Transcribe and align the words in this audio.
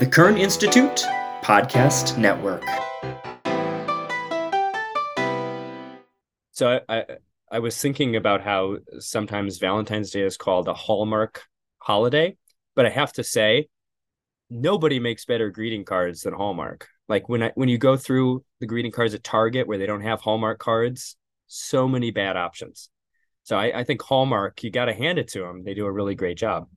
The 0.00 0.06
Kern 0.06 0.36
Institute 0.36 1.06
Podcast 1.40 2.18
Network. 2.18 2.64
So 6.50 6.80
I, 6.88 6.96
I, 6.98 7.04
I 7.52 7.58
was 7.60 7.80
thinking 7.80 8.16
about 8.16 8.40
how 8.40 8.78
sometimes 8.98 9.58
Valentine's 9.58 10.10
Day 10.10 10.22
is 10.22 10.36
called 10.36 10.66
a 10.66 10.74
Hallmark 10.74 11.44
holiday, 11.78 12.36
but 12.74 12.86
I 12.86 12.90
have 12.90 13.12
to 13.12 13.22
say, 13.22 13.68
nobody 14.50 14.98
makes 14.98 15.26
better 15.26 15.48
greeting 15.50 15.84
cards 15.84 16.22
than 16.22 16.34
Hallmark. 16.34 16.88
Like 17.08 17.28
when 17.28 17.44
I 17.44 17.52
when 17.54 17.68
you 17.68 17.78
go 17.78 17.96
through 17.96 18.44
the 18.58 18.66
greeting 18.66 18.90
cards 18.90 19.14
at 19.14 19.22
Target 19.22 19.68
where 19.68 19.78
they 19.78 19.86
don't 19.86 20.02
have 20.02 20.20
Hallmark 20.20 20.58
cards, 20.58 21.16
so 21.46 21.86
many 21.86 22.10
bad 22.10 22.36
options. 22.36 22.90
So 23.44 23.56
I, 23.56 23.78
I 23.78 23.84
think 23.84 24.02
Hallmark, 24.02 24.60
you 24.64 24.72
got 24.72 24.86
to 24.86 24.92
hand 24.92 25.20
it 25.20 25.28
to 25.28 25.38
them. 25.38 25.62
They 25.62 25.74
do 25.74 25.86
a 25.86 25.92
really 25.92 26.16
great 26.16 26.36
job. 26.36 26.68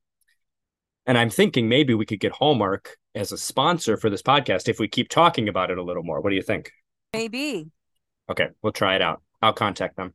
And 1.08 1.18
I'm 1.18 1.30
thinking 1.32 1.68
maybe 1.68 1.94
we 1.96 2.06
could 2.06 2.20
get 2.20 2.34
Hallmark 2.34 2.98
as 3.18 3.32
a 3.32 3.38
sponsor 3.38 3.98
for 3.98 4.10
this 4.10 4.22
podcast 4.22 4.70
if 4.70 4.80
we 4.80 4.88
keep 4.88 5.10
talking 5.10 5.50
about 5.50 5.71
it 5.71 5.78
a 5.78 5.84
little 5.84 6.04
more. 6.04 6.21
What 6.21 6.30
do 6.30 6.36
you 6.36 6.42
think? 6.42 6.71
Maybe. 7.14 7.70
Okay, 8.30 8.50
we'll 8.62 8.74
try 8.74 8.96
it 8.96 9.02
out. 9.02 9.21
I'll 9.42 9.54
contact 9.54 9.96
them. 9.98 10.14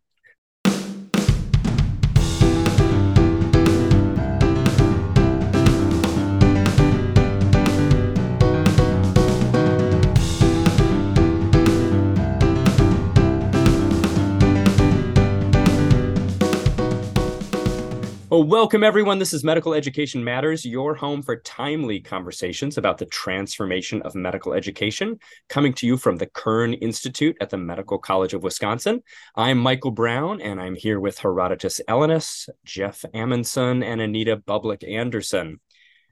Well, 18.33 18.45
welcome 18.45 18.83
everyone. 18.83 19.19
This 19.19 19.35
is 19.35 19.45
Medical 19.45 19.75
Education 19.75 20.25
Matters, 20.25 20.65
your 20.65 20.95
home 20.95 21.21
for 21.21 21.37
timely 21.37 22.01
conversations 22.01 22.79
about 22.79 22.97
the 22.97 23.05
transformation 23.05 24.01
of 24.01 24.15
medical 24.15 24.55
education, 24.55 25.19
coming 25.51 25.75
to 25.75 25.87
you 25.87 25.99
from 25.99 26.17
the 26.17 26.29
Kern 26.29 26.73
Institute 26.73 27.37
at 27.43 27.51
the 27.51 27.59
Medical 27.59 27.99
College 27.99 28.33
of 28.33 28.43
Wisconsin. 28.43 29.03
I'm 29.37 29.59
Michael 29.59 29.91
Braun, 29.91 30.41
and 30.41 30.63
I'm 30.63 30.75
here 30.75 30.99
with 30.99 31.19
Herodotos 31.19 31.83
Ellinas, 31.87 32.49
Jeff 32.65 33.05
Amundson, 33.15 33.85
and 33.85 34.01
Anita 34.01 34.39
Bublik 34.39 34.83
Anderson. 34.91 35.61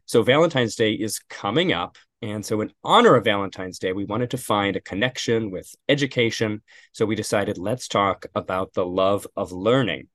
So, 0.04 0.22
Valentine's 0.22 0.76
Day 0.76 0.92
is 0.92 1.20
coming 1.20 1.72
up. 1.72 1.96
And 2.20 2.44
so, 2.44 2.60
in 2.60 2.70
honor 2.84 3.14
of 3.14 3.24
Valentine's 3.24 3.78
Day, 3.78 3.94
we 3.94 4.04
wanted 4.04 4.32
to 4.32 4.36
find 4.36 4.76
a 4.76 4.82
connection 4.82 5.50
with 5.50 5.74
education. 5.88 6.60
So, 6.92 7.06
we 7.06 7.14
decided 7.14 7.56
let's 7.56 7.88
talk 7.88 8.26
about 8.34 8.74
the 8.74 8.84
love 8.84 9.26
of 9.36 9.52
learning 9.52 10.08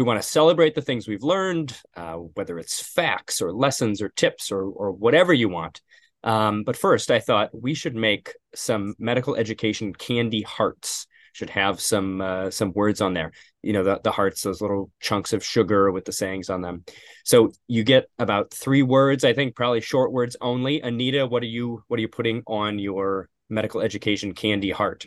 we 0.00 0.06
want 0.06 0.22
to 0.22 0.26
celebrate 0.26 0.74
the 0.74 0.80
things 0.80 1.06
we've 1.06 1.22
learned, 1.22 1.76
uh, 1.94 2.14
whether 2.14 2.58
it's 2.58 2.80
facts 2.80 3.42
or 3.42 3.52
lessons 3.52 4.00
or 4.00 4.08
tips 4.08 4.50
or 4.50 4.62
or 4.62 4.92
whatever 4.92 5.34
you 5.34 5.50
want. 5.50 5.82
Um, 6.24 6.62
but 6.62 6.74
first, 6.74 7.10
I 7.10 7.20
thought 7.20 7.50
we 7.52 7.74
should 7.74 7.94
make 7.94 8.32
some 8.54 8.94
medical 8.98 9.36
education 9.36 9.92
candy 9.92 10.40
hearts. 10.40 11.06
Should 11.34 11.50
have 11.50 11.82
some 11.82 12.22
uh, 12.22 12.50
some 12.50 12.72
words 12.72 13.02
on 13.02 13.12
there. 13.12 13.32
You 13.62 13.74
know, 13.74 13.84
the 13.84 14.00
the 14.02 14.10
hearts, 14.10 14.40
those 14.40 14.62
little 14.62 14.90
chunks 15.00 15.34
of 15.34 15.44
sugar 15.44 15.92
with 15.92 16.06
the 16.06 16.12
sayings 16.12 16.48
on 16.48 16.62
them. 16.62 16.82
So 17.26 17.52
you 17.68 17.84
get 17.84 18.08
about 18.18 18.54
three 18.54 18.82
words. 18.82 19.22
I 19.22 19.34
think 19.34 19.54
probably 19.54 19.82
short 19.82 20.12
words 20.12 20.34
only. 20.40 20.80
Anita, 20.80 21.26
what 21.26 21.42
are 21.42 21.52
you 21.58 21.84
what 21.88 21.98
are 21.98 22.00
you 22.00 22.08
putting 22.08 22.42
on 22.46 22.78
your 22.78 23.28
medical 23.50 23.82
education 23.82 24.32
candy 24.32 24.70
heart? 24.70 25.04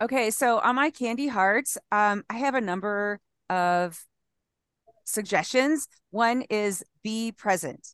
Okay, 0.00 0.32
so 0.32 0.58
on 0.58 0.74
my 0.74 0.90
candy 0.90 1.28
hearts, 1.28 1.78
um, 1.92 2.24
I 2.28 2.38
have 2.38 2.56
a 2.56 2.60
number 2.60 3.20
of 3.48 4.04
suggestions. 5.04 5.86
One 6.10 6.42
is 6.50 6.84
be 7.02 7.32
present. 7.32 7.88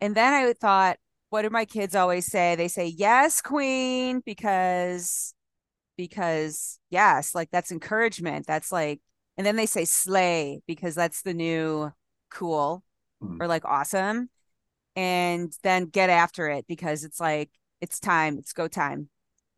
And 0.00 0.14
then 0.14 0.32
I 0.32 0.52
thought, 0.52 0.98
what 1.30 1.42
do 1.42 1.50
my 1.50 1.64
kids 1.64 1.94
always 1.94 2.26
say? 2.26 2.54
They 2.56 2.68
say, 2.68 2.86
yes, 2.86 3.40
queen, 3.40 4.20
because, 4.24 5.34
because 5.96 6.78
yes, 6.90 7.34
like 7.34 7.50
that's 7.50 7.72
encouragement. 7.72 8.46
That's 8.46 8.70
like, 8.70 9.00
and 9.36 9.46
then 9.46 9.56
they 9.56 9.66
say 9.66 9.84
slay 9.84 10.60
because 10.66 10.94
that's 10.94 11.22
the 11.22 11.34
new 11.34 11.90
cool 12.30 12.84
mm-hmm. 13.22 13.40
or 13.40 13.46
like 13.48 13.64
awesome. 13.64 14.28
And 14.94 15.52
then 15.62 15.86
get 15.86 16.10
after 16.10 16.48
it 16.48 16.66
because 16.68 17.02
it's 17.02 17.18
like, 17.18 17.50
it's 17.80 17.98
time, 17.98 18.38
it's 18.38 18.52
go 18.52 18.68
time. 18.68 19.08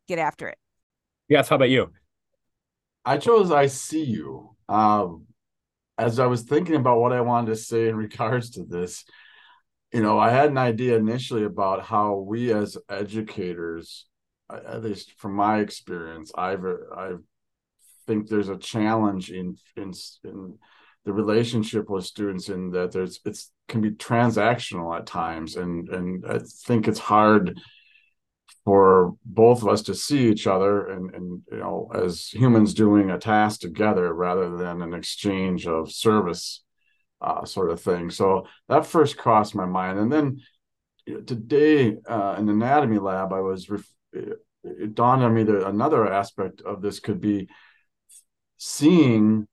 Get 0.07 0.19
after 0.19 0.47
it. 0.47 0.57
Yes. 1.27 1.49
How 1.49 1.57
about 1.57 1.69
you? 1.69 1.91
I 3.05 3.17
chose 3.17 3.51
I 3.51 3.67
see 3.67 4.03
you. 4.03 4.55
Um, 4.67 5.27
as 5.97 6.19
I 6.19 6.27
was 6.27 6.43
thinking 6.43 6.75
about 6.75 6.99
what 6.99 7.13
I 7.13 7.21
wanted 7.21 7.47
to 7.47 7.55
say 7.55 7.87
in 7.87 7.95
regards 7.95 8.51
to 8.51 8.63
this, 8.63 9.03
you 9.91 10.01
know, 10.01 10.19
I 10.19 10.29
had 10.29 10.49
an 10.49 10.57
idea 10.57 10.97
initially 10.97 11.43
about 11.43 11.83
how 11.83 12.15
we 12.15 12.51
as 12.53 12.77
educators, 12.89 14.05
at 14.49 14.83
least 14.83 15.13
from 15.17 15.33
my 15.33 15.59
experience, 15.59 16.31
I've 16.37 16.65
uh, 16.65 16.75
I 16.95 17.11
think 18.05 18.27
there's 18.27 18.49
a 18.49 18.57
challenge 18.57 19.31
in 19.31 19.57
in 19.75 19.93
in 20.23 20.57
the 21.05 21.13
relationship 21.13 21.89
with 21.89 22.05
students 22.05 22.49
in 22.49 22.71
that 22.71 22.91
there's 22.91 23.19
it's 23.25 23.51
can 23.67 23.81
be 23.81 23.91
transactional 23.91 24.97
at 24.97 25.05
times, 25.05 25.55
and 25.55 25.89
and 25.89 26.25
I 26.25 26.39
think 26.65 26.87
it's 26.87 26.99
hard 26.99 27.59
for 28.67 29.15
both 29.23 29.61
of 29.61 29.69
us 29.69 29.81
to 29.81 29.95
see 29.95 30.27
each 30.27 30.45
other 30.45 30.87
and, 30.87 31.15
and 31.15 31.41
you 31.49 31.57
know 31.57 31.89
as 31.95 32.27
humans 32.27 32.73
doing 32.73 33.09
a 33.09 33.17
task 33.17 33.61
together 33.61 34.13
rather 34.13 34.57
than 34.57 34.81
an 34.81 34.93
exchange 34.93 35.65
of 35.65 35.89
service 35.89 36.65
uh, 37.21 37.45
sort 37.45 37.71
of 37.71 37.79
thing. 37.79 38.09
So 38.09 38.45
that 38.67 38.85
first 38.85 39.15
crossed 39.15 39.55
my 39.55 39.65
mind. 39.65 39.99
And 39.99 40.11
then 40.11 40.41
you 41.05 41.13
know, 41.13 41.21
today 41.21 41.95
uh, 42.09 42.35
in 42.37 42.49
anatomy 42.49 42.99
lab 42.99 43.31
i 43.31 43.39
was 43.39 43.69
ref- 43.69 43.95
it 44.11 44.93
dawned 44.93 45.23
on 45.23 45.33
me 45.33 45.43
that 45.43 45.65
another 45.65 46.05
aspect 46.11 46.59
of 46.59 46.81
this 46.81 46.99
could 46.99 47.21
be 47.21 47.47
seeing 48.57 49.47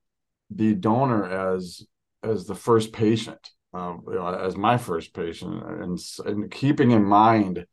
the 0.50 0.74
donor 0.74 1.24
as 1.24 1.86
as 2.24 2.47
the 2.47 2.56
first 2.56 2.92
patient 2.92 3.50
uh, 3.74 3.94
you 4.08 4.14
know, 4.14 4.26
as 4.26 4.56
my 4.56 4.76
first 4.76 5.14
patient 5.14 5.62
and, 5.82 6.00
and 6.26 6.50
keeping 6.50 6.91
in 6.91 7.04
mind 7.04 7.64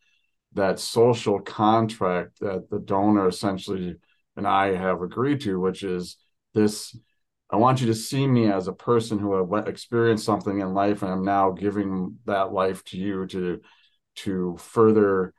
that 0.53 0.79
social 0.79 1.39
contract 1.39 2.39
that 2.39 2.69
the 2.69 2.79
donor 2.79 3.27
essentially 3.27 3.95
and 4.35 4.47
I 4.47 4.75
have 4.75 5.01
agreed 5.01 5.41
to, 5.41 5.59
which 5.59 5.83
is 5.83 6.17
this 6.53 6.95
I 7.49 7.57
want 7.57 7.81
you 7.81 7.87
to 7.87 7.95
see 7.95 8.25
me 8.25 8.49
as 8.49 8.67
a 8.67 8.73
person 8.73 9.19
who 9.19 9.33
have 9.35 9.67
experienced 9.67 10.25
something 10.25 10.61
in 10.61 10.73
life 10.73 11.01
and 11.01 11.11
I'm 11.11 11.25
now 11.25 11.51
giving 11.51 12.17
that 12.25 12.53
life 12.53 12.83
to 12.85 12.97
you 12.97 13.27
to 13.27 13.61
to 14.17 14.57
further 14.57 15.33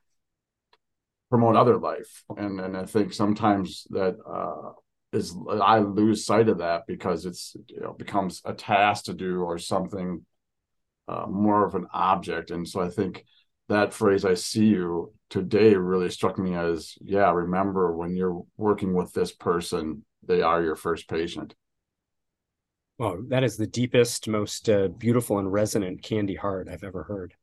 promote 1.31 1.57
other 1.57 1.79
life. 1.79 2.25
And 2.37 2.61
and 2.61 2.77
I 2.77 2.85
think 2.85 3.13
sometimes 3.13 3.87
that 3.91 4.17
uh 4.27 4.73
is 5.13 5.35
I 5.51 5.79
lose 5.79 6.25
sight 6.25 6.49
of 6.49 6.59
that 6.59 6.83
because 6.87 7.27
it's 7.27 7.57
you 7.69 7.81
know 7.81 7.93
becomes 7.93 8.43
a 8.45 8.53
task 8.53 9.05
to 9.05 9.15
do 9.15 9.41
or 9.41 9.59
something 9.59 10.25
uh, 11.09 11.27
more 11.29 11.67
of 11.67 11.75
an 11.75 11.87
object. 11.93 12.51
And 12.51 12.67
so 12.69 12.81
I 12.81 12.89
think 12.89 13.25
that 13.73 13.93
phrase 13.93 14.25
i 14.25 14.35
see 14.35 14.67
you 14.67 15.13
today 15.31 15.75
really 15.75 16.11
struck 16.11 16.39
me 16.39 16.55
as 16.55 16.95
yeah 17.01 17.31
remember 17.31 17.97
when 17.97 18.15
you're 18.15 18.43
working 18.57 18.95
with 18.95 19.13
this 19.13 19.33
person 19.33 20.05
they 20.27 20.43
are 20.43 20.63
your 20.63 20.77
first 20.77 21.09
patient. 21.09 21.55
Well 22.99 23.23
that 23.29 23.43
is 23.43 23.57
the 23.57 23.67
deepest 23.67 24.29
most 24.29 24.69
uh, 24.69 24.89
beautiful 24.89 25.39
and 25.39 25.53
resonant 25.53 26.03
candy 26.03 26.37
heart 26.37 26.69
i've 26.71 26.85
ever 26.85 27.03
heard. 27.03 27.35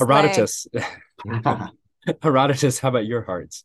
Herodotos. 0.00 0.66
Herodotos 2.06 2.80
how 2.80 2.88
about 2.88 3.06
your 3.06 3.22
hearts 3.22 3.64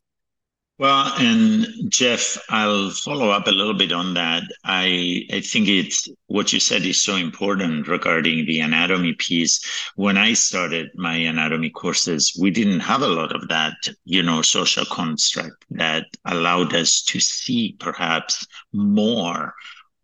well, 0.80 1.14
and 1.18 1.68
Jeff, 1.90 2.38
I'll 2.50 2.90
follow 2.92 3.30
up 3.32 3.48
a 3.48 3.52
little 3.52 3.74
bit 3.74 3.92
on 3.92 4.14
that. 4.14 4.44
I 4.64 5.26
I 5.32 5.42
think 5.42 5.68
it's 5.68 6.08
what 6.28 6.54
you 6.54 6.60
said 6.62 6.84
is 6.84 7.02
so 7.02 7.18
important 7.18 7.90
regarding 7.90 8.46
the 8.46 8.62
anatomy 8.62 9.14
piece. 9.14 9.60
When 9.96 10.18
I 10.18 10.34
started 10.34 10.90
my 10.96 11.16
anatomy 11.16 11.70
courses, 11.70 12.34
we 12.40 12.50
didn't 12.50 12.80
have 12.80 13.02
a 13.02 13.08
lot 13.08 13.36
of 13.36 13.50
that, 13.50 13.76
you 14.06 14.24
know, 14.24 14.42
social 14.42 14.86
construct 14.86 15.66
that 15.72 16.06
allowed 16.26 16.74
us 16.74 17.04
to 17.04 17.20
see 17.20 17.75
perhaps 17.80 18.48
more 18.72 19.54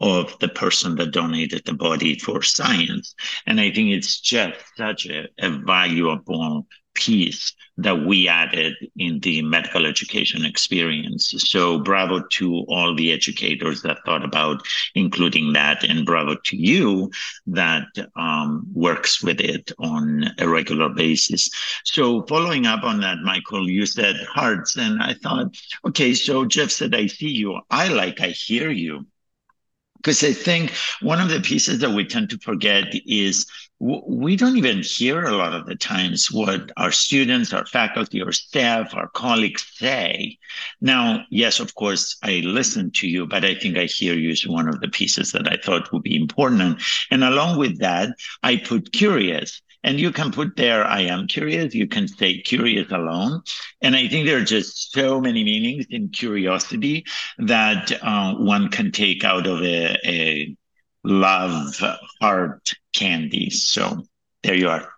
of 0.01 0.37
the 0.39 0.49
person 0.49 0.95
that 0.97 1.11
donated 1.11 1.61
the 1.65 1.73
body 1.73 2.19
for 2.19 2.41
science. 2.41 3.15
And 3.45 3.61
I 3.61 3.71
think 3.71 3.91
it's 3.91 4.19
just 4.19 4.59
such 4.77 5.07
a, 5.07 5.27
a 5.39 5.49
valuable 5.49 6.67
piece 6.95 7.53
that 7.77 8.05
we 8.05 8.27
added 8.27 8.73
in 8.97 9.19
the 9.19 9.41
medical 9.41 9.85
education 9.85 10.45
experience. 10.45 11.33
So 11.37 11.79
bravo 11.79 12.21
to 12.21 12.65
all 12.69 12.95
the 12.95 13.11
educators 13.11 13.81
that 13.81 13.99
thought 14.05 14.23
about 14.23 14.65
including 14.95 15.53
that, 15.53 15.83
and 15.83 16.05
bravo 16.05 16.35
to 16.45 16.57
you 16.57 17.11
that 17.47 17.87
um, 18.15 18.65
works 18.73 19.21
with 19.21 19.41
it 19.41 19.71
on 19.77 20.25
a 20.39 20.47
regular 20.47 20.89
basis. 20.89 21.49
So 21.83 22.23
following 22.23 22.65
up 22.65 22.83
on 22.83 23.01
that, 23.01 23.19
Michael, 23.19 23.69
you 23.69 23.85
said 23.85 24.15
hearts, 24.27 24.77
and 24.77 25.01
I 25.01 25.13
thought, 25.13 25.55
okay, 25.85 26.13
so 26.13 26.45
Jeff 26.45 26.71
said, 26.71 26.95
I 26.95 27.07
see 27.07 27.29
you. 27.29 27.59
I 27.69 27.89
like, 27.89 28.21
I 28.21 28.29
hear 28.29 28.71
you 28.71 29.05
because 30.05 30.23
I 30.23 30.33
think 30.33 30.71
one 31.01 31.19
of 31.19 31.29
the 31.29 31.41
pieces 31.41 31.79
that 31.79 31.89
we 31.89 32.05
tend 32.05 32.29
to 32.29 32.37
forget 32.37 32.93
is 33.07 33.47
we 33.79 34.37
don't 34.37 34.57
even 34.57 34.81
hear 34.81 35.23
a 35.25 35.35
lot 35.35 35.53
of 35.53 35.65
the 35.65 35.75
times 35.75 36.31
what 36.31 36.71
our 36.77 36.91
students, 36.91 37.53
our 37.53 37.65
faculty, 37.65 38.21
our 38.21 38.31
staff, 38.31 38.95
our 38.95 39.09
colleagues 39.09 39.65
say. 39.75 40.37
Now, 40.79 41.25
yes, 41.29 41.59
of 41.59 41.75
course, 41.75 42.17
I 42.23 42.41
listen 42.45 42.91
to 42.91 43.07
you, 43.07 43.27
but 43.27 43.43
I 43.43 43.55
think 43.55 43.77
I 43.77 43.85
hear 43.85 44.13
you 44.13 44.29
is 44.29 44.47
one 44.47 44.69
of 44.69 44.79
the 44.79 44.87
pieces 44.87 45.33
that 45.33 45.51
I 45.51 45.57
thought 45.57 45.91
would 45.91 46.03
be 46.03 46.15
important. 46.15 46.81
And 47.11 47.23
along 47.23 47.59
with 47.59 47.79
that, 47.79 48.09
I 48.43 48.57
put 48.57 48.93
curious. 48.93 49.61
And 49.83 49.99
you 49.99 50.11
can 50.11 50.31
put 50.31 50.55
there, 50.55 50.83
I 50.83 51.01
am 51.01 51.27
curious. 51.27 51.75
You 51.75 51.87
can 51.87 52.07
say 52.07 52.39
curious 52.39 52.91
alone. 52.91 53.43
And 53.81 53.95
I 53.95 54.07
think 54.07 54.25
there 54.25 54.39
are 54.39 54.43
just 54.43 54.93
so 54.93 55.21
many 55.21 55.43
meanings 55.43 55.85
in 55.91 56.09
curiosity 56.09 57.05
that 57.37 57.91
uh, 58.01 58.33
one 58.35 58.69
can 58.69 58.91
take 58.91 59.23
out 59.23 59.45
of 59.45 59.61
a, 59.61 59.95
a 60.03 60.55
love 61.05 61.81
heart 62.21 62.73
candy. 62.93 63.49
So 63.49 64.03
there 64.43 64.55
you 64.55 64.69
are. 64.69 64.89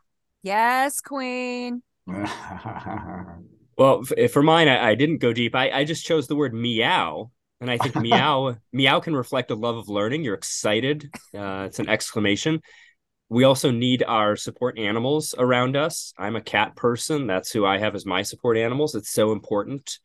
Yes, 0.44 1.02
Queen. 1.02 1.82
well, 3.78 4.04
for 4.32 4.44
mine, 4.44 4.68
I, 4.68 4.90
I 4.90 4.96
didn't 4.96 5.18
go 5.18 5.34
deep. 5.34 5.56
I, 5.56 5.70
I 5.72 5.84
just 5.84 6.06
chose 6.06 6.28
the 6.28 6.36
word 6.36 6.54
meow 6.54 7.32
and 7.60 7.70
I 7.70 7.78
think 7.78 7.96
meow 8.02 8.56
meow 8.72 9.00
can 9.00 9.16
reflect 9.16 9.52
a 9.52 9.56
love 9.56 9.78
of 9.78 9.90
learning. 9.90 10.24
You're 10.24 10.36
excited. 10.36 11.10
Uh, 11.36 11.66
it's 11.68 11.80
an 11.80 11.90
exclamation 11.90 12.62
we 13.30 13.44
also 13.44 13.72
need 13.72 14.04
our 14.04 14.36
support 14.36 14.78
animals 14.78 15.36
around 15.38 15.76
us. 15.76 16.14
I'm 16.18 16.36
a 16.36 16.42
cat 16.42 16.76
person. 16.76 17.28
That's 17.28 17.52
who 17.52 17.66
I 17.66 17.78
have 17.78 17.96
as 17.96 18.06
my 18.06 18.22
support 18.22 18.58
animals. 18.58 18.96
It's 18.96 19.12
so 19.12 19.32
important 19.32 20.00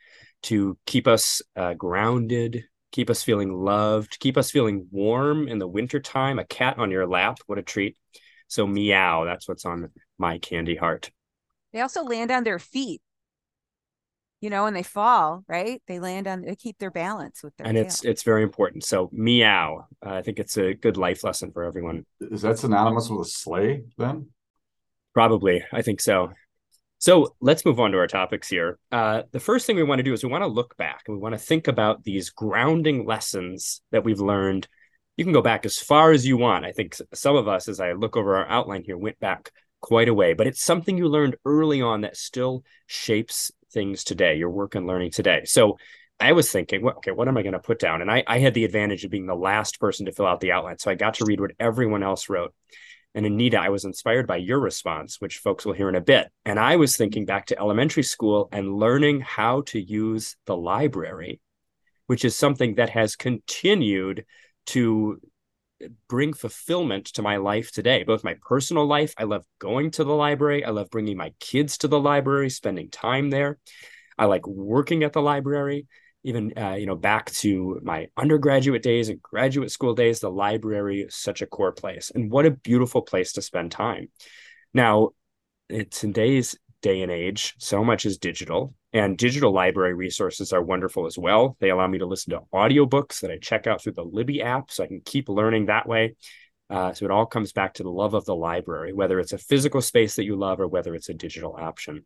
to 0.45 0.77
keep 0.87 1.07
us 1.07 1.41
uh, 1.55 1.75
grounded, 1.75 2.65
keep 2.93 3.11
us 3.11 3.23
feeling 3.23 3.53
loved, 3.53 4.21
keep 4.21 4.37
us 4.37 4.50
feeling 4.50 4.87
warm 4.91 5.49
in 5.49 5.59
the 5.59 5.69
wintertime. 5.69 6.39
A 6.39 6.44
cat 6.44 6.79
on 6.79 6.91
your 6.91 7.06
lap, 7.06 7.39
what 7.47 7.59
a 7.59 7.62
treat. 7.62 7.97
So, 8.49 8.67
meow, 8.67 9.25
that's 9.25 9.49
what's 9.49 9.65
on 9.65 9.91
my 10.19 10.39
candy 10.39 10.77
heart. 10.77 11.11
They 11.73 11.81
also 11.81 12.05
land 12.05 12.31
on 12.31 12.44
their 12.44 12.59
feet 12.59 13.00
you 14.43 14.50
know, 14.50 14.67
and 14.67 14.77
they 14.77 14.83
fall, 14.83 15.44
right? 15.49 15.81
They 15.87 16.00
land 16.00 16.27
on, 16.27 16.43
they 16.43 16.56
keep 16.56 16.77
their 16.79 16.91
balance 16.91 17.44
with 17.44 17.56
their. 17.56 17.67
And 17.67 17.77
tail. 17.77 17.87
it's 17.87 18.05
it's 18.05 18.23
very 18.25 18.43
important. 18.43 18.85
So 18.85 19.09
meow. 19.12 19.87
Uh, 20.05 20.15
I 20.15 20.23
think 20.23 20.41
it's 20.41 20.59
a 20.59 20.75
good 20.75 20.97
life 20.97 21.23
lesson 21.23 21.53
for 21.53 21.62
everyone. 21.62 22.05
Is 22.21 22.43
that 22.43 22.59
synonymous 22.59 23.09
with 23.09 23.27
a 23.27 23.31
slay 23.31 23.85
then? 23.97 24.31
Probably, 25.15 25.65
I 25.73 25.83
think 25.83 26.00
so. 26.00 26.33
So 27.03 27.35
let's 27.41 27.65
move 27.65 27.81
on 27.81 27.91
to 27.91 27.99
our 27.99 28.07
topics 28.07 28.47
here. 28.47 28.79
Uh, 28.93 29.23
the 29.33 29.41
first 29.41 29.67
thing 29.67 29.75
we 29.75 29.83
want 29.83 29.99
to 29.99 30.05
do 30.05 30.13
is 30.13 30.23
we 30.23 30.31
want 30.31 30.43
to 30.43 30.47
look 30.47 30.77
back 30.77 31.03
and 31.09 31.17
we 31.17 31.21
want 31.21 31.33
to 31.33 31.39
think 31.39 31.67
about 31.67 32.05
these 32.05 32.31
grounding 32.31 33.05
lessons 33.05 33.81
that 33.91 34.05
we've 34.05 34.21
learned. 34.21 34.69
You 35.17 35.25
can 35.25 35.33
go 35.33 35.43
back 35.43 35.67
as 35.67 35.79
far 35.79 36.13
as 36.13 36.25
you 36.25 36.37
want. 36.37 36.65
I 36.65 36.71
think 36.71 36.95
some 37.13 37.35
of 37.35 37.49
us, 37.49 37.67
as 37.67 37.81
I 37.81 37.95
look 37.95 38.17
over 38.17 38.37
our 38.37 38.49
outline 38.49 38.85
here, 38.85 38.97
went 38.97 39.19
back 39.19 39.51
quite 39.81 40.09
a 40.09 40.15
way, 40.15 40.33
but 40.33 40.47
it's 40.47 40.63
something 40.63 40.97
you 40.97 41.09
learned 41.09 41.35
early 41.45 41.83
on 41.83 42.03
that 42.03 42.17
still 42.17 42.63
shapes 42.87 43.51
things 43.73 44.05
today, 44.05 44.37
your 44.37 44.51
work 44.51 44.77
and 44.77 44.87
learning 44.87 45.11
today. 45.11 45.43
So 45.45 45.79
I 46.21 46.31
was 46.31 46.53
thinking, 46.53 46.83
well, 46.83 46.99
okay, 46.99 47.11
what 47.11 47.27
am 47.27 47.37
I 47.37 47.43
going 47.43 47.55
to 47.55 47.59
put 47.59 47.81
down? 47.81 48.01
And 48.01 48.13
I, 48.13 48.23
I 48.29 48.39
had 48.39 48.55
the 48.55 48.65
advantage 48.65 49.05
of 49.05 49.11
being 49.11 49.27
the 49.27 49.35
last 49.35 49.81
person 49.81 50.07
to 50.07 50.13
fill 50.13 50.29
out 50.29 50.39
the 50.39 50.53
outline. 50.53 50.79
So 50.79 50.89
I 50.89 50.95
got 50.95 51.15
to 51.15 51.25
read 51.25 51.41
what 51.41 51.51
everyone 51.59 52.05
else 52.05 52.29
wrote. 52.29 52.55
And 53.14 53.26
Anita, 53.26 53.59
I 53.59 53.69
was 53.69 53.85
inspired 53.85 54.26
by 54.26 54.37
your 54.37 54.59
response, 54.59 55.20
which 55.20 55.38
folks 55.38 55.67
will 55.67 55.75
hear 55.75 55.88
in 55.88 55.94
a 55.94 56.00
bit. 56.00 56.29
And 56.44 56.59
I 56.59 56.76
was 56.76 56.97
thinking 56.97 57.26
back 57.26 57.47
to 57.47 57.59
elementary 57.59 58.03
school 58.03 58.49
and 58.53 58.76
learning 58.76 59.20
how 59.20 59.62
to 59.67 59.81
use 59.81 60.37
the 60.47 60.56
library, 60.56 61.41
which 62.06 62.25
is 62.25 62.35
something 62.35 62.76
that 62.76 62.91
has 62.91 63.17
continued 63.17 64.25
to 64.67 65.20
bring 66.09 66.32
fulfillment 66.32 67.06
to 67.06 67.23
my 67.23 67.37
life 67.37 67.73
today, 67.73 68.03
both 68.05 68.25
my 68.25 68.37
personal 68.41 68.87
life. 68.87 69.15
I 69.19 69.25
love 69.25 69.44
going 69.58 69.91
to 69.93 70.05
the 70.05 70.15
library. 70.15 70.65
I 70.65 70.70
love 70.70 70.91
bringing 70.91 71.17
my 71.17 71.32
kids 71.41 71.79
to 71.79 71.88
the 71.88 72.00
library, 72.00 72.50
spending 72.50 72.88
time 72.88 73.31
there. 73.31 73.58
I 74.17 74.26
like 74.26 74.47
working 74.47 75.05
at 75.05 75.12
the 75.12 75.23
library. 75.23 75.87
Even 76.25 76.53
uh, 76.57 76.75
you 76.75 76.87
know, 76.87 76.95
back 76.95 77.31
to 77.33 77.81
my 77.83 78.09
undergraduate 78.17 78.83
days 78.83 79.09
and 79.09 79.21
graduate 79.21 79.71
school 79.71 79.95
days, 79.95 80.21
the 80.21 80.31
library 80.31 81.03
is 81.03 81.17
such 81.17 81.43
a 81.43 81.47
core 81.47 81.73
place, 81.73 82.13
and 82.15 82.31
what 82.31 82.47
a 82.47 82.51
beautiful 82.51 83.03
place 83.03 83.33
to 83.33 83.43
spend 83.43 83.73
time. 83.73 84.09
Now, 84.73 85.11
in 85.69 85.89
today's 85.89 86.57
day 86.83 87.03
and 87.03 87.11
age, 87.11 87.55
so 87.59 87.83
much 87.83 88.05
is 88.05 88.19
digital. 88.19 88.75
And 88.93 89.17
digital 89.17 89.53
library 89.53 89.95
resources 89.95 90.53
are 90.53 90.63
wonderful 90.63 91.07
as 91.07 91.17
well. 91.17 91.57
They 91.61 91.71
allow 91.71 91.87
me 91.87 91.99
to 91.99 92.07
listen 92.07 92.33
to 92.33 92.43
audiobooks 92.53 93.21
that 93.21 93.31
I 93.31 93.39
check 93.39 93.67
out 93.67 93.83
through 93.83 93.95
the 93.95 94.05
Libby 94.05 94.43
app 94.43 94.71
so 94.71 94.85
I 94.85 94.89
can 94.89 95.01
keep 95.03 95.31
learning 95.31 95.67
that 95.67 95.89
way. 95.89 96.17
Uh, 96.69 96.93
so 96.93 97.07
it 97.07 97.11
all 97.11 97.25
comes 97.25 97.53
back 97.53 97.75
to 97.75 97.83
the 97.83 97.91
love 97.91 98.13
of 98.13 98.27
the 98.27 98.35
library, 98.35 98.93
whether 98.93 99.19
it's 99.19 99.33
a 99.33 99.39
physical 99.39 99.81
space 99.81 100.17
that 100.17 100.25
you 100.25 100.37
love 100.37 100.61
or 100.61 100.69
whether 100.69 100.95
it's 100.95 101.09
a 101.09 101.15
digital 101.15 101.57
option. 101.59 102.05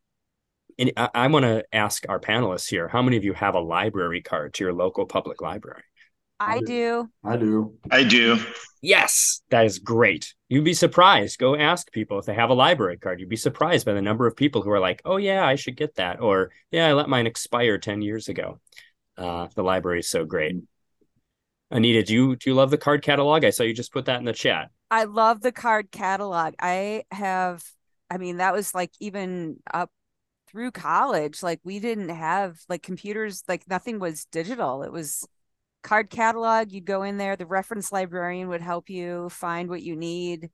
And 0.79 0.93
I, 0.97 1.09
I 1.15 1.27
want 1.29 1.45
to 1.45 1.65
ask 1.73 2.05
our 2.09 2.21
panelists 2.21 2.69
here 2.69 2.89
how 2.89 3.03
many 3.03 3.17
of 3.17 3.25
you 3.25 3.33
have 3.33 3.55
a 3.55 3.61
library 3.61 4.23
card 4.23 4.55
to 4.55 4.65
your 4.65 4.73
local 4.73 5.07
public 5.07 5.41
library? 5.41 5.83
I 6.39 6.61
do. 6.61 7.09
I 7.25 7.37
do. 7.37 7.79
I 7.91 8.05
do. 8.05 8.39
Yes, 8.83 9.41
that 9.51 9.65
is 9.65 9.79
great. 9.79 10.35
You'd 10.49 10.65
be 10.65 10.75
surprised. 10.75 11.39
Go 11.39 11.57
ask 11.57 11.91
people 11.93 12.19
if 12.19 12.27
they 12.27 12.35
have 12.35 12.51
a 12.51 12.55
library 12.55 12.99
card. 12.99 13.21
You'd 13.21 13.31
be 13.31 13.37
surprised 13.37 13.87
by 13.87 13.95
the 13.95 14.03
number 14.03 14.27
of 14.27 14.37
people 14.37 14.61
who 14.61 14.71
are 14.71 14.79
like, 14.79 15.01
"Oh 15.05 15.17
yeah, 15.17 15.47
I 15.47 15.55
should 15.55 15.77
get 15.77 15.95
that," 15.95 16.21
or 16.21 16.51
"Yeah, 16.71 16.89
I 16.89 16.93
let 16.93 17.09
mine 17.09 17.27
expire 17.27 17.79
ten 17.79 18.03
years 18.03 18.29
ago." 18.29 18.61
Uh, 19.17 19.49
the 19.55 19.63
library 19.63 20.01
is 20.01 20.11
so 20.11 20.27
great. 20.27 20.57
Anita, 21.71 22.03
do 22.03 22.13
you 22.13 22.37
do 22.37 22.51
you 22.51 22.55
love 22.55 22.71
the 22.71 22.79
card 22.79 23.03
catalog? 23.03 23.45
I 23.45 23.51
saw 23.51 23.63
you 23.63 23.75
just 23.75 23.93
put 23.93 24.05
that 24.05 24.19
in 24.19 24.25
the 24.25 24.33
chat. 24.33 24.71
I 24.91 25.05
love 25.05 25.41
the 25.41 25.53
card 25.53 25.91
catalog. 25.91 26.55
I 26.61 27.05
have. 27.11 27.65
I 28.09 28.19
mean, 28.19 28.37
that 28.37 28.53
was 28.53 28.73
like 28.73 28.93
even 29.01 29.57
up 29.73 29.91
through 30.57 30.71
college. 30.71 31.43
Like 31.43 31.61
we 31.65 31.81
didn't 31.81 32.09
have 32.09 32.59
like 32.67 32.83
computers. 32.83 33.45
Like 33.47 33.69
nothing 33.69 33.99
was 33.99 34.25
digital. 34.25 34.83
It 34.83 34.91
was 34.91 35.29
card 35.83 36.09
catalog. 36.09 36.73
You'd 36.73 36.87
go 36.87 37.03
in 37.03 37.19
there 37.19 37.37
the 37.37 37.45
reference 37.45 37.93
librarian 37.93 38.49
would 38.49 38.63
help 38.63 38.89
you 38.89 39.29
find 39.29 39.69
what 39.69 39.83
you 39.83 39.97
need. 39.97 40.49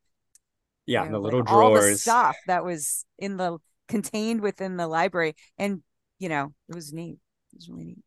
Yeah 0.86 1.04
you 1.04 1.10
know, 1.10 1.18
the 1.18 1.20
little 1.20 1.40
like 1.40 1.48
drawers 1.48 1.84
all 1.84 1.90
the 1.90 1.96
stuff 1.98 2.36
that 2.48 2.64
was 2.64 3.04
in 3.16 3.36
the 3.36 3.58
contained 3.86 4.40
within 4.40 4.76
the 4.76 4.88
library. 4.88 5.36
And 5.56 5.82
you 6.18 6.28
know 6.28 6.52
it 6.68 6.74
was 6.74 6.92
neat. 6.92 7.18
It 7.52 7.56
was 7.58 7.68
really 7.68 7.84
neat. 7.84 8.04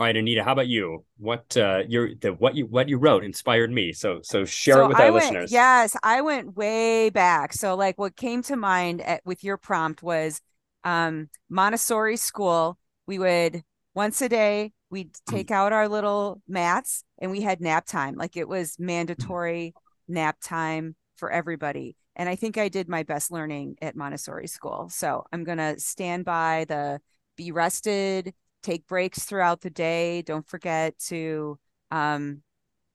All 0.00 0.06
right 0.06 0.16
anita 0.16 0.42
how 0.42 0.52
about 0.52 0.66
you? 0.66 1.04
What 1.18 1.56
uh 1.56 1.84
your 1.86 2.16
the 2.16 2.32
what 2.32 2.56
you 2.56 2.66
what 2.66 2.88
you 2.88 2.98
wrote 2.98 3.22
inspired 3.22 3.70
me. 3.70 3.92
So 3.92 4.22
so 4.22 4.44
share 4.44 4.74
so 4.74 4.84
it 4.86 4.88
with 4.88 4.96
I 4.98 5.06
our 5.06 5.12
went, 5.12 5.24
listeners. 5.26 5.52
yes 5.52 5.94
i 6.02 6.20
went 6.20 6.56
way 6.56 7.10
back. 7.10 7.52
So 7.52 7.76
like 7.76 7.96
what 7.96 8.16
came 8.16 8.42
to 8.42 8.56
mind 8.56 9.02
at, 9.02 9.20
with 9.24 9.44
your 9.44 9.56
prompt 9.56 10.02
was 10.02 10.40
um 10.86 11.28
montessori 11.50 12.16
school 12.16 12.78
we 13.06 13.18
would 13.18 13.62
once 13.94 14.22
a 14.22 14.28
day 14.28 14.72
we'd 14.90 15.14
take 15.28 15.50
out 15.50 15.72
our 15.72 15.88
little 15.88 16.40
mats 16.46 17.02
and 17.18 17.30
we 17.30 17.40
had 17.40 17.60
nap 17.60 17.86
time. 17.86 18.14
Like 18.14 18.36
it 18.36 18.48
was 18.48 18.76
mandatory 18.78 19.74
nap 20.08 20.36
time 20.40 20.94
for 21.16 21.30
everybody. 21.30 21.96
And 22.14 22.28
i 22.28 22.36
think 22.36 22.56
i 22.56 22.68
did 22.68 22.88
my 22.88 23.02
best 23.02 23.30
learning 23.30 23.76
at 23.82 23.96
montessori 23.96 24.46
school. 24.46 24.88
So 24.88 25.24
i'm 25.32 25.44
going 25.44 25.58
to 25.58 25.78
stand 25.78 26.24
by 26.24 26.66
the 26.68 27.00
be 27.36 27.52
rested 27.52 28.32
take 28.62 28.86
breaks 28.86 29.24
throughout 29.24 29.60
the 29.60 29.70
day. 29.70 30.22
Don't 30.22 30.46
forget 30.46 30.98
to 31.08 31.58
um 31.90 32.42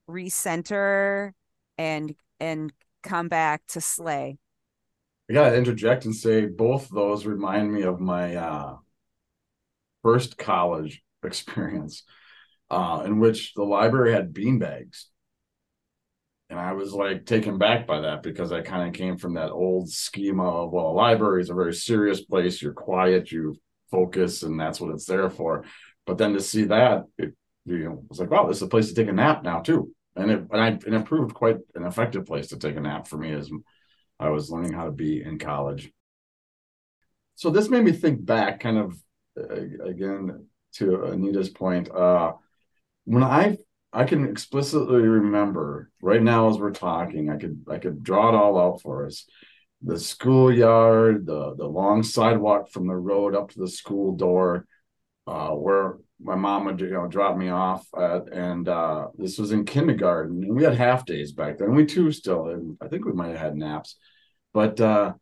recenter 0.10 1.32
and 1.78 2.16
and 2.40 2.74
come 3.04 3.28
back 3.28 3.62
to 3.68 3.82
slay 3.82 4.38
i 5.32 5.34
gotta 5.34 5.58
interject 5.58 6.06
and 6.06 6.16
say 6.16 6.46
both 6.46 6.90
those 6.90 7.26
remind 7.26 7.72
me 7.72 7.84
of 7.84 8.00
my 8.00 8.36
uh 8.36 8.76
first 10.04 10.38
college 10.38 11.02
experience 11.24 12.04
uh, 12.70 13.04
in 13.06 13.20
which 13.20 13.54
the 13.54 13.64
library 13.64 14.14
had 14.14 14.34
bean 14.34 14.60
bags. 14.60 15.10
And 16.50 16.60
I 16.60 16.74
was 16.74 16.94
like 16.94 17.26
taken 17.26 17.58
back 17.58 17.88
by 17.88 18.02
that 18.02 18.24
because 18.24 18.52
I 18.52 18.62
kind 18.62 18.88
of 18.88 18.94
came 18.94 19.18
from 19.18 19.36
that 19.36 19.52
old 19.52 19.90
schema 19.90 20.44
of, 20.44 20.72
well, 20.72 20.88
a 20.88 20.92
library 20.92 21.42
is 21.42 21.50
a 21.50 21.54
very 21.54 21.74
serious 21.74 22.22
place. 22.22 22.62
You're 22.62 22.74
quiet, 22.74 23.32
you 23.32 23.56
focus, 23.90 24.44
and 24.44 24.60
that's 24.60 24.82
what 24.82 24.94
it's 24.94 25.06
there 25.06 25.30
for. 25.30 25.64
But 26.06 26.18
then 26.18 26.34
to 26.34 26.42
see 26.42 26.66
that, 26.66 27.04
it 27.18 27.34
you 27.66 27.86
know, 27.86 28.04
was 28.10 28.20
like, 28.20 28.32
wow, 28.32 28.48
this 28.48 28.58
is 28.58 28.64
a 28.64 28.68
place 28.68 28.90
to 28.90 28.96
take 28.96 29.08
a 29.08 29.14
nap 29.14 29.44
now 29.44 29.60
too. 29.62 29.94
And 30.16 30.30
it 30.30 30.46
and 30.52 30.62
I 30.62 30.68
and 30.68 30.96
it 30.96 31.06
proved 31.06 31.34
quite 31.34 31.58
an 31.76 31.86
effective 31.86 32.26
place 32.26 32.48
to 32.48 32.58
take 32.58 32.76
a 32.76 32.82
nap 32.82 33.08
for 33.08 33.18
me 33.18 33.32
as 33.32 33.50
I 34.22 34.30
was 34.30 34.52
learning 34.52 34.74
how 34.74 34.86
to 34.86 34.92
be 34.92 35.24
in 35.24 35.40
college. 35.40 35.92
So 37.36 37.50
this 37.50 37.70
made 37.70 37.84
me 37.84 37.92
think 37.92 38.24
back, 38.24 38.60
kind 38.60 38.78
of 38.78 38.96
uh, 39.38 39.84
again 39.84 40.46
to 40.74 41.06
Anita's 41.08 41.50
point, 41.50 41.90
uh, 41.90 42.34
when 43.06 43.24
I 43.24 43.58
I 43.92 44.04
can 44.06 44.30
explicitly 44.30 45.02
remember 45.02 45.92
right 46.02 46.22
now 46.22 46.50
as 46.50 46.58
we're 46.58 46.72
talking, 46.72 47.30
I 47.30 47.38
could 47.38 47.66
I 47.68 47.80
could 47.80 48.04
draw 48.04 48.30
it 48.30 48.36
all 48.36 48.60
out 48.60 48.82
for 48.82 49.06
us. 49.08 49.26
The 49.82 50.00
schoolyard, 50.00 51.26
the 51.26 51.56
the 51.56 51.66
long 51.66 52.04
sidewalk 52.04 52.70
from 52.70 52.88
the 52.88 52.96
road 52.96 53.36
up 53.36 53.50
to 53.52 53.60
the 53.60 53.68
school 53.68 54.16
door, 54.16 54.68
uh, 55.26 55.50
where 55.50 55.98
my 56.22 56.36
mom 56.36 56.66
would 56.66 56.80
you 56.80 56.92
know 56.92 57.08
drop 57.08 57.36
me 57.38 57.50
off 57.50 57.86
at, 57.98 58.32
and 58.32 58.70
uh, 58.70 59.08
this 59.18 59.40
was 59.40 59.52
in 59.52 59.66
kindergarten, 59.66 60.44
and 60.44 60.56
we 60.56 60.64
had 60.64 60.76
half 60.76 61.06
days 61.06 61.32
back 61.32 61.58
then. 61.58 61.74
We 61.74 61.86
too 61.86 62.12
still, 62.12 62.76
I 62.82 62.88
think 62.88 63.06
we 63.06 63.14
might 63.14 63.30
have 63.30 63.40
had 63.40 63.56
naps, 63.56 63.96
but 64.54 64.80
uh, 64.80 65.14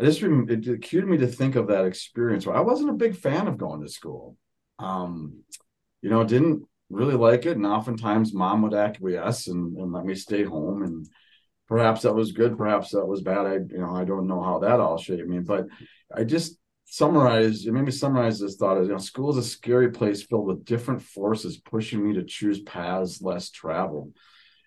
I 0.00 0.04
just 0.04 0.22
it, 0.22 0.66
it 0.66 0.82
cued 0.82 1.06
me 1.06 1.18
to 1.18 1.26
think 1.26 1.56
of 1.56 1.68
that 1.68 1.84
experience 1.84 2.46
where 2.46 2.56
I 2.56 2.60
wasn't 2.60 2.90
a 2.90 2.94
big 2.94 3.16
fan 3.16 3.48
of 3.48 3.58
going 3.58 3.82
to 3.82 3.88
school. 3.88 4.36
Um, 4.78 5.42
you 6.02 6.10
know, 6.10 6.24
didn't 6.24 6.64
really 6.90 7.14
like 7.14 7.46
it, 7.46 7.56
and 7.56 7.66
oftentimes 7.66 8.32
mom 8.32 8.62
would 8.62 8.74
acquiesce 8.74 9.48
and, 9.48 9.76
and 9.76 9.92
let 9.92 10.04
me 10.04 10.14
stay 10.14 10.44
home, 10.44 10.82
and 10.82 11.06
perhaps 11.66 12.02
that 12.02 12.14
was 12.14 12.32
good, 12.32 12.56
perhaps 12.56 12.90
that 12.90 13.06
was 13.06 13.22
bad. 13.22 13.46
I 13.46 13.54
you 13.54 13.78
know 13.78 13.94
I 13.94 14.04
don't 14.04 14.28
know 14.28 14.42
how 14.42 14.60
that 14.60 14.80
all 14.80 14.98
shaped 14.98 15.28
me, 15.28 15.40
but 15.40 15.66
I 16.14 16.24
just 16.24 16.58
summarize 16.90 17.66
it 17.66 17.72
made 17.72 17.84
me 17.84 17.90
summarize 17.90 18.40
this 18.40 18.56
thought 18.56 18.78
as 18.78 18.86
you 18.86 18.92
know 18.92 18.98
school 18.98 19.28
is 19.28 19.36
a 19.36 19.42
scary 19.42 19.90
place 19.90 20.22
filled 20.22 20.46
with 20.46 20.64
different 20.64 21.02
forces 21.02 21.58
pushing 21.58 22.06
me 22.06 22.14
to 22.14 22.24
choose 22.24 22.62
paths 22.62 23.20
less 23.20 23.50
traveled 23.50 24.10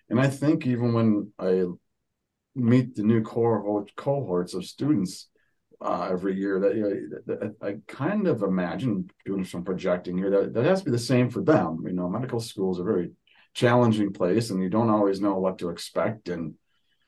and 0.08 0.20
i 0.20 0.28
think 0.28 0.64
even 0.64 0.92
when 0.92 1.32
i 1.40 1.64
meet 2.54 2.94
the 2.94 3.02
new 3.02 3.22
cohort 3.22 3.94
cohorts 3.96 4.54
of 4.54 4.64
students 4.64 5.28
uh, 5.80 6.08
every 6.10 6.36
year 6.36 6.60
that, 6.60 6.76
you 6.76 6.82
know, 6.82 7.18
that, 7.26 7.56
I 7.60 7.76
kind 7.88 8.28
of 8.28 8.42
imagine 8.42 9.10
doing 9.24 9.44
some 9.44 9.64
projecting 9.64 10.16
here 10.16 10.30
that 10.30 10.54
that 10.54 10.64
has 10.64 10.80
to 10.80 10.84
be 10.86 10.90
the 10.90 10.98
same 10.98 11.30
for 11.30 11.42
them. 11.42 11.82
You 11.86 11.92
know, 11.92 12.08
medical 12.08 12.40
school 12.40 12.72
is 12.72 12.78
a 12.78 12.84
very 12.84 13.10
challenging 13.54 14.12
place, 14.12 14.50
and 14.50 14.62
you 14.62 14.68
don't 14.68 14.90
always 14.90 15.20
know 15.20 15.38
what 15.38 15.58
to 15.58 15.70
expect. 15.70 16.28
And 16.28 16.54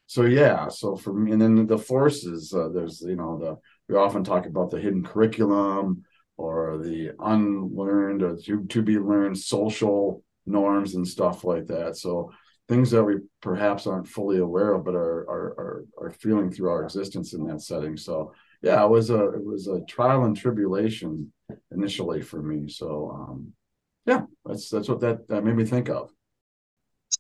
so, 0.06 0.22
yeah, 0.22 0.68
so 0.68 0.96
for 0.96 1.12
me, 1.12 1.32
and 1.32 1.40
then 1.40 1.66
the 1.66 1.78
forces, 1.78 2.52
uh, 2.52 2.68
there's 2.68 3.00
you 3.00 3.16
know 3.16 3.38
the 3.38 3.56
we 3.88 3.96
often 3.96 4.24
talk 4.24 4.46
about 4.46 4.70
the 4.70 4.80
hidden 4.80 5.04
curriculum 5.04 6.04
or 6.36 6.78
the 6.78 7.12
unlearned 7.20 8.22
or 8.22 8.36
to, 8.36 8.64
to 8.64 8.82
be 8.82 8.98
learned 8.98 9.38
social 9.38 10.24
norms 10.46 10.94
and 10.94 11.06
stuff 11.06 11.44
like 11.44 11.66
that. 11.66 11.96
So 11.96 12.32
things 12.68 12.90
that 12.90 13.04
we 13.04 13.16
perhaps 13.42 13.86
aren't 13.86 14.08
fully 14.08 14.38
aware 14.38 14.74
of, 14.74 14.84
but 14.84 14.94
are 14.94 15.28
are 15.28 15.54
are, 15.58 15.84
are 16.00 16.10
feeling 16.10 16.50
through 16.50 16.70
our 16.70 16.84
existence 16.84 17.34
in 17.34 17.46
that 17.46 17.60
setting. 17.60 17.96
So 17.96 18.32
yeah, 18.62 18.82
it 18.84 18.90
was 18.90 19.10
a 19.10 19.32
it 19.32 19.44
was 19.44 19.68
a 19.68 19.80
trial 19.86 20.24
and 20.24 20.36
tribulation 20.36 21.32
initially 21.70 22.22
for 22.22 22.42
me. 22.42 22.68
So 22.68 23.10
um, 23.14 23.52
yeah, 24.06 24.22
that's 24.44 24.68
that's 24.70 24.88
what 24.88 25.00
that, 25.00 25.28
that 25.28 25.44
made 25.44 25.56
me 25.56 25.64
think 25.64 25.88
of 25.88 26.10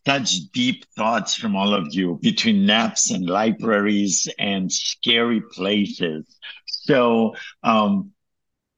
such 0.06 0.50
deep 0.52 0.84
thoughts 0.96 1.34
from 1.34 1.56
all 1.56 1.74
of 1.74 1.88
you 1.90 2.18
between 2.20 2.66
naps 2.66 3.10
and 3.10 3.28
libraries 3.28 4.28
and 4.38 4.70
scary 4.70 5.42
places. 5.52 6.38
So, 6.66 7.34
um, 7.62 8.10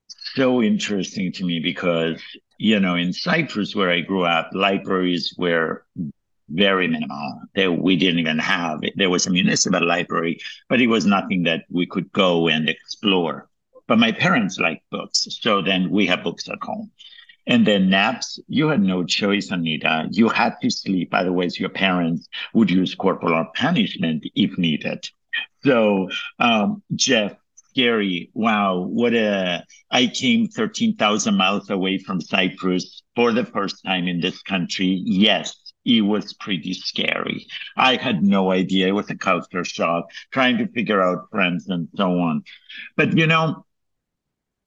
so 0.08 0.62
interesting 0.62 1.32
to 1.32 1.44
me 1.44 1.61
because, 1.61 2.23
you 2.58 2.78
know, 2.80 2.94
in 2.94 3.12
Cyprus, 3.12 3.75
where 3.75 3.90
I 3.90 4.00
grew 4.00 4.25
up, 4.25 4.50
libraries 4.52 5.35
were 5.37 5.85
very 6.48 6.88
minimal. 6.88 7.40
There, 7.54 7.72
we 7.72 7.96
didn't 7.96 8.20
even 8.20 8.38
have, 8.38 8.80
there 8.94 9.10
was 9.10 9.26
a 9.26 9.30
municipal 9.30 9.86
library, 9.86 10.38
but 10.68 10.80
it 10.80 10.86
was 10.86 11.06
nothing 11.06 11.42
that 11.44 11.64
we 11.70 11.86
could 11.86 12.10
go 12.12 12.48
and 12.48 12.68
explore. 12.68 13.48
But 13.88 13.98
my 13.98 14.12
parents 14.12 14.58
liked 14.58 14.88
books. 14.90 15.26
So 15.40 15.62
then 15.62 15.90
we 15.90 16.06
have 16.06 16.24
books 16.24 16.48
at 16.48 16.58
home. 16.62 16.90
And 17.46 17.64
then 17.64 17.90
naps, 17.90 18.40
you 18.48 18.68
had 18.68 18.82
no 18.82 19.04
choice, 19.04 19.50
Anita. 19.50 20.08
You 20.10 20.28
had 20.28 20.54
to 20.62 20.70
sleep. 20.70 21.10
Otherwise, 21.12 21.60
your 21.60 21.68
parents 21.68 22.28
would 22.54 22.70
use 22.70 22.94
corporal 22.94 23.46
punishment 23.54 24.26
if 24.34 24.58
needed. 24.58 25.08
So, 25.64 26.08
um, 26.40 26.82
Jeff, 26.94 27.36
scary. 27.76 28.30
Wow. 28.34 28.80
What 28.80 29.14
a, 29.14 29.64
I 29.90 30.06
came 30.06 30.48
13,000 30.48 31.36
miles 31.36 31.70
away 31.70 31.98
from 31.98 32.20
Cyprus 32.20 33.02
for 33.14 33.32
the 33.32 33.44
first 33.44 33.84
time 33.84 34.08
in 34.08 34.20
this 34.20 34.42
country. 34.42 35.02
Yes, 35.04 35.65
it 35.86 36.02
was 36.02 36.34
pretty 36.34 36.74
scary. 36.74 37.46
I 37.76 37.96
had 37.96 38.22
no 38.22 38.50
idea. 38.50 38.88
It 38.88 38.92
was 38.92 39.10
a 39.10 39.16
culture 39.16 39.64
shock, 39.64 40.10
trying 40.32 40.58
to 40.58 40.66
figure 40.68 41.00
out 41.02 41.30
friends 41.30 41.68
and 41.68 41.88
so 41.96 42.10
on. 42.18 42.42
But 42.96 43.16
you 43.16 43.26
know, 43.26 43.64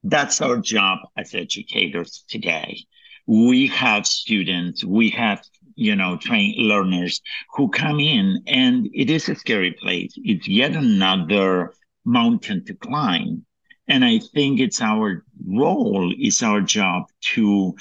that's 0.03 0.41
our 0.41 0.57
job 0.57 0.99
as 1.17 1.35
educators 1.35 2.23
today. 2.29 2.85
We 3.27 3.67
have 3.67 4.07
students, 4.07 4.83
we 4.83 5.09
have, 5.11 5.43
you 5.75 5.95
know, 5.95 6.17
trained 6.17 6.55
learners 6.57 7.21
who 7.55 7.69
come 7.69 7.99
in 7.99 8.43
and 8.47 8.89
it 8.93 9.09
is 9.09 9.29
a 9.29 9.35
scary 9.35 9.71
place. 9.73 10.13
It's 10.15 10.47
yet 10.47 10.71
another 10.75 11.73
mountain 12.05 12.65
to 12.65 12.73
climb. 12.73 13.45
And 13.88 14.05
I 14.05 14.19
think 14.19 14.59
it's 14.59 14.81
our 14.81 15.25
role, 15.47 16.13
it's 16.17 16.43
our 16.43 16.61
job 16.61 17.03
to 17.33 17.75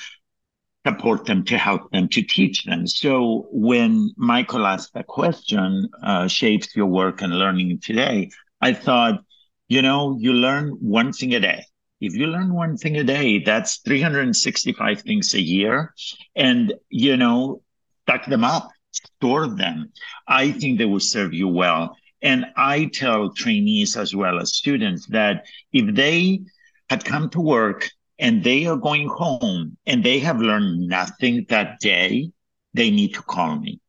support 0.89 1.27
them, 1.27 1.45
to 1.45 1.59
help 1.59 1.91
them, 1.91 2.09
to 2.09 2.23
teach 2.23 2.65
them. 2.65 2.87
So 2.87 3.47
when 3.51 4.13
Michael 4.17 4.67
asked 4.67 4.95
the 4.95 5.03
question, 5.03 5.89
uh, 6.03 6.29
shapes 6.29 6.75
your 6.75 6.87
work 6.87 7.23
and 7.23 7.39
learning 7.39 7.81
today, 7.83 8.31
I 8.61 8.73
thought, 8.73 9.23
you 9.69 9.83
know, 9.83 10.17
you 10.19 10.33
learn 10.33 10.71
one 10.81 11.13
thing 11.13 11.35
a 11.35 11.41
day 11.41 11.65
if 12.01 12.15
you 12.15 12.27
learn 12.27 12.55
one 12.55 12.77
thing 12.77 12.97
a 12.97 13.05
day, 13.05 13.41
that's 13.41 13.79
365 13.79 15.03
things 15.03 15.35
a 15.35 15.41
year. 15.41 15.95
And, 16.37 16.75
you 16.91 17.17
know, 17.17 17.63
stack 18.03 18.27
them 18.27 18.45
up, 18.45 18.71
store 18.93 19.49
them. 19.49 19.93
I 20.27 20.53
think 20.53 20.79
they 20.79 20.85
will 20.85 21.01
serve 21.01 21.35
you 21.35 21.49
well. 21.49 21.97
And 22.23 22.47
I 22.57 22.87
tell 22.87 23.31
trainees 23.31 23.97
as 23.97 24.15
well 24.15 24.39
as 24.39 24.57
students 24.57 25.07
that 25.07 25.47
if 25.73 25.95
they 25.95 26.43
had 26.89 27.05
come 27.05 27.31
to 27.31 27.41
work 27.41 27.91
and 28.19 28.43
they 28.43 28.67
are 28.67 28.77
going 28.77 29.09
home 29.09 29.77
and 29.87 30.03
they 30.03 30.19
have 30.19 30.41
learned 30.41 30.89
nothing 30.89 31.47
that 31.49 31.79
day, 31.81 32.31
they 32.75 32.91
need 32.91 33.15
to 33.15 33.23
call 33.23 33.57
me. 33.57 33.81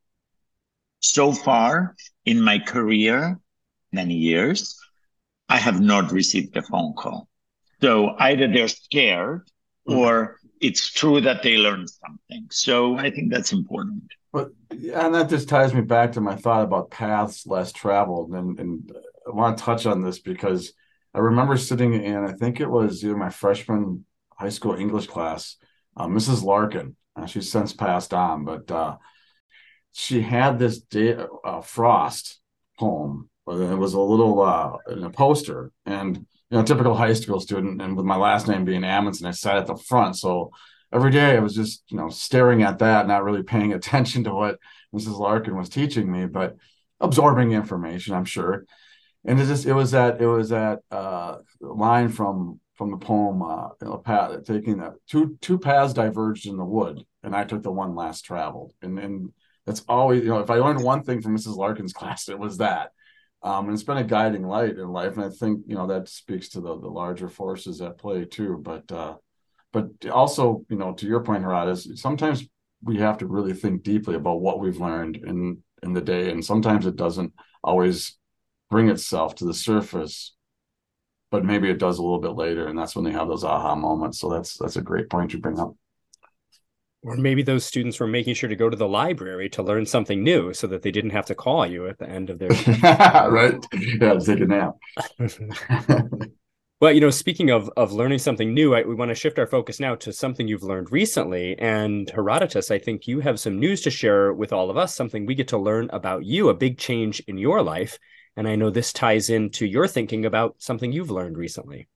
So 1.00 1.31
far 1.31 1.95
in 2.25 2.41
my 2.41 2.59
career, 2.59 3.39
many 3.91 4.15
years, 4.15 4.77
I 5.48 5.57
have 5.57 5.79
not 5.79 6.12
received 6.12 6.55
a 6.57 6.62
phone 6.62 6.93
call. 6.93 7.27
So 7.81 8.15
either 8.19 8.48
they're 8.48 8.67
scared 8.67 9.50
mm-hmm. 9.88 9.98
or 9.98 10.38
it's 10.62 10.91
true 10.91 11.21
that 11.21 11.41
they 11.41 11.57
learned 11.57 11.89
something. 11.89 12.48
So 12.51 12.98
I 12.98 13.09
think 13.09 13.31
that's 13.31 13.53
important. 13.53 14.03
But 14.31 14.51
and 14.71 15.15
that 15.15 15.29
just 15.29 15.50
ties 15.50 15.74
me 15.74 15.81
back 15.81 16.12
to 16.12 16.21
my 16.21 16.36
thought 16.36 16.63
about 16.63 16.91
paths 16.91 17.48
less 17.48 17.71
traveled, 17.71 18.31
and 18.31 18.59
and 18.59 18.91
I 19.25 19.31
want 19.31 19.57
to 19.57 19.63
touch 19.63 19.88
on 19.88 20.03
this 20.03 20.19
because 20.19 20.74
I 21.15 21.19
remember 21.19 21.57
sitting 21.57 21.93
in 21.93 22.15
I 22.15 22.33
think 22.33 22.59
it 22.59 22.69
was 22.69 23.03
either 23.03 23.17
my 23.17 23.31
freshman 23.31 24.05
high 24.39 24.50
school 24.50 24.75
English 24.75 25.08
class, 25.08 25.58
uh, 25.98 26.08
Mrs. 26.08 26.43
Larkin. 26.43 26.96
Uh, 27.15 27.25
she's 27.25 27.51
since 27.51 27.74
passed 27.74 28.13
on, 28.13 28.46
but 28.46 28.72
uh, 28.72 28.96
she 29.91 30.22
had 30.22 30.58
this 30.58 30.81
uh, 31.43 31.62
Frost 31.62 32.39
poem. 32.77 33.29
It 33.48 33.77
was 33.77 33.96
a 33.96 34.00
little 34.00 34.41
uh, 34.41 34.77
in 34.91 35.03
a 35.03 35.10
poster, 35.10 35.72
and 35.86 36.17
you 36.17 36.58
know, 36.58 36.63
typical 36.63 36.96
high 36.96 37.13
school 37.13 37.39
student, 37.39 37.81
and 37.81 37.98
with 37.98 38.05
my 38.05 38.15
last 38.15 38.48
name 38.48 38.63
being 38.63 38.81
Amundson, 38.81 39.25
I 39.25 39.31
sat 39.31 39.58
at 39.58 39.67
the 39.67 39.75
front. 39.75 40.17
So 40.17 40.51
every 40.93 41.12
day 41.12 41.36
I 41.36 41.39
was 41.39 41.55
just, 41.55 41.84
you 41.89 41.98
know, 41.98 42.10
staring 42.10 42.63
at 42.63 42.79
that, 42.79 43.08
not 43.08 43.24
really 43.24 43.43
paying 43.43 43.74
attention 43.79 44.24
to 44.25 44.34
what 44.34 44.58
Mrs. 44.93 45.19
Larkin 45.19 45.55
was 45.55 45.69
teaching 45.69 46.12
me, 46.12 46.25
but 46.25 46.55
absorbing 47.00 47.51
information, 47.51 48.13
I'm 48.13 48.25
sure. 48.25 48.65
And 49.25 49.39
it 49.39 49.46
just 49.46 49.65
it 49.65 49.74
was 49.74 49.91
that 49.91 50.22
it 50.22 50.27
was 50.27 50.50
that 50.50 50.79
uh, 50.89 51.38
line 51.60 52.10
from 52.10 52.60
from 52.79 52.89
the 52.89 52.98
poem, 52.98 53.43
uh, 53.43 53.67
know, 53.81 53.98
path, 53.98 54.43
taking 54.45 54.77
that 54.77 54.93
two 55.07 55.38
two 55.41 55.59
paths 55.59 55.93
diverged 55.93 56.48
in 56.48 56.57
the 56.57 56.65
wood, 56.65 57.03
and 57.21 57.36
I 57.36 57.43
took 57.43 57.62
the 57.62 57.71
one 57.71 57.93
last 57.93 58.24
traveled. 58.24 58.74
And 58.81 58.98
and 58.98 59.33
that's 59.67 59.83
always, 59.88 60.24
you 60.24 60.29
know, 60.29 60.39
if 60.39 60.50
I 60.50 60.55
learned 60.55 60.83
one 60.83 61.03
thing 61.03 61.21
from 61.21 61.38
Mrs. 61.38 61.57
Larkin's 61.57 61.93
class, 62.00 62.27
it 62.27 62.39
was 62.39 62.57
that 62.57 62.89
um, 63.41 63.65
and 63.65 63.74
it's 63.74 63.83
been 63.83 63.98
a 63.98 64.03
guiding 64.03 64.43
light 64.43 64.77
in 64.77 64.89
life. 64.89 65.15
And 65.15 65.25
I 65.25 65.29
think 65.29 65.63
you 65.67 65.75
know 65.75 65.88
that 65.88 66.09
speaks 66.09 66.50
to 66.50 66.62
the 66.62 66.79
the 66.79 66.89
larger 66.89 67.29
forces 67.29 67.81
at 67.81 67.98
play 67.98 68.25
too. 68.25 68.59
But 68.62 68.91
uh, 68.91 69.15
but 69.71 69.89
also 70.12 70.65
you 70.69 70.77
know 70.77 70.93
to 70.93 71.07
your 71.07 71.24
point, 71.24 71.43
Harad, 71.43 71.98
sometimes 71.98 72.45
we 72.81 72.98
have 72.98 73.17
to 73.19 73.27
really 73.27 73.53
think 73.53 73.83
deeply 73.83 74.15
about 74.15 74.41
what 74.41 74.59
we've 74.59 74.79
learned 74.79 75.17
in 75.17 75.63
in 75.83 75.93
the 75.93 76.01
day, 76.01 76.31
and 76.31 76.43
sometimes 76.43 76.86
it 76.86 76.98
doesn't 76.98 77.33
always 77.63 78.17
bring 78.69 78.89
itself 78.89 79.36
to 79.36 79.45
the 79.45 79.53
surface 79.53 80.36
but 81.31 81.45
maybe 81.45 81.69
it 81.69 81.77
does 81.77 82.00
a 82.00 82.01
little 82.01 82.19
bit 82.19 82.31
later 82.31 82.67
and 82.67 82.77
that's 82.77 82.95
when 82.95 83.05
they 83.05 83.12
have 83.12 83.27
those 83.27 83.43
aha 83.43 83.75
moments. 83.75 84.19
So 84.19 84.29
that's 84.29 84.57
that's 84.57 84.75
a 84.75 84.81
great 84.81 85.09
point 85.09 85.33
you 85.33 85.39
bring 85.39 85.59
up. 85.59 85.75
Or 87.01 87.15
maybe 87.15 87.43
those 87.43 87.63
students 87.65 88.00
were 88.00 88.07
making 88.07 88.33
sure 88.33 88.50
to 88.50 88.55
go 88.57 88.69
to 88.69 88.75
the 88.75 88.88
library 88.88 89.50
to 89.51 89.63
learn 89.63 89.86
something 89.86 90.21
new 90.21 90.53
so 90.53 90.67
that 90.67 90.81
they 90.81 90.91
didn't 90.91 91.12
have 91.12 91.27
to 91.27 91.36
call 91.36 91.65
you 91.65 91.88
at 91.88 91.98
the 91.98 92.09
end 92.09 92.29
of 92.29 92.39
their 92.39 92.50
right? 93.29 93.65
Yeah 93.74 94.15
take 94.19 94.41
a 94.41 94.45
nap. 94.45 94.75
Well 96.81 96.93
you 96.93 97.01
know 97.01 97.09
speaking 97.09 97.50
of 97.50 97.69
of 97.75 97.91
learning 97.91 98.19
something 98.19 98.53
new 98.53 98.74
I, 98.74 98.83
we 98.83 98.95
want 98.95 99.09
to 99.09 99.15
shift 99.15 99.38
our 99.38 99.48
focus 99.48 99.81
now 99.81 99.95
to 99.95 100.13
something 100.13 100.48
you've 100.48 100.63
learned 100.63 100.93
recently. 100.93 101.59
And 101.59 102.07
herodotos 102.07 102.71
i 102.71 102.79
think 102.79 103.05
you 103.05 103.19
have 103.19 103.38
some 103.38 103.59
news 103.59 103.81
to 103.81 103.91
share 103.91 104.33
with 104.33 104.53
all 104.53 104.69
of 104.69 104.77
us 104.77 104.95
something 104.95 105.25
we 105.25 105.36
get 105.36 105.50
to 105.50 105.57
learn 105.57 105.89
about 105.91 106.24
you 106.24 106.48
a 106.48 106.53
big 106.53 106.77
change 106.77 107.19
in 107.27 107.38
your 107.38 107.62
life 107.62 108.00
and 108.39 108.48
i 108.48 108.55
know 108.55 108.69
this 108.69 108.93
ties 108.93 109.29
into 109.29 109.65
your 109.65 109.88
thinking 109.88 110.25
about 110.25 110.55
something 110.58 110.91
you've 110.93 111.12
learned 111.12 111.38
recently 111.38 111.88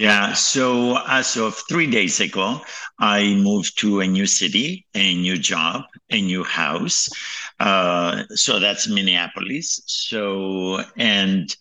Yeah. 0.00 0.32
So 0.32 0.96
as 1.06 1.36
of 1.36 1.60
three 1.68 1.86
days 1.86 2.20
ago, 2.20 2.62
I 2.98 3.34
moved 3.34 3.78
to 3.80 4.00
a 4.00 4.06
new 4.06 4.24
city, 4.26 4.86
a 4.94 5.14
new 5.14 5.36
job, 5.36 5.82
a 6.08 6.22
new 6.22 6.42
house. 6.42 7.10
Uh, 7.58 8.24
so 8.30 8.58
that's 8.58 8.88
Minneapolis. 8.88 9.82
So, 9.84 10.80
and 10.96 11.54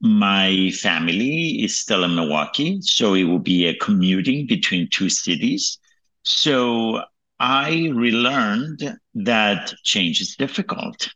my 0.00 0.72
family 0.82 1.62
is 1.62 1.78
still 1.78 2.02
in 2.02 2.16
Milwaukee. 2.16 2.80
So 2.82 3.14
it 3.14 3.22
will 3.22 3.38
be 3.54 3.66
a 3.66 3.76
commuting 3.76 4.48
between 4.48 4.88
two 4.90 5.08
cities. 5.08 5.78
So 6.24 7.04
I 7.38 7.92
relearned 7.94 8.98
that 9.14 9.72
change 9.84 10.20
is 10.20 10.34
difficult. 10.34 11.08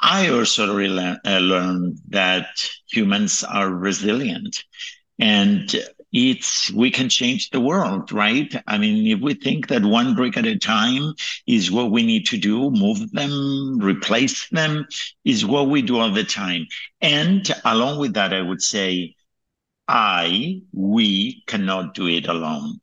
I 0.00 0.28
also 0.28 0.76
rele- 0.76 1.18
uh, 1.24 1.38
learned 1.38 1.98
that 2.08 2.46
humans 2.90 3.42
are 3.44 3.70
resilient 3.70 4.64
and 5.18 5.74
it's 6.12 6.70
we 6.72 6.90
can 6.90 7.08
change 7.08 7.50
the 7.50 7.60
world 7.60 8.10
right? 8.12 8.54
I 8.66 8.78
mean 8.78 9.06
if 9.06 9.20
we 9.20 9.34
think 9.34 9.68
that 9.68 9.84
one 9.84 10.14
brick 10.14 10.36
at 10.36 10.46
a 10.46 10.58
time 10.58 11.14
is 11.46 11.70
what 11.70 11.90
we 11.90 12.02
need 12.02 12.26
to 12.26 12.38
do 12.38 12.70
move 12.70 13.10
them 13.12 13.78
replace 13.80 14.48
them 14.50 14.86
is 15.24 15.44
what 15.44 15.68
we 15.68 15.82
do 15.82 15.98
all 15.98 16.10
the 16.12 16.24
time. 16.24 16.66
And 17.00 17.48
along 17.64 17.98
with 18.00 18.14
that 18.14 18.32
i 18.32 18.40
would 18.42 18.62
say 18.62 19.14
i 19.88 20.60
we 20.72 21.42
cannot 21.46 21.94
do 21.94 22.06
it 22.06 22.26
alone 22.28 22.78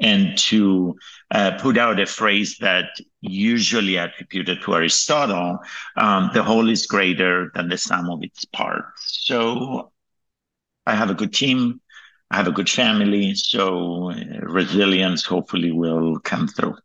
and 0.00 0.36
to 0.36 0.94
uh, 1.30 1.52
put 1.60 1.78
out 1.78 1.98
a 1.98 2.06
phrase 2.06 2.58
that 2.58 2.90
usually 3.20 3.96
attributed 3.96 4.60
to 4.62 4.74
aristotle 4.74 5.58
um, 5.96 6.30
the 6.34 6.42
whole 6.42 6.68
is 6.68 6.86
greater 6.86 7.50
than 7.54 7.68
the 7.68 7.78
sum 7.78 8.10
of 8.10 8.22
its 8.22 8.44
parts 8.44 9.20
so 9.24 9.90
I 10.86 10.94
have 10.94 11.10
a 11.10 11.14
good 11.14 11.32
team. 11.32 11.80
I 12.30 12.36
have 12.36 12.48
a 12.48 12.52
good 12.52 12.68
family. 12.68 13.34
So 13.34 14.10
uh, 14.10 14.40
resilience 14.42 15.24
hopefully 15.24 15.72
will 15.72 16.18
come 16.20 16.48
through. 16.48 16.76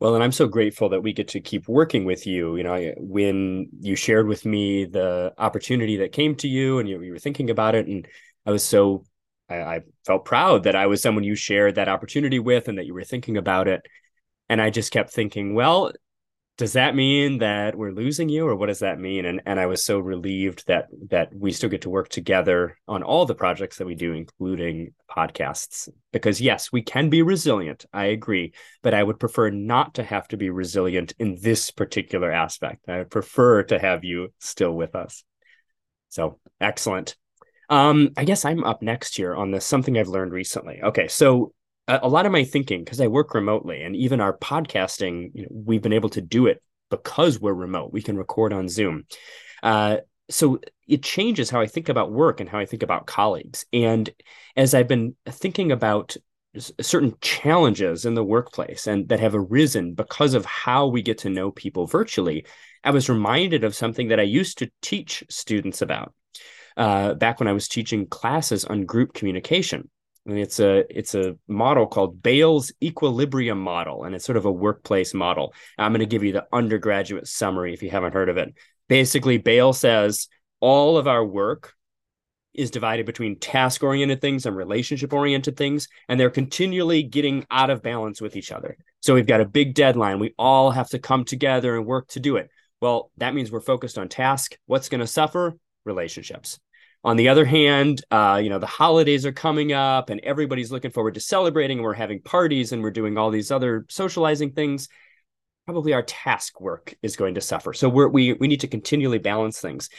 Well, 0.00 0.14
and 0.14 0.22
I'm 0.22 0.32
so 0.32 0.46
grateful 0.46 0.88
that 0.90 1.02
we 1.02 1.12
get 1.12 1.26
to 1.28 1.40
keep 1.40 1.66
working 1.66 2.04
with 2.04 2.26
you. 2.26 2.56
You 2.56 2.62
know, 2.62 2.94
when 2.98 3.68
you 3.80 3.96
shared 3.96 4.28
with 4.28 4.46
me 4.46 4.84
the 4.84 5.34
opportunity 5.38 5.96
that 5.96 6.12
came 6.12 6.36
to 6.36 6.48
you 6.48 6.78
and 6.78 6.88
you, 6.88 7.02
you 7.02 7.10
were 7.10 7.18
thinking 7.18 7.50
about 7.50 7.74
it, 7.74 7.88
and 7.88 8.06
I 8.48 8.50
was 8.50 8.64
so, 8.64 9.04
I, 9.50 9.56
I 9.56 9.80
felt 10.06 10.24
proud 10.24 10.62
that 10.62 10.74
I 10.74 10.86
was 10.86 11.02
someone 11.02 11.22
you 11.22 11.34
shared 11.34 11.74
that 11.74 11.90
opportunity 11.90 12.38
with 12.38 12.66
and 12.66 12.78
that 12.78 12.86
you 12.86 12.94
were 12.94 13.04
thinking 13.04 13.36
about 13.36 13.68
it. 13.68 13.82
And 14.48 14.58
I 14.58 14.70
just 14.70 14.90
kept 14.90 15.10
thinking, 15.10 15.54
well, 15.54 15.92
does 16.56 16.72
that 16.72 16.94
mean 16.94 17.38
that 17.38 17.76
we're 17.76 17.92
losing 17.92 18.30
you 18.30 18.48
or 18.48 18.56
what 18.56 18.68
does 18.68 18.78
that 18.78 18.98
mean? 18.98 19.26
And 19.26 19.42
and 19.46 19.60
i 19.60 19.66
was 19.66 19.84
so 19.84 20.00
relieved 20.00 20.66
that 20.66 20.86
that 21.10 21.28
we 21.32 21.52
still 21.52 21.68
get 21.68 21.82
to 21.82 21.90
work 21.90 22.08
together 22.08 22.76
on 22.88 23.04
all 23.04 23.26
the 23.26 23.34
projects 23.34 23.76
that 23.76 23.86
we 23.86 23.94
do 23.94 24.12
including 24.12 24.92
podcasts. 25.08 25.88
Because 26.10 26.40
yes 26.40 26.72
we 26.72 26.82
can 26.82 27.10
be 27.10 27.22
resilient 27.22 27.84
i 27.92 28.06
agree 28.06 28.54
but 28.82 28.92
i 28.92 29.04
would 29.04 29.20
prefer 29.20 29.50
not 29.50 29.94
to 29.94 30.02
have 30.02 30.26
to 30.28 30.36
be 30.36 30.50
resilient 30.50 31.12
in 31.20 31.36
this 31.40 31.70
particular 31.70 32.32
aspect. 32.32 32.88
I 32.88 33.04
prefer 33.04 33.62
to 33.64 33.78
have 33.78 34.02
you 34.02 34.32
still 34.40 34.72
with 34.72 34.96
us. 34.96 35.22
So 36.08 36.40
excellent 36.60 37.14
um 37.68 38.10
i 38.16 38.24
guess 38.24 38.44
i'm 38.44 38.64
up 38.64 38.82
next 38.82 39.16
here 39.16 39.34
on 39.34 39.50
this 39.50 39.64
something 39.64 39.98
i've 39.98 40.08
learned 40.08 40.32
recently 40.32 40.80
okay 40.82 41.08
so 41.08 41.52
a, 41.88 42.08
lot 42.08 42.26
of 42.26 42.32
my 42.32 42.44
thinking 42.44 42.84
because 42.84 43.00
I 43.00 43.06
work 43.06 43.34
remotely 43.34 43.82
and 43.82 43.96
even 43.96 44.20
our 44.20 44.36
podcasting, 44.36 45.30
you 45.34 45.42
know, 45.42 45.48
we've 45.50 45.82
been 45.82 45.92
able 45.92 46.10
to 46.10 46.20
do 46.20 46.46
it 46.46 46.62
because 46.90 47.40
we're 47.40 47.54
remote. 47.54 47.92
We 47.92 48.02
can 48.02 48.16
record 48.16 48.52
on 48.52 48.68
Zoom. 48.68 49.04
Uh, 49.62 49.98
so 50.30 50.60
it 50.86 51.02
changes 51.02 51.48
how 51.48 51.60
I 51.60 51.66
think 51.66 51.88
about 51.88 52.12
work 52.12 52.40
and 52.40 52.48
how 52.48 52.58
I 52.58 52.66
think 52.66 52.82
about 52.82 53.06
colleagues. 53.06 53.64
And 53.72 54.10
as 54.56 54.74
I've 54.74 54.88
been 54.88 55.16
thinking 55.26 55.72
about 55.72 56.16
certain 56.58 57.14
challenges 57.20 58.04
in 58.04 58.14
the 58.14 58.24
workplace 58.24 58.86
and 58.86 59.08
that 59.08 59.20
have 59.20 59.34
arisen 59.34 59.94
because 59.94 60.34
of 60.34 60.44
how 60.44 60.88
we 60.88 61.02
get 61.02 61.18
to 61.18 61.30
know 61.30 61.50
people 61.50 61.86
virtually, 61.86 62.44
I 62.84 62.90
was 62.90 63.08
reminded 63.08 63.64
of 63.64 63.74
something 63.74 64.08
that 64.08 64.20
I 64.20 64.24
used 64.24 64.58
to 64.58 64.70
teach 64.82 65.24
students 65.30 65.80
about 65.80 66.12
uh, 66.78 67.14
back 67.14 67.38
when 67.40 67.48
I 67.48 67.52
was 67.52 67.68
teaching 67.68 68.06
classes 68.06 68.64
on 68.64 68.86
group 68.86 69.12
communication 69.12 69.90
and 70.28 70.38
it's 70.38 70.60
a 70.60 70.84
it's 70.96 71.14
a 71.14 71.36
model 71.48 71.86
called 71.86 72.22
Bales' 72.22 72.70
equilibrium 72.82 73.58
model, 73.58 74.04
and 74.04 74.14
it's 74.14 74.26
sort 74.26 74.36
of 74.36 74.44
a 74.44 74.52
workplace 74.52 75.14
model. 75.14 75.54
I'm 75.78 75.92
going 75.92 76.00
to 76.00 76.06
give 76.06 76.22
you 76.22 76.32
the 76.32 76.46
undergraduate 76.52 77.26
summary 77.26 77.72
if 77.72 77.82
you 77.82 77.90
haven't 77.90 78.12
heard 78.12 78.28
of 78.28 78.36
it. 78.36 78.54
Basically, 78.88 79.38
Bale 79.38 79.72
says 79.72 80.28
all 80.60 80.98
of 80.98 81.08
our 81.08 81.24
work 81.24 81.72
is 82.52 82.70
divided 82.70 83.06
between 83.06 83.38
task 83.38 83.82
oriented 83.82 84.20
things 84.20 84.44
and 84.44 84.54
relationship 84.54 85.12
oriented 85.12 85.56
things, 85.56 85.88
and 86.08 86.20
they're 86.20 86.30
continually 86.30 87.02
getting 87.02 87.46
out 87.50 87.70
of 87.70 87.82
balance 87.82 88.20
with 88.20 88.36
each 88.36 88.52
other. 88.52 88.76
So 89.00 89.14
we've 89.14 89.26
got 89.26 89.40
a 89.40 89.46
big 89.46 89.74
deadline. 89.74 90.18
We 90.18 90.34
all 90.38 90.70
have 90.70 90.90
to 90.90 90.98
come 90.98 91.24
together 91.24 91.76
and 91.76 91.86
work 91.86 92.08
to 92.08 92.20
do 92.20 92.36
it. 92.36 92.50
Well, 92.80 93.10
that 93.16 93.34
means 93.34 93.50
we're 93.50 93.60
focused 93.60 93.96
on 93.96 94.08
task. 94.08 94.58
What's 94.66 94.88
going 94.88 95.00
to 95.00 95.06
suffer? 95.06 95.56
Relationships. 95.84 96.58
On 97.04 97.16
the 97.16 97.28
other 97.28 97.44
hand, 97.44 98.02
uh, 98.10 98.40
you 98.42 98.50
know, 98.50 98.58
the 98.58 98.66
holidays 98.66 99.24
are 99.24 99.32
coming 99.32 99.72
up 99.72 100.10
and 100.10 100.20
everybody's 100.20 100.72
looking 100.72 100.90
forward 100.90 101.14
to 101.14 101.20
celebrating 101.20 101.78
and 101.78 101.84
we're 101.84 101.94
having 101.94 102.20
parties 102.20 102.72
and 102.72 102.82
we're 102.82 102.90
doing 102.90 103.16
all 103.16 103.30
these 103.30 103.50
other 103.50 103.86
socializing 103.88 104.52
things. 104.52 104.88
Probably 105.66 105.92
our 105.92 106.02
task 106.02 106.60
work 106.60 106.94
is 107.02 107.16
going 107.16 107.34
to 107.34 107.40
suffer. 107.40 107.72
So 107.72 107.88
we're, 107.88 108.08
we 108.08 108.32
we 108.32 108.48
need 108.48 108.60
to 108.60 108.68
continually 108.68 109.18
balance 109.18 109.60
things. 109.60 109.90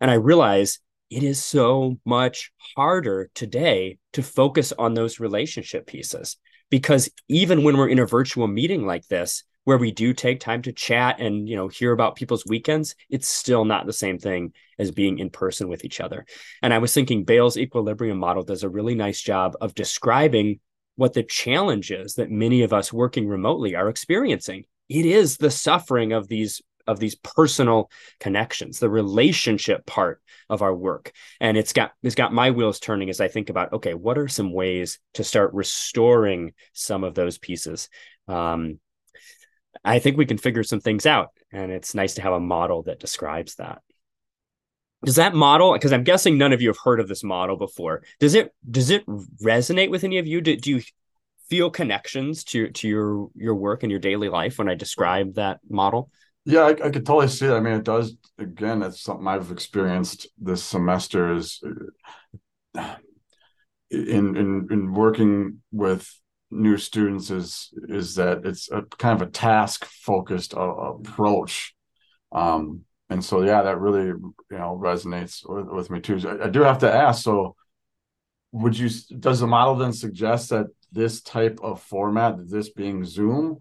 And 0.00 0.10
I 0.10 0.14
realize 0.14 0.80
it 1.10 1.22
is 1.22 1.42
so 1.42 1.98
much 2.04 2.52
harder 2.76 3.30
today 3.34 3.98
to 4.12 4.22
focus 4.22 4.72
on 4.78 4.94
those 4.94 5.20
relationship 5.20 5.86
pieces 5.86 6.36
because 6.70 7.08
even 7.28 7.62
when 7.62 7.76
we're 7.76 7.88
in 7.88 7.98
a 7.98 8.06
virtual 8.06 8.46
meeting 8.46 8.86
like 8.86 9.06
this, 9.08 9.44
where 9.68 9.76
we 9.76 9.92
do 9.92 10.14
take 10.14 10.40
time 10.40 10.62
to 10.62 10.72
chat 10.72 11.20
and 11.20 11.46
you 11.46 11.54
know 11.54 11.68
hear 11.68 11.92
about 11.92 12.16
people's 12.16 12.46
weekends 12.46 12.94
it's 13.10 13.28
still 13.28 13.66
not 13.66 13.84
the 13.84 13.92
same 13.92 14.18
thing 14.18 14.50
as 14.78 14.90
being 14.90 15.18
in 15.18 15.28
person 15.28 15.68
with 15.68 15.84
each 15.84 16.00
other. 16.00 16.24
And 16.62 16.72
i 16.72 16.78
was 16.78 16.94
thinking 16.94 17.24
bales' 17.24 17.58
equilibrium 17.58 18.16
model 18.16 18.42
does 18.42 18.62
a 18.62 18.70
really 18.70 18.94
nice 18.94 19.20
job 19.20 19.56
of 19.60 19.74
describing 19.74 20.60
what 20.96 21.12
the 21.12 21.22
challenges 21.22 22.14
that 22.14 22.30
many 22.30 22.62
of 22.62 22.72
us 22.72 22.94
working 22.94 23.28
remotely 23.28 23.74
are 23.74 23.90
experiencing. 23.90 24.64
It 24.88 25.04
is 25.04 25.36
the 25.36 25.50
suffering 25.50 26.14
of 26.14 26.28
these 26.28 26.62
of 26.86 26.98
these 26.98 27.16
personal 27.16 27.90
connections 28.20 28.78
the 28.78 28.88
relationship 28.88 29.84
part 29.84 30.22
of 30.48 30.62
our 30.62 30.74
work. 30.74 31.12
And 31.42 31.58
it's 31.58 31.74
got 31.74 31.92
it's 32.02 32.14
got 32.14 32.32
my 32.32 32.52
wheels 32.52 32.80
turning 32.80 33.10
as 33.10 33.20
i 33.20 33.28
think 33.28 33.50
about 33.50 33.74
okay 33.74 33.92
what 33.92 34.16
are 34.16 34.28
some 34.28 34.50
ways 34.50 34.98
to 35.12 35.24
start 35.24 35.52
restoring 35.52 36.54
some 36.72 37.04
of 37.04 37.14
those 37.14 37.36
pieces? 37.36 37.90
Um, 38.28 38.80
I 39.88 39.98
think 39.98 40.16
we 40.16 40.26
can 40.26 40.38
figure 40.38 40.62
some 40.62 40.80
things 40.80 41.06
out. 41.06 41.30
And 41.50 41.72
it's 41.72 41.94
nice 41.94 42.14
to 42.14 42.22
have 42.22 42.34
a 42.34 42.40
model 42.40 42.82
that 42.84 43.00
describes 43.00 43.54
that. 43.56 43.82
Does 45.04 45.16
that 45.16 45.34
model, 45.34 45.72
because 45.72 45.92
I'm 45.92 46.04
guessing 46.04 46.36
none 46.36 46.52
of 46.52 46.60
you 46.60 46.68
have 46.68 46.78
heard 46.84 47.00
of 47.00 47.08
this 47.08 47.22
model 47.22 47.56
before, 47.56 48.02
does 48.18 48.34
it 48.34 48.52
does 48.68 48.90
it 48.90 49.06
resonate 49.06 49.90
with 49.90 50.04
any 50.04 50.18
of 50.18 50.26
you? 50.26 50.40
Do, 50.40 50.56
do 50.56 50.70
you 50.70 50.82
feel 51.48 51.70
connections 51.70 52.44
to 52.44 52.70
to 52.70 52.88
your 52.88 53.28
your 53.34 53.54
work 53.54 53.82
and 53.82 53.90
your 53.90 54.00
daily 54.00 54.28
life 54.28 54.58
when 54.58 54.68
I 54.68 54.74
describe 54.74 55.34
that 55.34 55.60
model? 55.70 56.10
Yeah, 56.44 56.62
I, 56.62 56.70
I 56.70 56.90
could 56.90 57.06
totally 57.06 57.28
see 57.28 57.46
it. 57.46 57.52
I 57.52 57.60
mean, 57.60 57.74
it 57.74 57.84
does. 57.84 58.16
Again, 58.38 58.82
it's 58.82 59.00
something 59.00 59.26
I've 59.26 59.52
experienced 59.52 60.26
this 60.36 60.64
semester. 60.64 61.32
Is 61.32 61.62
uh, 62.76 62.96
in 63.90 64.36
in 64.36 64.68
in 64.70 64.92
working 64.92 65.62
with 65.70 66.12
new 66.50 66.76
students 66.76 67.30
is 67.30 67.70
is 67.88 68.14
that 68.16 68.44
it's 68.44 68.70
a 68.70 68.82
kind 68.98 69.20
of 69.20 69.28
a 69.28 69.30
task 69.30 69.84
focused 69.84 70.54
uh, 70.54 70.60
approach. 70.60 71.74
Um 72.32 72.84
and 73.10 73.24
so 73.24 73.42
yeah 73.42 73.62
that 73.62 73.80
really 73.80 74.06
you 74.06 74.34
know 74.50 74.78
resonates 74.82 75.48
with, 75.48 75.66
with 75.68 75.90
me 75.90 76.00
too. 76.00 76.20
I, 76.26 76.46
I, 76.46 76.48
do 76.48 76.60
have 76.60 76.78
to 76.78 76.92
ask 76.92 77.22
so 77.22 77.56
would 78.52 78.78
you 78.78 78.90
does 79.18 79.40
the 79.40 79.46
model 79.46 79.76
then 79.76 79.92
suggest 79.92 80.50
that 80.50 80.66
this 80.92 81.20
type 81.20 81.58
of 81.62 81.82
format 81.82 82.36
this 82.48 82.70
being 82.70 83.04
zoom 83.04 83.58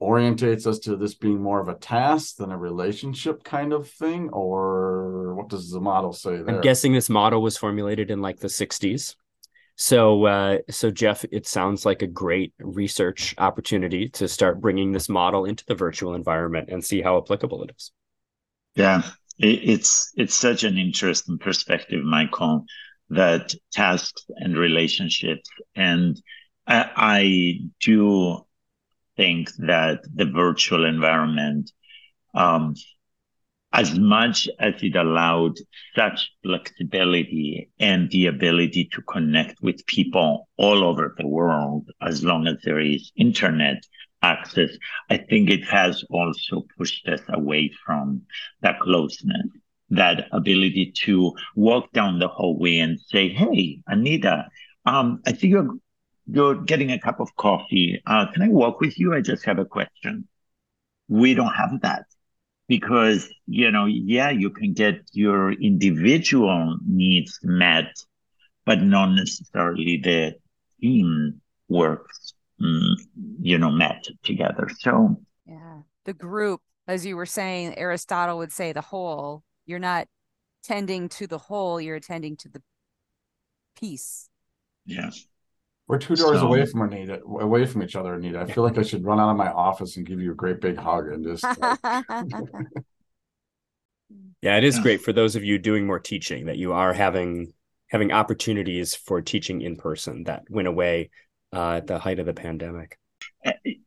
orientates 0.00 0.66
us 0.66 0.78
to 0.80 0.96
this 0.96 1.14
being 1.14 1.40
more 1.40 1.60
of 1.60 1.68
a 1.68 1.74
task 1.74 2.36
than 2.36 2.50
a 2.50 2.56
relationship 2.56 3.44
kind 3.44 3.72
of 3.72 3.88
thing? 3.88 4.30
Or 4.30 5.34
what 5.34 5.48
does 5.48 5.70
the 5.70 5.80
model 5.80 6.12
say 6.12 6.38
there? 6.38 6.56
i'm 6.56 6.60
guessing 6.60 6.92
this 6.92 7.10
model 7.10 7.42
was 7.42 7.56
formulated 7.56 8.10
in 8.10 8.20
like 8.20 8.38
the 8.40 8.48
60s 8.48 9.14
so, 9.80 10.26
uh, 10.26 10.58
so 10.68 10.90
Jeff, 10.90 11.24
it 11.32 11.46
sounds 11.46 11.86
like 11.86 12.02
a 12.02 12.06
great 12.06 12.52
research 12.58 13.34
opportunity 13.38 14.10
to 14.10 14.28
start 14.28 14.60
bringing 14.60 14.92
this 14.92 15.08
model 15.08 15.46
into 15.46 15.64
the 15.64 15.74
virtual 15.74 16.14
environment 16.14 16.68
and 16.70 16.84
see 16.84 17.00
how 17.00 17.16
applicable 17.16 17.62
it 17.62 17.70
is. 17.74 17.90
Yeah, 18.74 19.00
it's 19.38 20.12
it's 20.16 20.34
such 20.34 20.64
an 20.64 20.76
interesting 20.76 21.38
perspective, 21.38 22.04
Michael. 22.04 22.66
That 23.08 23.54
tasks 23.72 24.26
and 24.36 24.54
relationships, 24.54 25.48
and 25.74 26.20
I, 26.66 26.90
I 26.94 27.60
do 27.80 28.44
think 29.16 29.50
that 29.60 30.00
the 30.14 30.26
virtual 30.26 30.84
environment 30.84 31.72
um, 32.34 32.74
as 33.72 33.98
much 33.98 34.48
as 34.58 34.74
it 34.82 34.96
allowed 34.96 35.54
such 35.94 36.32
flexibility 36.42 37.70
and 37.78 38.10
the 38.10 38.26
ability 38.26 38.88
to 38.92 39.00
connect 39.02 39.62
with 39.62 39.86
people 39.86 40.48
all 40.56 40.82
over 40.84 41.14
the 41.16 41.26
world, 41.26 41.88
as 42.02 42.24
long 42.24 42.46
as 42.46 42.56
there 42.64 42.80
is 42.80 43.12
internet 43.16 43.84
access, 44.22 44.70
I 45.08 45.18
think 45.18 45.50
it 45.50 45.64
has 45.64 46.04
also 46.10 46.66
pushed 46.76 47.06
us 47.08 47.20
away 47.28 47.70
from 47.86 48.22
that 48.60 48.80
closeness, 48.80 49.46
that 49.90 50.26
ability 50.32 50.92
to 51.04 51.32
walk 51.54 51.92
down 51.92 52.18
the 52.18 52.28
hallway 52.28 52.78
and 52.78 53.00
say, 53.00 53.28
Hey, 53.28 53.82
Anita, 53.86 54.46
um, 54.84 55.22
I 55.26 55.32
think 55.32 55.52
you're, 55.52 55.74
you're 56.26 56.56
getting 56.56 56.90
a 56.90 56.98
cup 56.98 57.20
of 57.20 57.34
coffee. 57.36 58.02
Uh, 58.04 58.26
can 58.32 58.42
I 58.42 58.48
walk 58.48 58.80
with 58.80 58.98
you? 58.98 59.14
I 59.14 59.20
just 59.20 59.44
have 59.46 59.58
a 59.58 59.64
question. 59.64 60.26
We 61.08 61.34
don't 61.34 61.54
have 61.54 61.80
that 61.82 62.04
because 62.70 63.28
you 63.48 63.68
know 63.68 63.86
yeah 63.86 64.30
you 64.30 64.48
can 64.48 64.72
get 64.72 65.02
your 65.12 65.50
individual 65.50 66.78
needs 66.86 67.40
met 67.42 67.92
but 68.64 68.80
not 68.80 69.06
necessarily 69.06 69.96
the 69.96 70.36
team 70.80 71.40
works 71.68 72.32
mm, 72.62 72.94
you 73.40 73.58
know 73.58 73.72
met 73.72 74.04
together. 74.22 74.68
So 74.78 75.20
yeah 75.44 75.80
the 76.04 76.14
group 76.14 76.60
as 76.86 77.04
you 77.04 77.16
were 77.16 77.26
saying 77.26 77.76
aristotle 77.76 78.38
would 78.38 78.52
say 78.52 78.72
the 78.72 78.80
whole 78.92 79.42
you're 79.66 79.80
not 79.80 80.06
tending 80.62 81.08
to 81.08 81.26
the 81.26 81.38
whole 81.38 81.80
you're 81.80 81.96
attending 81.96 82.36
to 82.36 82.48
the 82.48 82.62
piece. 83.74 84.28
Yeah 84.86 85.10
we're 85.90 85.98
two 85.98 86.14
doors 86.14 86.38
so, 86.38 86.46
away 86.46 86.64
from 86.66 86.82
Anita, 86.82 87.20
away 87.24 87.66
from 87.66 87.82
each 87.82 87.96
other, 87.96 88.14
Anita. 88.14 88.38
I 88.38 88.44
feel 88.46 88.62
like 88.62 88.78
I 88.78 88.82
should 88.82 89.04
run 89.04 89.18
out 89.18 89.28
of 89.28 89.36
my 89.36 89.50
office 89.50 89.96
and 89.96 90.06
give 90.06 90.20
you 90.20 90.30
a 90.30 90.34
great 90.36 90.60
big 90.60 90.76
hug 90.76 91.08
and 91.08 91.24
just. 91.24 91.42
yeah, 94.40 94.56
it 94.56 94.62
is 94.62 94.78
great 94.78 95.00
for 95.00 95.12
those 95.12 95.34
of 95.34 95.42
you 95.42 95.58
doing 95.58 95.88
more 95.88 95.98
teaching 95.98 96.46
that 96.46 96.58
you 96.58 96.72
are 96.72 96.92
having 96.92 97.52
having 97.88 98.12
opportunities 98.12 98.94
for 98.94 99.20
teaching 99.20 99.62
in 99.62 99.74
person 99.74 100.22
that 100.24 100.44
went 100.48 100.68
away 100.68 101.10
uh, 101.52 101.78
at 101.78 101.88
the 101.88 101.98
height 101.98 102.20
of 102.20 102.26
the 102.26 102.34
pandemic. 102.34 102.96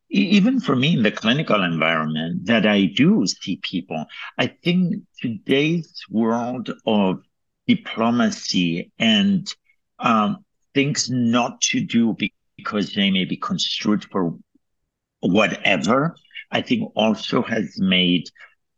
Even 0.10 0.60
for 0.60 0.76
me 0.76 0.98
in 0.98 1.04
the 1.04 1.12
clinical 1.12 1.64
environment, 1.64 2.48
that 2.48 2.66
I 2.66 2.88
do 2.88 3.26
see 3.26 3.62
people. 3.64 4.06
I 4.38 4.48
think 4.48 5.04
today's 5.22 6.04
world 6.10 6.70
of 6.86 7.22
diplomacy 7.66 8.92
and 9.00 9.48
um, 10.00 10.44
things 10.74 11.10
not 11.10 11.62
to 11.62 11.82
do 11.82 12.16
because 12.58 12.94
they 12.94 13.12
may 13.12 13.26
be 13.26 13.38
construed 13.38 14.06
for 14.06 14.38
whatever, 15.22 16.16
I 16.52 16.62
think 16.62 16.92
also 16.96 17.42
has 17.42 17.80
made 17.80 18.30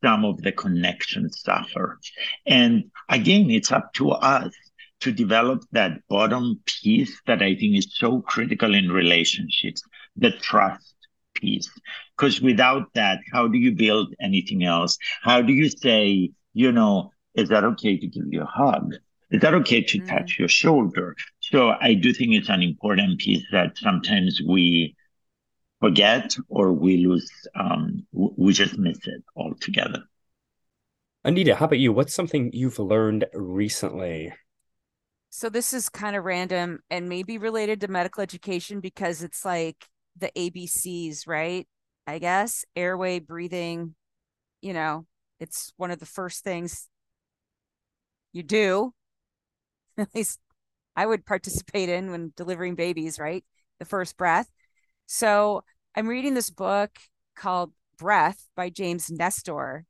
some 0.04 0.24
of 0.24 0.42
the 0.42 0.52
connections 0.52 1.42
suffer. 1.42 2.00
And 2.46 2.92
again, 3.10 3.50
it's 3.50 3.72
up 3.72 3.94
to 3.94 4.12
us 4.12 4.54
to 5.02 5.12
develop 5.12 5.64
that 5.72 6.00
bottom 6.08 6.60
piece 6.66 7.22
that 7.28 7.42
I 7.42 7.56
think 7.56 7.78
is 7.78 7.88
so 7.96 8.22
critical 8.22 8.74
in 8.74 8.92
relationships, 8.92 9.82
the 10.16 10.32
trust 10.32 10.96
piece. 11.34 11.70
Because 12.16 12.42
without 12.42 12.94
that, 12.94 13.20
how 13.34 13.48
do 13.48 13.58
you 13.58 13.74
build 13.74 14.14
anything 14.22 14.64
else? 14.64 14.98
How 15.22 15.42
do 15.42 15.54
you 15.54 15.70
say, 15.70 16.32
you 16.54 16.72
know, 16.72 17.12
is 17.34 17.50
that 17.50 17.64
okay 17.64 17.98
to 17.98 18.08
give 18.08 18.32
you 18.32 18.42
a 18.42 18.46
hug? 18.46 18.96
Is 19.32 19.42
that 19.42 19.54
okay 19.56 19.82
to 19.82 20.00
mm. 20.00 20.08
touch 20.08 20.38
your 20.40 20.48
shoulder? 20.48 21.16
So 21.52 21.74
I 21.80 21.94
do 21.94 22.12
think 22.12 22.34
it's 22.34 22.50
an 22.50 22.64
important 22.64 23.20
piece 23.20 23.46
that 23.52 23.78
sometimes 23.78 24.42
we 24.48 24.96
forget 25.80 26.36
or 26.50 26.74
we 26.74 27.06
lose, 27.06 27.30
um, 27.54 28.08
we 28.12 28.52
just 28.52 28.80
miss 28.80 28.98
it 29.06 29.24
altogether. 29.36 30.04
Anita, 31.24 31.56
how 31.56 31.66
about 31.66 31.78
you? 31.78 31.94
What's 31.94 32.16
something 32.16 32.50
you've 32.52 32.80
learned 32.80 33.26
recently? 33.34 34.34
So 35.30 35.50
this 35.50 35.72
is 35.72 35.88
kind 35.88 36.16
of 36.16 36.24
random 36.24 36.80
and 36.90 37.10
maybe 37.10 37.38
related 37.38 37.82
to 37.82 37.90
medical 37.90 38.24
education 38.24 38.80
because 38.80 39.22
it's 39.22 39.46
like 39.46 39.86
the 40.18 40.32
ABCs, 40.36 41.28
right? 41.28 41.68
I 42.08 42.18
guess 42.18 42.66
airway, 42.76 43.20
breathing, 43.20 43.94
you 44.62 44.74
know, 44.74 45.06
it's 45.40 45.74
one 45.78 45.92
of 45.92 46.00
the 46.00 46.06
first 46.08 46.44
things 46.44 46.88
you 48.34 48.42
do 48.42 48.94
at 49.98 50.10
least 50.16 50.40
I 50.96 51.06
would 51.06 51.26
participate 51.26 51.90
in 51.90 52.12
when 52.12 52.34
delivering 52.36 52.76
babies, 52.76 53.20
right? 53.20 53.44
The 53.80 53.86
first 53.86 54.18
breath. 54.18 54.50
So 55.08 55.64
I'm 55.96 56.08
reading 56.08 56.34
this 56.34 56.50
book 56.50 56.92
called 57.36 57.74
Breath 57.98 58.48
by 58.56 58.70
James 58.70 59.10
Nestor. 59.10 59.86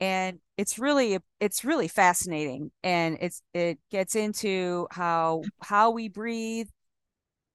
And 0.00 0.40
it's 0.56 0.78
really 0.78 1.18
it's 1.40 1.64
really 1.64 1.88
fascinating. 1.88 2.70
And 2.82 3.18
it's 3.20 3.42
it 3.54 3.78
gets 3.90 4.14
into 4.14 4.86
how 4.90 5.42
how 5.62 5.90
we 5.90 6.08
breathe 6.08 6.68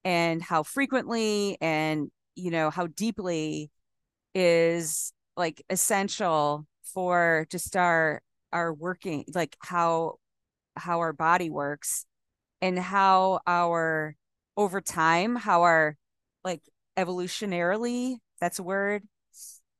and 0.03 0.41
how 0.41 0.63
frequently 0.63 1.57
and 1.61 2.09
you 2.35 2.51
know 2.51 2.69
how 2.69 2.87
deeply 2.87 3.69
is 4.33 5.13
like 5.37 5.63
essential 5.69 6.65
for 6.83 7.45
just 7.49 7.75
our 7.75 8.21
our 8.51 8.73
working 8.73 9.25
like 9.33 9.55
how 9.61 10.15
how 10.75 10.99
our 10.99 11.13
body 11.13 11.49
works 11.49 12.05
and 12.61 12.77
how 12.77 13.39
our 13.47 14.15
over 14.57 14.81
time 14.81 15.35
how 15.35 15.61
our 15.61 15.95
like 16.43 16.61
evolutionarily 16.97 18.17
that's 18.39 18.59
a 18.59 18.63
word 18.63 19.03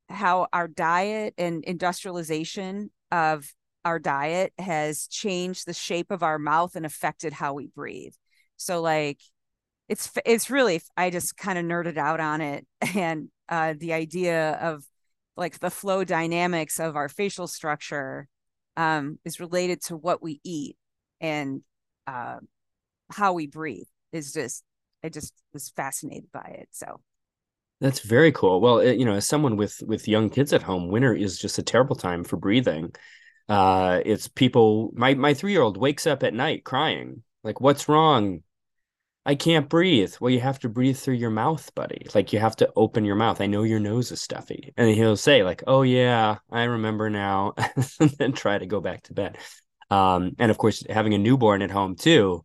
how 0.09 0.47
our 0.53 0.67
diet 0.67 1.33
and 1.37 1.63
industrialization 1.63 2.89
of 3.11 3.53
our 3.83 3.99
diet 3.99 4.53
has 4.59 5.07
changed 5.07 5.65
the 5.65 5.73
shape 5.73 6.11
of 6.11 6.23
our 6.23 6.37
mouth 6.37 6.75
and 6.75 6.85
affected 6.85 7.33
how 7.33 7.53
we 7.53 7.67
breathe. 7.67 8.13
So 8.57 8.81
like 8.81 9.19
it's 9.89 10.11
it's 10.25 10.49
really 10.49 10.81
i 10.95 11.09
just 11.09 11.35
kind 11.35 11.57
of 11.57 11.65
nerded 11.65 11.97
out 11.97 12.19
on 12.19 12.39
it 12.39 12.65
and 12.95 13.29
uh 13.49 13.73
the 13.77 13.93
idea 13.93 14.51
of 14.61 14.83
like 15.35 15.59
the 15.59 15.71
flow 15.71 16.03
dynamics 16.03 16.79
of 16.79 16.95
our 16.95 17.09
facial 17.09 17.47
structure 17.47 18.27
um 18.77 19.17
is 19.25 19.39
related 19.39 19.81
to 19.81 19.97
what 19.97 20.21
we 20.21 20.39
eat 20.43 20.77
and 21.19 21.61
uh, 22.07 22.37
how 23.11 23.33
we 23.33 23.47
breathe 23.47 23.87
is 24.11 24.33
just 24.33 24.63
I 25.03 25.09
just 25.09 25.33
was 25.53 25.69
fascinated 25.69 26.31
by 26.31 26.55
it. 26.59 26.69
So 26.71 27.01
that's 27.79 28.01
very 28.01 28.31
cool. 28.31 28.61
Well, 28.61 28.79
it, 28.79 28.97
you 28.97 29.05
know, 29.05 29.15
as 29.15 29.27
someone 29.27 29.57
with 29.57 29.81
with 29.85 30.07
young 30.07 30.29
kids 30.29 30.53
at 30.53 30.63
home, 30.63 30.89
winter 30.89 31.13
is 31.13 31.39
just 31.39 31.57
a 31.57 31.63
terrible 31.63 31.95
time 31.95 32.23
for 32.23 32.37
breathing. 32.37 32.93
Uh, 33.49 34.01
it's 34.05 34.27
people. 34.27 34.91
My 34.93 35.15
my 35.15 35.33
three 35.33 35.51
year 35.51 35.63
old 35.63 35.77
wakes 35.77 36.07
up 36.07 36.23
at 36.23 36.33
night 36.33 36.63
crying. 36.63 37.23
Like, 37.43 37.59
what's 37.59 37.89
wrong? 37.89 38.43
I 39.25 39.35
can't 39.35 39.69
breathe. 39.69 40.15
Well, 40.19 40.31
you 40.31 40.39
have 40.39 40.59
to 40.59 40.69
breathe 40.69 40.97
through 40.97 41.15
your 41.15 41.29
mouth, 41.29 41.73
buddy. 41.75 42.07
Like 42.15 42.33
you 42.33 42.39
have 42.39 42.55
to 42.57 42.71
open 42.75 43.05
your 43.05 43.15
mouth. 43.15 43.39
I 43.39 43.45
know 43.45 43.63
your 43.63 43.79
nose 43.79 44.11
is 44.11 44.21
stuffy. 44.21 44.73
And 44.77 44.89
he'll 44.89 45.17
say, 45.17 45.43
like, 45.43 45.63
oh 45.67 45.83
yeah, 45.83 46.37
I 46.51 46.63
remember 46.63 47.09
now, 47.09 47.53
and 47.99 48.09
then 48.17 48.33
try 48.33 48.57
to 48.57 48.65
go 48.65 48.81
back 48.81 49.03
to 49.03 49.13
bed. 49.13 49.37
Um, 49.91 50.35
and 50.39 50.49
of 50.49 50.57
course, 50.57 50.83
having 50.89 51.13
a 51.13 51.19
newborn 51.19 51.61
at 51.61 51.69
home 51.71 51.95
too, 51.95 52.43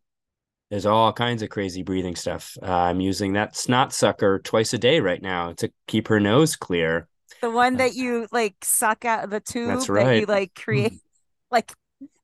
there's 0.70 0.87
all 0.87 1.12
kinds 1.12 1.42
of 1.42 1.50
crazy 1.50 1.83
breathing 1.83 2.16
stuff. 2.16 2.57
Uh, 2.61 2.66
I'm 2.66 3.00
using 3.00 3.35
that 3.35 3.57
snot 3.57 3.92
sucker 3.92 4.40
twice 4.40 4.72
a 4.72 4.79
day 4.79 5.00
right 5.00 5.22
now 5.22 5.52
to 5.55 5.70
keep 5.87 6.09
her 6.09 6.18
nose 6.18 6.57
clear. 6.57 7.09
The 7.40 7.50
one 7.50 7.76
that 7.76 7.94
you 7.94 8.26
like 8.33 8.57
suck 8.62 9.05
out 9.05 9.24
of 9.24 9.31
the 9.31 9.40
tube 9.40 9.68
That's 9.68 9.88
right. 9.88 10.05
that 10.05 10.20
you 10.20 10.26
like 10.26 10.55
create 10.55 10.94
like 11.50 11.72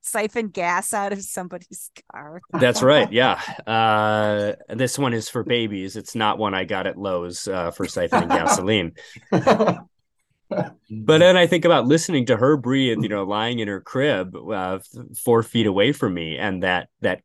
siphon 0.01 0.49
gas 0.49 0.93
out 0.93 1.13
of 1.13 1.23
somebody's 1.23 1.91
car. 2.11 2.41
That's 2.53 2.83
right. 2.83 3.11
Yeah. 3.13 3.41
Uh, 3.67 4.55
this 4.75 4.99
one 4.99 5.13
is 5.15 5.29
for 5.29 5.45
babies. 5.45 5.97
It's 5.97 6.17
not 6.17 6.39
one 6.39 6.55
I 6.55 6.65
got 6.65 6.87
at 6.87 6.99
Lowe's 6.99 7.47
uh, 7.47 7.71
for 7.71 7.87
siphoning 7.87 8.29
gasoline. 8.29 8.93
but 9.31 11.19
then 11.19 11.37
I 11.37 11.47
think 11.47 11.65
about 11.65 11.87
listening 11.87 12.27
to 12.27 12.37
her 12.37 12.57
breathe, 12.57 12.99
you 13.03 13.09
know, 13.09 13.23
lying 13.23 13.61
in 13.61 13.69
her 13.69 13.81
crib, 13.81 14.35
uh, 14.35 14.81
four 15.25 15.45
feet 15.45 15.67
away 15.67 15.93
from 15.93 16.15
me, 16.15 16.37
and 16.39 16.63
that 16.65 16.89
that 17.03 17.23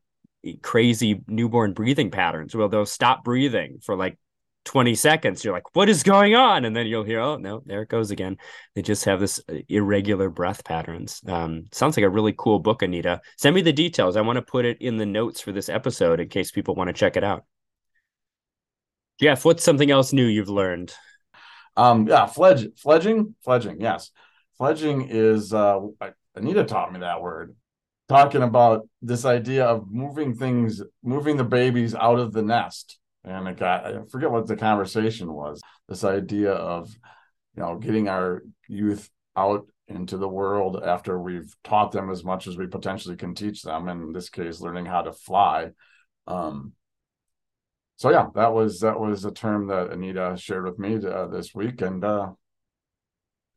crazy 0.62 1.22
newborn 1.26 1.72
breathing 1.72 2.10
patterns. 2.10 2.54
Well, 2.54 2.68
they'll 2.68 2.86
stop 2.86 3.24
breathing 3.24 3.78
for 3.82 3.96
like 3.96 4.18
20 4.64 4.94
seconds. 4.94 5.44
You're 5.44 5.54
like, 5.54 5.74
what 5.74 5.88
is 5.88 6.02
going 6.02 6.34
on? 6.34 6.64
And 6.64 6.76
then 6.76 6.86
you'll 6.86 7.04
hear, 7.04 7.20
oh 7.20 7.36
no, 7.36 7.62
there 7.64 7.82
it 7.82 7.88
goes 7.88 8.10
again. 8.10 8.36
They 8.74 8.82
just 8.82 9.04
have 9.06 9.20
this 9.20 9.40
uh, 9.48 9.54
irregular 9.68 10.28
breath 10.28 10.64
patterns. 10.64 11.20
Um, 11.26 11.64
sounds 11.72 11.96
like 11.96 12.04
a 12.04 12.10
really 12.10 12.34
cool 12.36 12.58
book, 12.58 12.82
Anita. 12.82 13.20
Send 13.36 13.54
me 13.54 13.62
the 13.62 13.72
details. 13.72 14.16
I 14.16 14.20
want 14.20 14.36
to 14.36 14.42
put 14.42 14.64
it 14.64 14.78
in 14.80 14.96
the 14.96 15.06
notes 15.06 15.40
for 15.40 15.52
this 15.52 15.68
episode 15.68 16.20
in 16.20 16.28
case 16.28 16.50
people 16.50 16.74
want 16.74 16.88
to 16.88 16.94
check 16.94 17.16
it 17.16 17.24
out. 17.24 17.44
Jeff, 19.20 19.44
what's 19.44 19.64
something 19.64 19.90
else 19.90 20.12
new 20.12 20.26
you've 20.26 20.48
learned? 20.48 20.94
Um, 21.76 22.06
yeah, 22.06 22.26
fledge, 22.26 22.68
fledging, 22.76 23.34
fledging. 23.42 23.80
Yes, 23.80 24.10
fledging 24.58 25.08
is. 25.08 25.52
Uh, 25.52 25.80
Anita 26.34 26.64
taught 26.64 26.92
me 26.92 27.00
that 27.00 27.22
word. 27.22 27.56
Talking 28.08 28.42
about 28.42 28.88
this 29.02 29.26
idea 29.26 29.66
of 29.66 29.90
moving 29.90 30.34
things, 30.34 30.82
moving 31.02 31.36
the 31.36 31.44
babies 31.44 31.94
out 31.94 32.18
of 32.18 32.32
the 32.32 32.42
nest, 32.42 32.98
and 33.22 33.46
it 33.46 33.58
got. 33.58 33.84
I 33.84 34.00
forget 34.10 34.30
what 34.30 34.46
the 34.46 34.56
conversation 34.56 35.30
was. 35.30 35.60
This 35.88 36.04
idea 36.04 36.52
of, 36.52 36.88
you 37.54 37.62
know, 37.62 37.76
getting 37.76 38.08
our 38.08 38.42
youth 38.66 39.10
out 39.36 39.66
into 39.88 40.16
the 40.16 40.28
world 40.28 40.82
after 40.82 41.20
we've 41.20 41.54
taught 41.64 41.92
them 41.92 42.10
as 42.10 42.24
much 42.24 42.46
as 42.46 42.56
we 42.56 42.66
potentially 42.66 43.16
can 43.16 43.34
teach 43.34 43.62
them. 43.62 43.88
And 43.88 44.02
in 44.02 44.12
this 44.12 44.30
case, 44.30 44.60
learning 44.60 44.86
how 44.86 45.02
to 45.02 45.12
fly. 45.12 45.70
Um, 46.26 46.72
so 47.96 48.10
yeah, 48.10 48.28
that 48.34 48.52
was 48.54 48.80
that 48.80 48.98
was 48.98 49.24
a 49.24 49.32
term 49.32 49.66
that 49.66 49.90
Anita 49.90 50.36
shared 50.38 50.64
with 50.64 50.78
me 50.78 50.96
uh, 51.04 51.26
this 51.26 51.54
week, 51.54 51.82
and 51.82 52.04
uh, 52.04 52.30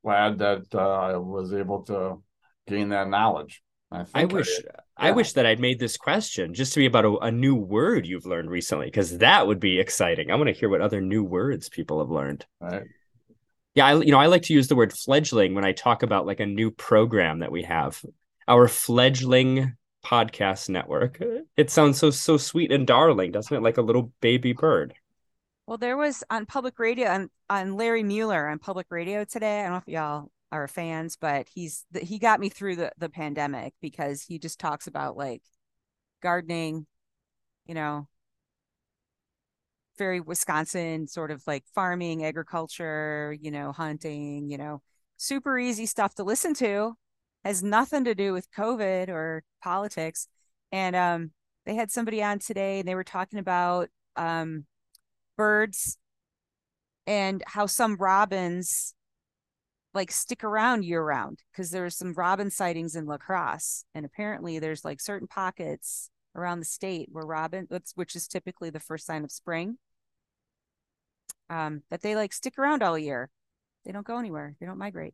glad 0.04 0.40
that 0.40 0.64
uh, 0.74 0.80
I 0.80 1.18
was 1.18 1.54
able 1.54 1.84
to 1.84 2.22
gain 2.68 2.90
that 2.90 3.08
knowledge. 3.08 3.62
I, 3.92 4.06
I 4.14 4.26
wish 4.26 4.50
I, 4.98 5.10
I, 5.10 5.12
wish 5.12 5.34
that 5.34 5.46
I'd 5.46 5.60
made 5.60 5.80
this 5.80 5.98
question 5.98 6.54
just 6.54 6.74
to 6.74 6.80
be 6.80 6.86
about 6.86 7.06
a, 7.06 7.18
a 7.18 7.32
new 7.32 7.56
word 7.56 8.06
you've 8.06 8.26
learned 8.26 8.50
recently, 8.50 8.86
because 8.86 9.18
that 9.18 9.48
would 9.48 9.60
be 9.60 9.80
exciting. 9.80 10.32
I 10.32 10.36
want 10.36 10.48
to 10.48 10.54
hear 10.54 10.70
what 10.70 10.82
other 10.82 11.02
new 11.02 11.24
words 11.24 11.68
people 11.68 12.00
have 12.00 12.10
learned. 12.10 12.46
Right. 12.62 12.84
Yeah, 13.76 13.88
I 13.88 14.02
you 14.02 14.12
know 14.12 14.20
I 14.20 14.28
like 14.28 14.44
to 14.44 14.54
use 14.54 14.68
the 14.68 14.76
word 14.76 14.94
fledgling 14.94 15.56
when 15.56 15.66
I 15.66 15.74
talk 15.74 16.04
about 16.04 16.26
like 16.26 16.40
a 16.40 16.46
new 16.46 16.72
program 16.72 17.40
that 17.40 17.52
we 17.52 17.64
have. 17.64 18.04
Our 18.48 18.68
fledgling 18.68 19.76
podcast 20.04 20.70
network. 20.70 21.22
It 21.58 21.70
sounds 21.70 22.00
so 22.00 22.10
so 22.10 22.38
sweet 22.38 22.72
and 22.72 22.88
darling, 22.88 23.32
doesn't 23.32 23.56
it? 23.56 23.62
Like 23.62 23.78
a 23.78 23.82
little 23.82 24.12
baby 24.22 24.54
bird. 24.54 24.94
Well, 25.68 25.78
there 25.78 25.96
was 25.96 26.24
on 26.30 26.46
public 26.46 26.80
radio 26.80 27.10
on, 27.10 27.30
on 27.50 27.76
Larry 27.76 28.04
Meiller 28.04 28.50
on 28.50 28.60
public 28.60 28.88
radio 28.90 29.24
today. 29.24 29.62
I 29.62 29.64
don't 29.64 29.72
know 29.72 29.78
if 29.78 29.88
y'all 29.88 30.32
are 30.52 30.68
fans, 30.68 31.16
but 31.16 31.48
he's 31.54 31.86
he 32.02 32.20
got 32.20 32.40
me 32.40 32.50
through 32.50 32.76
the 32.76 32.92
the 32.98 33.10
pandemic 33.10 33.74
because 33.82 34.22
he 34.24 34.40
just 34.40 34.60
talks 34.60 34.88
about 34.88 35.18
like 35.18 35.42
gardening, 36.22 36.86
you 37.66 37.74
know, 37.76 38.08
very 39.98 40.20
Wisconsin 40.20 41.08
sort 41.08 41.32
of 41.32 41.44
like 41.48 41.64
farming, 41.74 42.26
agriculture, 42.26 43.36
you 43.40 43.52
know, 43.52 43.72
hunting, 43.72 44.50
you 44.50 44.58
know, 44.58 44.82
super 45.18 45.58
easy 45.60 45.86
stuff 45.86 46.16
to 46.16 46.24
listen 46.24 46.54
to. 46.56 46.96
Has 47.46 47.64
nothing 47.64 48.04
to 48.06 48.16
do 48.16 48.34
with 48.34 48.52
COVID 48.52 49.10
or 49.10 49.44
politics. 49.64 50.28
And 50.72 50.96
um 50.96 51.32
they 51.66 51.76
had 51.76 51.92
somebody 51.92 52.24
on 52.24 52.40
today 52.40 52.80
and 52.80 52.88
they 52.88 52.96
were 52.96 53.04
talking 53.04 53.40
about 53.40 53.90
um 54.16 54.66
birds 55.38 55.98
and 57.08 57.44
how 57.48 57.66
some 57.66 57.96
robins 57.98 58.94
like 59.94 60.12
stick 60.12 60.44
around 60.44 60.86
year 60.86 61.04
round 61.04 61.40
because 61.52 61.72
there's 61.72 61.98
some 61.98 62.14
robin 62.14 62.50
sightings 62.50 62.96
in 62.96 63.06
La 63.06 63.18
Crosse 63.18 63.86
and 63.94 64.06
apparently 64.06 64.60
there's 64.60 64.86
like 64.86 65.00
certain 65.00 65.28
pockets 65.28 66.10
around 66.36 66.60
the 66.60 66.66
state 66.66 67.10
where 67.12 67.26
robin 67.26 67.68
which 67.96 68.16
is 68.16 68.28
typically 68.28 68.70
the 68.70 68.80
first 68.80 69.06
sign 69.06 69.24
of 69.24 69.32
spring 69.32 69.78
um 71.50 71.82
that 71.90 72.02
they 72.02 72.16
like 72.16 72.34
stick 72.34 72.58
around 72.58 72.84
all 72.84 72.98
year 72.98 73.30
they 73.86 73.92
don't 73.92 74.08
go 74.08 74.18
anywhere 74.18 74.56
they 74.60 74.66
don't 74.66 74.78
migrate 74.78 75.14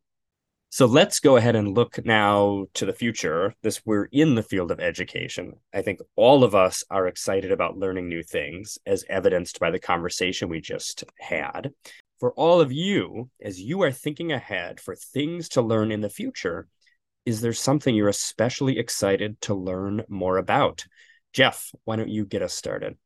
so 0.70 0.84
let's 0.84 1.18
go 1.18 1.36
ahead 1.36 1.56
and 1.56 1.74
look 1.74 2.04
now 2.04 2.66
to 2.74 2.84
the 2.84 2.92
future. 2.92 3.54
This 3.62 3.80
we're 3.86 4.04
in 4.12 4.34
the 4.34 4.42
field 4.42 4.70
of 4.70 4.80
education. 4.80 5.54
I 5.72 5.80
think 5.80 6.00
all 6.14 6.44
of 6.44 6.54
us 6.54 6.84
are 6.90 7.06
excited 7.06 7.50
about 7.50 7.78
learning 7.78 8.08
new 8.10 8.22
things, 8.22 8.78
as 8.84 9.02
evidenced 9.08 9.58
by 9.60 9.70
the 9.70 9.78
conversation 9.78 10.50
we 10.50 10.60
just 10.60 11.04
had. 11.18 11.72
For 12.20 12.32
all 12.32 12.60
of 12.60 12.72
you, 12.72 13.30
as 13.40 13.60
you 13.60 13.82
are 13.82 13.92
thinking 13.92 14.32
ahead 14.32 14.80
for 14.80 14.96
things 14.96 15.50
to 15.50 15.62
learn 15.62 15.92
in 15.92 16.00
the 16.00 16.08
future, 16.08 16.66
is 17.24 17.40
there 17.40 17.52
something 17.52 17.94
you're 17.94 18.08
especially 18.08 18.78
excited 18.78 19.40
to 19.42 19.54
learn 19.54 20.02
more 20.08 20.36
about? 20.36 20.84
Jeff, 21.32 21.70
why 21.84 21.96
don't 21.96 22.08
you 22.08 22.24
get 22.24 22.42
us 22.42 22.54
started? 22.54 22.96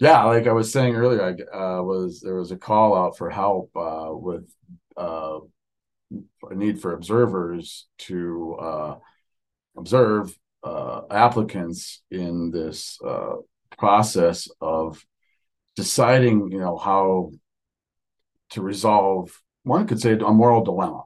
Yeah, 0.00 0.24
like 0.24 0.46
I 0.46 0.52
was 0.52 0.72
saying 0.72 0.94
earlier, 0.94 1.22
I 1.22 1.30
uh, 1.58 1.82
was 1.82 2.20
there 2.20 2.36
was 2.36 2.52
a 2.52 2.56
call 2.56 2.96
out 2.96 3.18
for 3.18 3.28
help 3.30 3.70
uh, 3.76 4.10
with 4.12 4.48
uh, 4.96 5.40
a 6.48 6.54
need 6.54 6.80
for 6.80 6.94
observers 6.94 7.86
to 7.98 8.56
uh, 8.60 8.94
observe 9.76 10.34
uh, 10.62 11.02
applicants 11.10 12.02
in 12.10 12.50
this 12.50 12.98
uh, 13.04 13.36
process 13.76 14.48
of 14.60 15.04
deciding, 15.76 16.50
you 16.50 16.60
know, 16.60 16.76
how 16.76 17.32
to 18.50 18.62
resolve 18.62 19.40
one 19.68 19.86
could 19.86 20.00
say 20.00 20.12
a 20.12 20.32
moral 20.32 20.64
dilemma. 20.64 21.02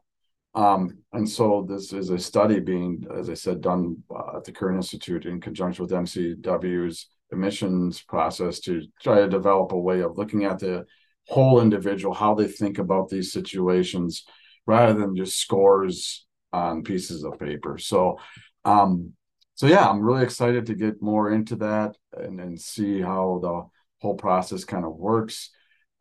Um, 0.54 0.98
and 1.12 1.28
so 1.28 1.66
this 1.68 1.92
is 1.92 2.10
a 2.10 2.18
study 2.18 2.60
being, 2.60 3.06
as 3.16 3.30
I 3.30 3.34
said, 3.34 3.60
done 3.60 4.02
uh, 4.10 4.36
at 4.36 4.44
the 4.44 4.52
Kern 4.52 4.76
Institute 4.76 5.26
in 5.26 5.40
conjunction 5.40 5.82
with 5.82 5.92
MCW's 5.92 7.08
admissions 7.32 8.02
process 8.02 8.60
to 8.60 8.82
try 9.02 9.20
to 9.20 9.28
develop 9.28 9.72
a 9.72 9.78
way 9.78 10.00
of 10.00 10.18
looking 10.18 10.44
at 10.44 10.58
the 10.58 10.84
whole 11.26 11.60
individual, 11.60 12.14
how 12.14 12.34
they 12.34 12.46
think 12.46 12.78
about 12.78 13.08
these 13.08 13.32
situations, 13.32 14.24
rather 14.66 14.92
than 14.92 15.16
just 15.16 15.38
scores 15.38 16.26
on 16.52 16.82
pieces 16.82 17.24
of 17.24 17.38
paper. 17.38 17.78
So, 17.78 18.18
um, 18.64 19.14
so 19.54 19.66
yeah, 19.66 19.88
I'm 19.88 20.02
really 20.02 20.22
excited 20.22 20.66
to 20.66 20.74
get 20.74 21.00
more 21.00 21.32
into 21.32 21.56
that 21.56 21.96
and, 22.12 22.38
and 22.40 22.60
see 22.60 23.00
how 23.00 23.40
the 23.42 23.62
whole 24.02 24.16
process 24.16 24.64
kind 24.64 24.84
of 24.84 24.94
works. 24.96 25.50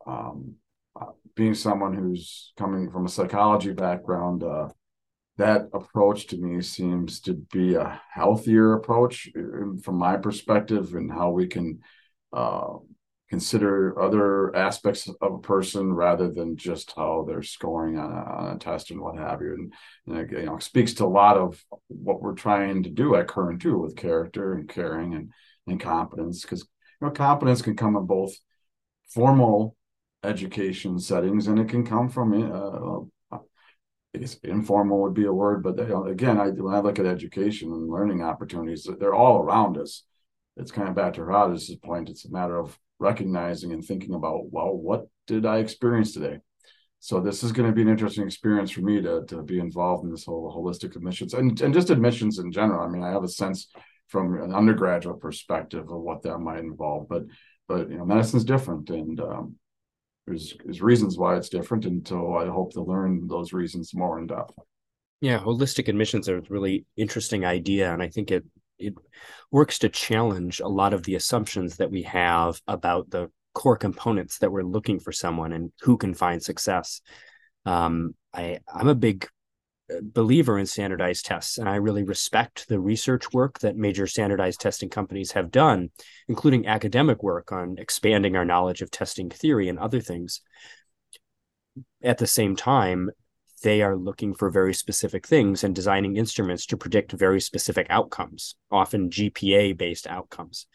Um, 0.06 0.56
being 1.34 1.54
someone 1.54 1.94
who's 1.94 2.52
coming 2.56 2.90
from 2.90 3.06
a 3.06 3.08
psychology 3.08 3.72
background, 3.72 4.42
uh, 4.42 4.68
that 5.38 5.68
approach 5.72 6.26
to 6.28 6.36
me 6.36 6.60
seems 6.60 7.20
to 7.20 7.34
be 7.34 7.74
a 7.74 8.00
healthier 8.12 8.74
approach 8.74 9.30
uh, 9.36 9.80
from 9.82 9.96
my 9.96 10.16
perspective 10.16 10.94
and 10.94 11.10
how 11.10 11.30
we 11.30 11.46
can 11.46 11.80
uh, 12.32 12.74
consider 13.32 13.98
other 13.98 14.54
aspects 14.54 15.08
of 15.08 15.32
a 15.32 15.38
person 15.38 15.90
rather 15.90 16.30
than 16.30 16.54
just 16.54 16.92
how 16.94 17.24
they're 17.26 17.42
scoring 17.42 17.98
on 17.98 18.12
a, 18.12 18.14
on 18.14 18.54
a 18.56 18.58
test 18.58 18.90
and 18.90 19.00
what 19.00 19.16
have 19.16 19.40
you. 19.40 19.54
And, 19.54 19.72
and 20.06 20.18
it, 20.18 20.38
you 20.38 20.44
know, 20.44 20.58
speaks 20.58 20.92
to 20.94 21.04
a 21.04 21.06
lot 21.06 21.38
of 21.38 21.64
what 21.88 22.20
we're 22.20 22.34
trying 22.34 22.82
to 22.82 22.90
do 22.90 23.14
at 23.14 23.28
Kern 23.28 23.58
too 23.58 23.78
with 23.78 23.96
character 23.96 24.52
and 24.52 24.68
caring 24.68 25.14
and, 25.14 25.32
and 25.66 25.80
competence. 25.80 26.42
Because 26.42 26.60
you 27.00 27.06
know, 27.06 27.10
competence 27.10 27.62
can 27.62 27.74
come 27.74 27.96
in 27.96 28.04
both 28.04 28.34
formal 29.08 29.76
education 30.22 30.98
settings 30.98 31.48
and 31.48 31.58
it 31.58 31.68
can 31.68 31.84
come 31.84 32.08
from 32.08 32.32
uh, 32.32 33.36
I 34.14 34.18
guess 34.18 34.34
informal 34.42 35.00
would 35.02 35.14
be 35.14 35.24
a 35.24 35.32
word, 35.32 35.62
but 35.62 35.76
they, 35.76 35.90
again, 36.10 36.38
I 36.38 36.48
when 36.48 36.74
I 36.74 36.80
look 36.80 36.98
at 36.98 37.06
education 37.06 37.72
and 37.72 37.88
learning 37.88 38.22
opportunities, 38.22 38.86
they're 39.00 39.14
all 39.14 39.38
around 39.38 39.78
us. 39.78 40.04
It's 40.56 40.70
kind 40.70 40.88
of 40.88 40.94
back 40.94 41.14
to 41.14 41.24
Raj's 41.24 41.74
point. 41.82 42.10
It's 42.10 42.26
a 42.26 42.30
matter 42.30 42.58
of 42.58 42.78
recognizing 42.98 43.72
and 43.72 43.82
thinking 43.82 44.14
about, 44.14 44.52
well, 44.52 44.74
what 44.74 45.06
did 45.26 45.46
I 45.46 45.58
experience 45.58 46.12
today? 46.12 46.40
So 47.00 47.20
this 47.20 47.42
is 47.42 47.52
going 47.52 47.68
to 47.68 47.74
be 47.74 47.82
an 47.82 47.88
interesting 47.88 48.24
experience 48.24 48.70
for 48.70 48.82
me 48.82 49.00
to, 49.00 49.24
to 49.28 49.42
be 49.42 49.58
involved 49.58 50.04
in 50.04 50.10
this 50.10 50.26
whole 50.26 50.54
holistic 50.54 50.94
admissions 50.94 51.32
and, 51.32 51.58
and 51.60 51.72
just 51.72 51.90
admissions 51.90 52.38
in 52.38 52.52
general. 52.52 52.86
I 52.86 52.88
mean, 52.88 53.02
I 53.02 53.10
have 53.10 53.24
a 53.24 53.28
sense 53.28 53.68
from 54.08 54.40
an 54.40 54.54
undergraduate 54.54 55.20
perspective 55.20 55.90
of 55.90 56.00
what 56.00 56.22
that 56.22 56.38
might 56.38 56.60
involve, 56.60 57.08
but 57.08 57.22
but 57.66 57.88
you 57.88 57.96
know, 57.96 58.04
medicine's 58.04 58.44
different, 58.44 58.90
and 58.90 59.18
um, 59.20 59.56
there's 60.26 60.54
there's 60.64 60.82
reasons 60.82 61.18
why 61.18 61.36
it's 61.36 61.48
different. 61.48 61.84
and 61.84 62.06
so 62.06 62.34
I 62.34 62.46
hope 62.46 62.72
to 62.72 62.82
learn 62.82 63.26
those 63.26 63.52
reasons 63.52 63.94
more 63.94 64.18
in 64.18 64.26
depth. 64.26 64.54
Yeah, 65.20 65.38
holistic 65.38 65.88
admissions 65.88 66.28
are 66.28 66.38
a 66.38 66.42
really 66.48 66.84
interesting 66.96 67.44
idea, 67.44 67.92
and 67.92 68.02
I 68.02 68.08
think 68.08 68.30
it 68.30 68.44
it 68.78 68.94
works 69.50 69.78
to 69.80 69.88
challenge 69.88 70.60
a 70.60 70.68
lot 70.68 70.92
of 70.92 71.04
the 71.04 71.14
assumptions 71.14 71.76
that 71.76 71.90
we 71.90 72.02
have 72.02 72.60
about 72.66 73.10
the 73.10 73.30
core 73.54 73.76
components 73.76 74.38
that 74.38 74.50
we're 74.50 74.62
looking 74.62 74.98
for 74.98 75.12
someone 75.12 75.52
and 75.52 75.72
who 75.82 75.96
can 75.96 76.14
find 76.14 76.42
success. 76.42 77.00
Um, 77.64 78.14
I 78.34 78.58
I'm 78.72 78.88
a 78.88 78.94
big 78.94 79.28
believer 80.02 80.58
in 80.58 80.66
standardized 80.66 81.26
tests, 81.26 81.58
and 81.58 81.68
I 81.68 81.76
really 81.76 82.02
respect 82.02 82.68
the 82.68 82.80
research 82.80 83.32
work 83.32 83.58
that 83.60 83.76
major 83.76 84.06
standardized 84.06 84.60
testing 84.60 84.88
companies 84.88 85.32
have 85.32 85.50
done, 85.50 85.90
including 86.28 86.66
academic 86.66 87.22
work 87.22 87.52
on 87.52 87.76
expanding 87.78 88.36
our 88.36 88.44
knowledge 88.44 88.82
of 88.82 88.90
testing 88.90 89.30
theory 89.30 89.68
and 89.68 89.78
other 89.78 90.00
things. 90.00 90.40
At 92.02 92.18
the 92.18 92.26
same 92.26 92.56
time, 92.56 93.10
they 93.62 93.82
are 93.82 93.96
looking 93.96 94.34
for 94.34 94.50
very 94.50 94.74
specific 94.74 95.26
things 95.26 95.64
and 95.64 95.74
designing 95.74 96.16
instruments 96.16 96.66
to 96.66 96.76
predict 96.76 97.12
very 97.12 97.40
specific 97.40 97.86
outcomes, 97.90 98.56
often 98.70 99.10
GPA 99.10 99.76
based 99.76 100.06
outcomes. 100.06 100.66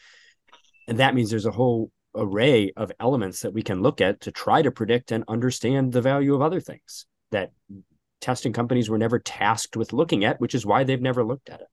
And 0.88 1.00
that 1.00 1.14
means 1.14 1.30
there's 1.30 1.46
a 1.46 1.52
whole 1.52 1.92
array 2.16 2.72
of 2.76 2.92
elements 3.00 3.42
that 3.42 3.54
we 3.54 3.62
can 3.62 3.82
look 3.82 4.02
at 4.02 4.22
to 4.22 4.32
try 4.32 4.62
to 4.62 4.72
predict 4.72 5.12
and 5.12 5.24
understand 5.28 5.92
the 5.92 6.02
value 6.02 6.34
of 6.34 6.42
other 6.42 6.60
things 6.60 7.06
that 7.32 7.52
testing 8.22 8.54
companies 8.54 8.90
were 8.90 8.98
never 8.98 9.20
tasked 9.20 9.78
with 9.78 9.94
looking 9.94 10.26
at, 10.26 10.40
which 10.40 10.56
is 10.56 10.66
why 10.66 10.84
they've 10.84 11.02
never 11.02 11.24
looked 11.24 11.50
at 11.50 11.62
it. 11.62 11.68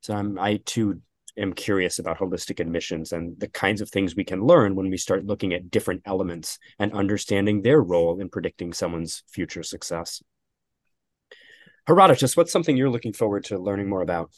So 0.00 0.14
I'm, 0.14 0.38
I 0.38 0.60
too 0.64 1.00
am 1.36 1.52
curious 1.52 1.98
about 1.98 2.18
holistic 2.18 2.60
admissions 2.60 3.12
and 3.12 3.38
the 3.38 3.48
kinds 3.48 3.80
of 3.80 3.90
things 3.90 4.16
we 4.16 4.24
can 4.24 4.44
learn 4.44 4.74
when 4.74 4.90
we 4.90 4.96
start 4.96 5.24
looking 5.24 5.52
at 5.52 5.70
different 5.70 6.02
elements 6.04 6.58
and 6.78 6.92
understanding 6.92 7.62
their 7.62 7.80
role 7.80 8.20
in 8.20 8.28
predicting 8.28 8.72
someone's 8.72 9.22
future 9.28 9.62
success. 9.62 10.22
Herodotos, 11.88 12.36
what's 12.36 12.52
something 12.52 12.76
you're 12.76 12.90
looking 12.90 13.12
forward 13.12 13.44
to 13.44 13.58
learning 13.58 13.88
more 13.88 14.02
about? 14.02 14.30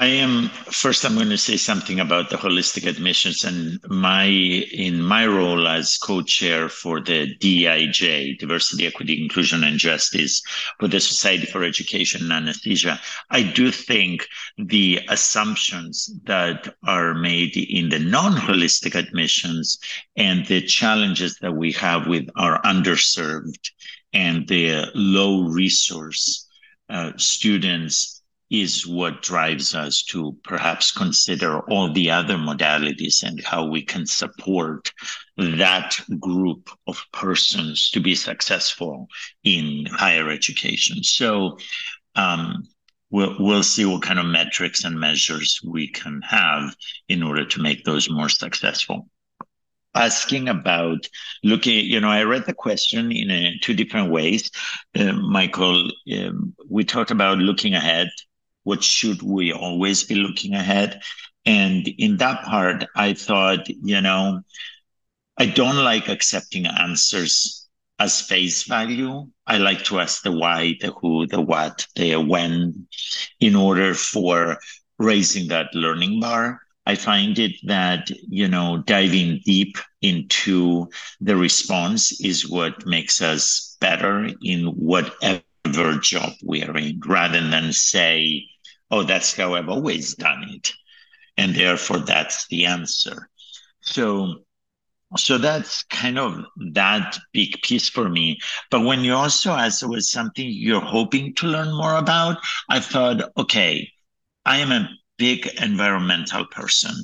I 0.00 0.06
am 0.06 0.48
first. 0.72 1.04
I'm 1.04 1.14
going 1.14 1.28
to 1.28 1.36
say 1.36 1.58
something 1.58 2.00
about 2.00 2.30
the 2.30 2.36
holistic 2.36 2.86
admissions 2.88 3.44
and 3.44 3.78
my 3.86 4.24
in 4.24 5.02
my 5.02 5.26
role 5.26 5.68
as 5.68 5.98
co-chair 5.98 6.70
for 6.70 7.02
the 7.02 7.36
DIJ, 7.36 8.38
Diversity, 8.38 8.86
Equity, 8.86 9.22
Inclusion, 9.22 9.62
and 9.62 9.78
Justice, 9.78 10.40
for 10.78 10.88
the 10.88 11.00
Society 11.00 11.44
for 11.44 11.62
Education 11.62 12.24
in 12.24 12.32
Anesthesia. 12.32 12.98
I 13.28 13.42
do 13.42 13.70
think 13.70 14.26
the 14.56 15.00
assumptions 15.10 16.10
that 16.24 16.74
are 16.82 17.12
made 17.12 17.58
in 17.58 17.90
the 17.90 17.98
non-holistic 17.98 18.94
admissions 18.94 19.78
and 20.16 20.46
the 20.46 20.62
challenges 20.62 21.36
that 21.42 21.52
we 21.52 21.72
have 21.72 22.06
with 22.06 22.26
our 22.36 22.58
underserved 22.62 23.70
and 24.14 24.48
the 24.48 24.90
low 24.94 25.42
resource 25.42 26.46
uh, 26.88 27.12
students 27.18 28.19
is 28.50 28.86
what 28.86 29.22
drives 29.22 29.74
us 29.74 30.02
to 30.02 30.36
perhaps 30.42 30.90
consider 30.90 31.60
all 31.70 31.92
the 31.92 32.10
other 32.10 32.34
modalities 32.34 33.22
and 33.22 33.42
how 33.44 33.64
we 33.64 33.82
can 33.82 34.04
support 34.04 34.92
that 35.36 35.96
group 36.18 36.68
of 36.88 37.00
persons 37.12 37.90
to 37.90 38.00
be 38.00 38.14
successful 38.14 39.06
in 39.44 39.86
higher 39.86 40.28
education. 40.30 41.02
So 41.04 41.58
um, 42.16 42.64
we'll, 43.10 43.36
we'll 43.38 43.62
see 43.62 43.84
what 43.84 44.02
kind 44.02 44.18
of 44.18 44.26
metrics 44.26 44.84
and 44.84 44.98
measures 44.98 45.60
we 45.64 45.88
can 45.88 46.20
have 46.22 46.74
in 47.08 47.22
order 47.22 47.46
to 47.46 47.62
make 47.62 47.84
those 47.84 48.10
more 48.10 48.28
successful 48.28 49.08
asking 49.94 50.48
about 50.48 51.08
looking 51.42 51.84
you 51.84 52.00
know 52.00 52.08
i 52.08 52.22
read 52.22 52.46
the 52.46 52.54
question 52.54 53.10
in 53.10 53.30
a, 53.30 53.58
two 53.60 53.74
different 53.74 54.10
ways 54.10 54.50
uh, 54.96 55.12
michael 55.12 55.90
um, 56.16 56.54
we 56.68 56.84
talked 56.84 57.10
about 57.10 57.38
looking 57.38 57.74
ahead 57.74 58.08
what 58.70 58.84
should 58.84 59.20
we 59.20 59.52
always 59.52 60.04
be 60.04 60.14
looking 60.14 60.54
ahead? 60.54 61.02
And 61.44 61.88
in 61.88 62.18
that 62.18 62.44
part, 62.44 62.86
I 62.94 63.14
thought, 63.14 63.68
you 63.68 64.00
know, 64.00 64.42
I 65.36 65.46
don't 65.46 65.82
like 65.82 66.08
accepting 66.08 66.66
answers 66.66 67.66
as 67.98 68.20
face 68.20 68.62
value. 68.68 69.26
I 69.44 69.58
like 69.58 69.82
to 69.86 69.98
ask 69.98 70.22
the 70.22 70.30
why, 70.30 70.76
the 70.80 70.92
who, 70.92 71.26
the 71.26 71.40
what, 71.40 71.84
the 71.96 72.14
when, 72.16 72.86
in 73.40 73.56
order 73.56 73.94
for 73.94 74.58
raising 74.98 75.48
that 75.48 75.74
learning 75.74 76.20
bar. 76.20 76.60
I 76.86 76.94
find 76.94 77.38
it 77.40 77.56
that, 77.64 78.10
you 78.28 78.46
know, 78.46 78.84
diving 78.86 79.40
deep 79.44 79.78
into 80.00 80.88
the 81.20 81.36
response 81.36 82.20
is 82.20 82.48
what 82.48 82.86
makes 82.86 83.20
us 83.20 83.76
better 83.80 84.30
in 84.42 84.66
whatever 84.66 85.42
job 86.00 86.34
we 86.46 86.62
are 86.62 86.76
in 86.76 87.00
rather 87.04 87.42
than 87.50 87.72
say, 87.72 88.46
oh, 88.90 89.02
that's 89.02 89.36
how 89.36 89.54
I've 89.54 89.68
always 89.68 90.14
done 90.14 90.44
it. 90.48 90.72
And 91.36 91.54
therefore, 91.54 91.98
that's 91.98 92.46
the 92.48 92.66
answer. 92.66 93.28
So, 93.80 94.44
so 95.16 95.38
that's 95.38 95.84
kind 95.84 96.18
of 96.18 96.44
that 96.72 97.18
big 97.32 97.60
piece 97.62 97.88
for 97.88 98.08
me. 98.08 98.38
But 98.70 98.84
when 98.84 99.00
you 99.00 99.14
also 99.14 99.52
asked, 99.52 99.86
was 99.86 100.10
something 100.10 100.46
you're 100.48 100.80
hoping 100.80 101.34
to 101.36 101.46
learn 101.46 101.72
more 101.74 101.96
about, 101.96 102.38
I 102.68 102.80
thought, 102.80 103.32
okay, 103.36 103.88
I 104.44 104.58
am 104.58 104.72
a 104.72 104.88
big 105.18 105.48
environmental 105.60 106.46
person. 106.46 106.94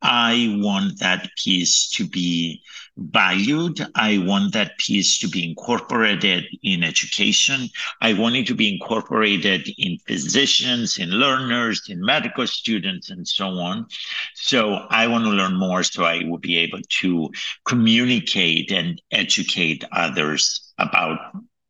I 0.00 0.56
want 0.60 1.00
that 1.00 1.28
piece 1.36 1.88
to 1.90 2.06
be 2.06 2.62
valued. 2.96 3.80
I 3.94 4.18
want 4.18 4.52
that 4.52 4.78
piece 4.78 5.18
to 5.18 5.28
be 5.28 5.48
incorporated 5.48 6.44
in 6.62 6.84
education. 6.84 7.68
I 8.00 8.12
want 8.12 8.36
it 8.36 8.46
to 8.48 8.54
be 8.54 8.72
incorporated 8.72 9.68
in 9.76 9.98
physicians, 10.06 10.98
in 10.98 11.10
learners, 11.10 11.82
in 11.88 12.00
medical 12.00 12.46
students, 12.46 13.10
and 13.10 13.26
so 13.26 13.48
on. 13.48 13.86
So 14.34 14.86
I 14.90 15.06
want 15.08 15.24
to 15.24 15.30
learn 15.30 15.56
more 15.56 15.82
so 15.82 16.04
I 16.04 16.24
will 16.24 16.38
be 16.38 16.58
able 16.58 16.80
to 17.00 17.30
communicate 17.64 18.70
and 18.70 19.00
educate 19.10 19.84
others 19.92 20.72
about 20.78 21.18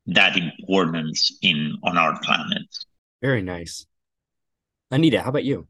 that 0.07 0.37
importance 0.37 1.37
in 1.43 1.77
on 1.83 1.97
our 1.97 2.19
planet. 2.21 2.67
Very 3.23 3.43
nice. 3.43 3.87
Anita, 4.91 5.23
how 5.23 5.31
about 5.31 5.45
you? 5.45 5.67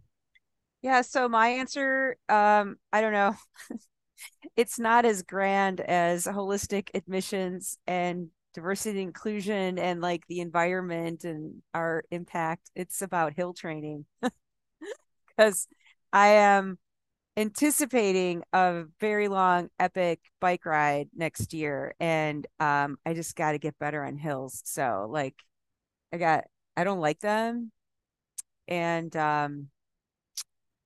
Yeah, 0.83 1.03
so 1.03 1.29
my 1.29 1.49
answer, 1.49 2.17
um, 2.29 2.77
I 2.93 3.01
don't 3.01 3.12
know. 3.12 3.35
it's 4.57 4.79
not 4.79 5.05
as 5.05 5.23
grand 5.23 5.81
as 5.81 6.27
holistic 6.27 6.88
admissions 6.95 7.79
and 7.87 8.29
diversity 8.55 9.01
and 9.01 9.09
inclusion 9.09 9.79
and 9.79 10.01
like 10.01 10.27
the 10.29 10.41
environment 10.41 11.25
and 11.25 11.62
our 11.75 12.05
impact. 12.11 12.71
It's 12.75 13.03
about 13.03 13.35
hill 13.35 13.53
training. 13.55 14.07
Because 15.37 15.69
I 16.12 16.29
am 16.29 16.79
anticipating 17.37 18.45
a 18.53 18.85
very 19.01 19.29
long 19.29 19.71
epic 19.79 20.21
bike 20.41 20.67
ride 20.67 21.09
next 21.17 21.55
year 21.55 21.95
and 22.01 22.47
um 22.61 22.99
I 23.07 23.14
just 23.14 23.37
got 23.37 23.53
to 23.53 23.59
get 23.59 23.79
better 23.79 24.05
on 24.05 24.17
hills. 24.19 24.62
So 24.67 25.07
like 25.11 25.37
I 26.12 26.19
got 26.19 26.45
I 26.77 26.85
don't 26.85 27.01
like 27.01 27.21
them 27.21 27.73
and 28.69 29.14
um 29.17 29.69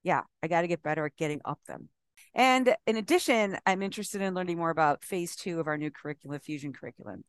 yeah, 0.03 0.23
I 0.43 0.49
got 0.49 0.63
to 0.63 0.69
get 0.69 0.83
better 0.83 1.07
at 1.07 1.17
getting 1.17 1.41
up 1.45 1.61
them. 1.67 1.89
And 2.35 2.75
in 2.87 2.97
addition, 2.97 3.59
I'm 3.67 3.83
interested 3.83 4.23
in 4.23 4.35
learning 4.35 4.57
more 4.57 4.71
about 4.71 5.05
phase 5.05 5.37
two 5.37 5.61
of 5.61 5.67
our 5.67 5.77
new 5.77 5.91
curriculum, 5.91 6.39
fusion 6.41 6.73
curriculum, 6.73 7.25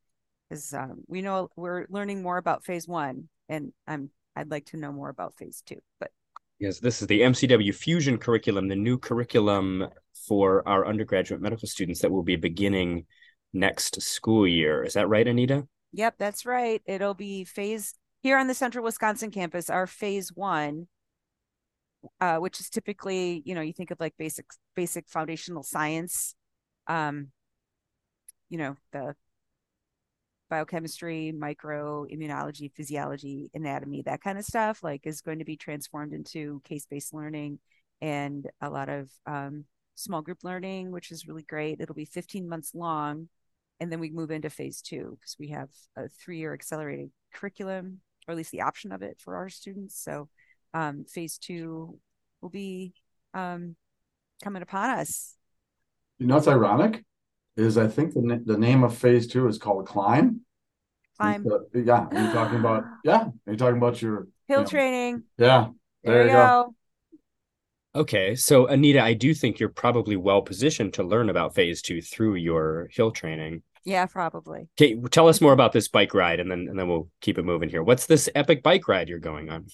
because 0.50 0.74
um, 0.74 1.04
we 1.08 1.22
know 1.22 1.50
we're 1.56 1.86
learning 1.90 2.22
more 2.22 2.38
about 2.38 2.64
phase 2.64 2.88
one, 2.88 3.28
and 3.50 3.74
I'm 3.88 4.10
I'd 4.36 4.50
like 4.50 4.66
to 4.68 4.78
know 4.78 4.92
more 4.92 5.10
about 5.10 5.36
phase 5.38 5.62
two. 5.66 5.80
But 6.00 6.12
yes, 6.60 6.80
this 6.80 7.02
is 7.02 7.08
the 7.08 7.22
MCW 7.22 7.76
fusion 7.76 8.18
curriculum, 8.18 8.68
the 8.68 8.76
new 8.76 8.98
curriculum 8.98 9.88
for 10.28 10.68
our 10.68 10.88
undergraduate 10.88 11.42
medical 11.42 11.68
students 11.68 12.02
that 12.02 12.12
will 12.12 12.24
be 12.24 12.38
beginning 12.38 13.06
next 13.52 14.02
school 14.02 14.48
year. 14.48 14.84
Is 14.84 14.94
that 14.94 15.10
right, 15.10 15.28
Anita? 15.28 15.68
Yep, 15.92 16.16
that's 16.18 16.46
right. 16.46 16.82
It'll 16.86 17.14
be 17.14 17.44
phase 17.44 17.94
here 18.22 18.38
on 18.38 18.48
the 18.48 18.54
Central 18.54 18.86
Wisconsin 18.86 19.32
campus. 19.32 19.70
Our 19.70 19.86
phase 19.86 20.32
one 20.34 20.88
uh, 22.22 22.38
which 22.38 22.60
is 22.60 22.70
typically, 22.70 23.42
you 23.46 23.56
know, 23.56 23.62
you 23.62 23.74
think 23.74 23.92
of 23.92 24.00
like 24.00 24.16
basic 24.18 24.46
basic 24.76 25.08
foundational 25.10 25.64
science, 25.64 26.36
um, 26.88 27.28
you 28.50 28.58
know, 28.58 28.76
the 28.92 29.16
biochemistry, 30.50 31.32
micro 31.32 32.06
immunology, 32.06 32.72
physiology, 32.72 33.50
anatomy, 33.54 34.04
that 34.04 34.22
kind 34.22 34.38
of 34.38 34.46
stuff, 34.46 34.84
like 34.84 35.02
is 35.06 35.22
going 35.22 35.40
to 35.40 35.46
be 35.46 35.58
transformed 35.58 36.14
into 36.14 36.62
case-based 36.64 37.14
learning 37.14 37.58
and 38.02 38.48
a 38.62 38.70
lot 38.70 38.90
of 38.90 39.10
um, 39.26 39.66
small 39.96 40.22
group 40.22 40.40
learning, 40.44 40.92
which 40.92 41.12
is 41.12 41.28
really 41.28 41.44
great. 41.44 41.80
It'll 41.80 41.96
be 41.96 42.06
15 42.06 42.48
months 42.48 42.76
long. 42.76 43.30
And 43.80 43.92
then 43.92 44.00
we 44.00 44.12
move 44.12 44.30
into 44.30 44.50
phase 44.50 44.82
two 44.82 45.18
because 45.20 45.36
we 45.40 45.50
have 45.50 45.70
a 45.96 46.08
three-year 46.08 46.54
accelerated 46.54 47.10
curriculum, 47.34 48.02
or 48.28 48.34
at 48.34 48.38
least 48.38 48.52
the 48.52 48.62
option 48.62 48.92
of 48.92 49.02
it 49.02 49.20
for 49.20 49.36
our 49.36 49.50
students. 49.50 50.00
So 50.00 50.30
um, 50.74 51.06
phase 51.06 51.38
two 51.38 52.00
will 52.42 52.50
be 52.50 52.94
um, 53.34 53.76
coming 54.44 54.62
upon 54.62 54.90
us. 54.92 55.36
You 56.20 56.28
know 56.28 56.36
what's 56.36 56.48
ironic 56.48 57.04
is 57.58 57.78
I 57.78 57.88
think 57.88 58.14
the 58.14 58.42
the 58.46 58.58
name 58.58 58.84
of 58.84 58.98
phase 58.98 59.28
two 59.28 59.48
is 59.48 59.58
called 59.58 59.88
Climb. 59.88 60.42
Climb. 61.18 61.46
yeah, 61.74 62.08
are 62.12 62.26
you 62.26 62.34
talking 62.34 62.60
about 62.60 62.84
yeah? 63.04 63.26
Are 63.48 63.52
you 63.52 63.58
talking 63.58 63.78
about 63.78 64.02
your 64.02 64.28
hill 64.48 64.60
you 64.60 64.64
know, 64.64 64.66
training? 64.66 65.24
Yeah, 65.38 65.68
there, 66.04 66.14
there 66.14 66.24
you 66.26 66.32
go. 66.32 66.34
go. 66.34 66.76
Okay, 67.96 68.36
so 68.36 68.66
Anita, 68.66 69.04
I 69.04 69.14
do 69.14 69.36
think 69.36 69.60
you're 69.60 69.70
probably 69.70 70.16
well 70.16 70.42
positioned 70.42 70.94
to 70.96 71.04
learn 71.04 71.30
about 71.30 71.54
phase 71.54 71.82
two 71.82 72.02
through 72.02 72.36
your 72.36 72.90
hill 72.92 73.12
training. 73.12 73.62
Yeah, 73.86 74.08
probably. 74.08 74.68
Okay, 74.80 74.96
tell 75.12 75.28
us 75.28 75.42
more 75.42 75.54
about 75.54 75.74
this 75.74 75.90
bike 75.90 76.16
ride, 76.16 76.40
and 76.40 76.50
then 76.50 76.68
and 76.70 76.80
then 76.80 76.88
we'll 76.88 77.10
keep 77.22 77.38
it 77.38 77.44
moving 77.44 77.70
here. 77.70 77.84
What's 77.84 78.08
this 78.08 78.30
epic 78.34 78.64
bike 78.64 78.88
ride 78.88 79.10
you're 79.10 79.20
going 79.20 79.50
on? 79.50 79.68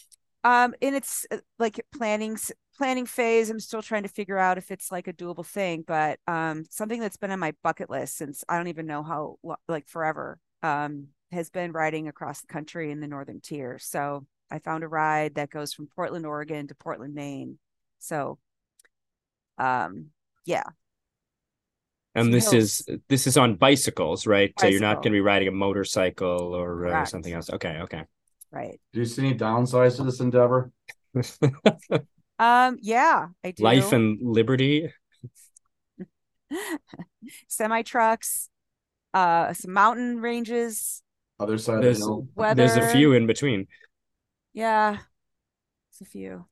Um 0.44 0.74
in 0.82 0.94
its 0.94 1.26
uh, 1.32 1.38
like 1.58 1.86
planning 1.96 2.38
planning 2.78 3.06
phase 3.06 3.50
i'm 3.50 3.60
still 3.60 3.82
trying 3.82 4.04
to 4.04 4.10
figure 4.10 4.38
out 4.38 4.58
if 4.58 4.72
it's 4.72 4.92
like 4.92 5.08
a 5.08 5.14
doable 5.14 5.46
thing 5.46 5.84
but 5.86 6.20
um 6.28 6.64
something 6.70 7.00
that's 7.00 7.18
been 7.18 7.32
on 7.32 7.40
my 7.40 7.54
bucket 7.62 7.90
list 7.90 8.18
since 8.18 8.44
i 8.48 8.58
don't 8.58 8.68
even 8.68 8.86
know 8.86 9.04
how 9.04 9.38
like 9.68 9.88
forever 9.88 10.40
um 10.64 11.08
has 11.32 11.50
been 11.50 11.72
riding 11.72 12.08
across 12.08 12.42
the 12.42 12.48
country 12.48 12.92
in 12.92 13.00
the 13.00 13.08
northern 13.08 13.40
tier. 13.40 13.78
So 13.80 14.26
i 14.52 14.60
found 14.60 14.84
a 14.84 14.88
ride 14.88 15.36
that 15.36 15.52
goes 15.52 15.74
from 15.74 15.88
portland 15.96 16.26
oregon 16.26 16.68
to 16.68 16.76
portland 16.76 17.14
maine. 17.14 17.60
So 18.00 18.40
um 19.58 20.08
yeah. 20.46 20.64
And 22.16 22.34
this 22.34 22.52
is 22.52 22.88
this 23.08 23.28
is 23.28 23.38
on 23.38 23.56
bicycles 23.56 24.26
right? 24.26 24.54
Bicycle. 24.56 24.68
so 24.68 24.72
you're 24.72 24.82
not 24.82 24.96
going 24.96 25.12
to 25.12 25.18
be 25.18 25.22
riding 25.22 25.48
a 25.48 25.52
motorcycle 25.52 26.56
or 26.56 26.88
uh, 26.88 27.06
something 27.06 27.32
else. 27.32 27.50
Okay 27.52 27.80
okay 27.82 28.04
right. 28.52 28.80
Do 28.94 29.00
you 29.00 29.06
see 29.06 29.28
any 29.28 29.38
downsides 29.38 29.98
to 29.98 30.04
this 30.04 30.20
endeavor? 30.20 30.72
um, 32.40 32.78
yeah, 32.82 33.28
I 33.44 33.52
do. 33.52 33.64
Life 33.64 33.92
and 33.92 34.20
liberty. 34.22 34.92
Semi 37.48 37.84
trucks, 37.84 38.50
uh, 39.14 39.54
some 39.54 39.74
mountain 39.74 40.20
ranges. 40.20 41.04
Other 41.40 41.58
side 41.58 41.84
there's, 41.84 42.02
of 42.06 42.28
the 42.36 42.54
There's 42.56 42.76
a 42.76 42.90
few 42.90 43.14
in 43.14 43.28
between. 43.28 43.68
Yeah, 44.54 44.98
it's 45.92 46.02
a 46.02 46.06
few. 46.06 46.46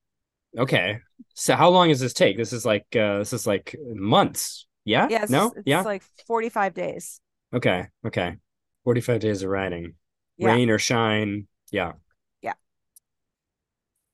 Okay. 0.57 0.99
So 1.33 1.55
how 1.55 1.69
long 1.69 1.89
does 1.89 1.99
this 1.99 2.13
take? 2.13 2.37
This 2.37 2.53
is 2.53 2.65
like 2.65 2.85
uh 2.95 3.19
this 3.19 3.33
is 3.33 3.45
like 3.45 3.75
months. 3.93 4.65
Yeah? 4.85 5.07
Yeah, 5.09 5.23
it's, 5.23 5.31
no? 5.31 5.47
it's 5.47 5.63
yeah. 5.65 5.81
like 5.81 6.03
45 6.27 6.73
days. 6.73 7.19
okay. 7.53 7.87
Okay. 8.05 8.37
45 8.85 9.19
days 9.19 9.43
of 9.43 9.49
riding. 9.49 9.95
Yeah. 10.37 10.47
Rain 10.47 10.69
or 10.69 10.79
shine. 10.79 11.47
Yeah. 11.71 11.93
Yeah. 12.41 12.53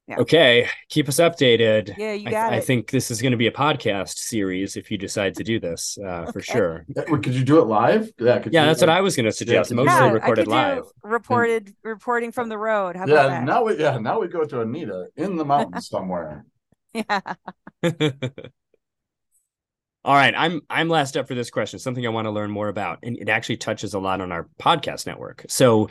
Yeah. 0.08 0.18
Okay. 0.20 0.68
Keep 0.90 1.08
us 1.10 1.18
updated. 1.20 1.96
Yeah, 1.98 2.14
you 2.14 2.28
I, 2.28 2.32
got 2.32 2.54
I 2.54 2.58
it. 2.58 2.66
think 2.66 2.92
this 2.92 3.10
is 3.10 3.22
going 3.22 3.32
to 3.32 3.38
be 3.38 3.48
a 3.48 3.52
podcast 3.52 4.18
series 4.18 4.76
if 4.76 4.92
you 4.92 4.98
decide 4.98 5.36
to 5.36 5.44
do 5.44 5.60
this, 5.60 5.98
uh, 6.06 6.30
for 6.32 6.42
sure. 6.42 6.86
Could 7.08 7.28
you 7.34 7.44
do 7.46 7.60
it 7.60 7.66
live? 7.68 8.12
Yeah, 8.20 8.40
could 8.40 8.54
Yeah, 8.54 8.62
you, 8.64 8.68
that's 8.68 8.82
what 8.82 8.90
I 8.90 9.02
was 9.02 9.16
going 9.16 9.26
to 9.26 9.32
suggest. 9.32 9.70
could 9.70 9.78
you- 9.78 9.86
Mostly 9.86 10.00
yeah, 10.06 10.12
I 10.12 10.12
recorded 10.12 10.46
could 10.46 10.52
live. 10.52 10.84
do 10.84 10.92
reported 11.04 11.74
reporting 11.84 12.32
from 12.34 12.50
the 12.50 12.58
road. 12.58 12.96
How 12.98 13.04
about 13.06 13.16
Yeah, 13.16 13.28
that? 13.30 13.44
now 13.46 13.64
we 13.64 13.78
yeah 13.80 13.98
now 13.98 14.20
we 14.20 14.28
go 14.28 14.44
to 14.44 14.62
Anita 14.62 15.08
in 15.16 15.38
the 15.38 15.46
mountains 15.46 15.88
somewhere. 15.88 16.46
Yeah. 16.94 17.32
All 20.06 20.14
right, 20.16 20.34
I'm 20.36 20.60
I'm 20.70 20.90
last 20.90 21.16
up 21.16 21.30
for 21.30 21.34
this 21.36 21.50
question. 21.50 21.80
Something 21.80 22.06
I 22.06 22.10
want 22.10 22.26
to 22.26 22.32
learn 22.32 22.52
more 22.52 22.68
about, 22.68 23.00
and 23.04 23.18
it 23.18 23.30
actually 23.30 23.56
touches 23.58 23.94
a 23.94 24.00
lot 24.00 24.20
on 24.20 24.34
our 24.34 24.50
podcast 24.62 25.06
network. 25.08 25.46
So, 25.48 25.88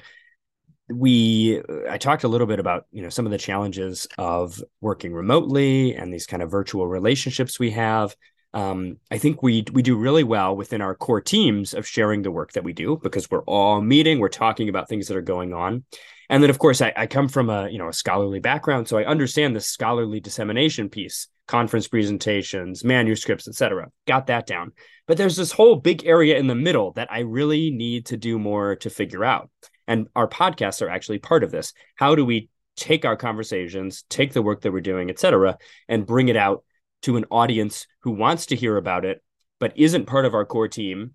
we 0.94 1.62
I 1.88 1.98
talked 1.98 2.24
a 2.24 2.28
little 2.28 2.46
bit 2.46 2.58
about 2.58 2.86
you 2.92 3.02
know 3.02 3.08
some 3.08 3.26
of 3.26 3.32
the 3.32 3.38
challenges 3.38 4.06
of 4.18 4.62
working 4.80 5.12
remotely 5.12 5.94
and 5.94 6.12
these 6.12 6.26
kind 6.26 6.42
of 6.42 6.50
virtual 6.50 6.86
relationships 6.86 7.58
we 7.58 7.70
have. 7.72 8.14
Um, 8.54 8.98
I 9.10 9.18
think 9.18 9.42
we 9.42 9.64
we 9.72 9.82
do 9.82 9.96
really 9.96 10.24
well 10.24 10.54
within 10.54 10.82
our 10.82 10.94
core 10.94 11.20
teams 11.20 11.72
of 11.72 11.86
sharing 11.86 12.22
the 12.22 12.30
work 12.30 12.52
that 12.52 12.64
we 12.64 12.72
do 12.72 13.00
because 13.02 13.30
we're 13.30 13.44
all 13.44 13.80
meeting, 13.80 14.18
we're 14.18 14.28
talking 14.28 14.68
about 14.68 14.88
things 14.88 15.08
that 15.08 15.16
are 15.16 15.22
going 15.22 15.54
on, 15.54 15.84
and 16.28 16.42
then 16.42 16.50
of 16.50 16.58
course 16.58 16.82
I, 16.82 16.92
I 16.96 17.06
come 17.06 17.28
from 17.28 17.48
a 17.48 17.68
you 17.68 17.78
know 17.78 17.88
a 17.88 17.94
scholarly 17.94 18.40
background, 18.40 18.88
so 18.88 18.98
I 18.98 19.04
understand 19.04 19.56
the 19.56 19.60
scholarly 19.60 20.20
dissemination 20.20 20.90
piece, 20.90 21.28
conference 21.46 21.88
presentations, 21.88 22.84
manuscripts, 22.84 23.48
etc. 23.48 23.90
Got 24.06 24.26
that 24.26 24.46
down. 24.46 24.72
But 25.06 25.16
there's 25.16 25.36
this 25.36 25.52
whole 25.52 25.76
big 25.76 26.06
area 26.06 26.38
in 26.38 26.46
the 26.46 26.54
middle 26.54 26.92
that 26.92 27.10
I 27.10 27.20
really 27.20 27.70
need 27.70 28.06
to 28.06 28.16
do 28.16 28.38
more 28.38 28.76
to 28.76 28.90
figure 28.90 29.24
out. 29.24 29.50
And 29.86 30.08
our 30.14 30.28
podcasts 30.28 30.82
are 30.82 30.88
actually 30.88 31.18
part 31.18 31.44
of 31.44 31.50
this. 31.50 31.72
How 31.96 32.14
do 32.14 32.24
we 32.24 32.48
take 32.76 33.04
our 33.04 33.16
conversations, 33.16 34.04
take 34.08 34.32
the 34.32 34.42
work 34.42 34.62
that 34.62 34.72
we're 34.72 34.80
doing, 34.80 35.10
et 35.10 35.18
cetera, 35.18 35.58
and 35.88 36.06
bring 36.06 36.28
it 36.28 36.36
out 36.36 36.64
to 37.02 37.16
an 37.16 37.26
audience 37.30 37.86
who 38.00 38.12
wants 38.12 38.46
to 38.46 38.56
hear 38.56 38.76
about 38.76 39.04
it, 39.04 39.22
but 39.60 39.76
isn't 39.76 40.06
part 40.06 40.24
of 40.24 40.34
our 40.34 40.44
core 40.44 40.68
team 40.68 41.14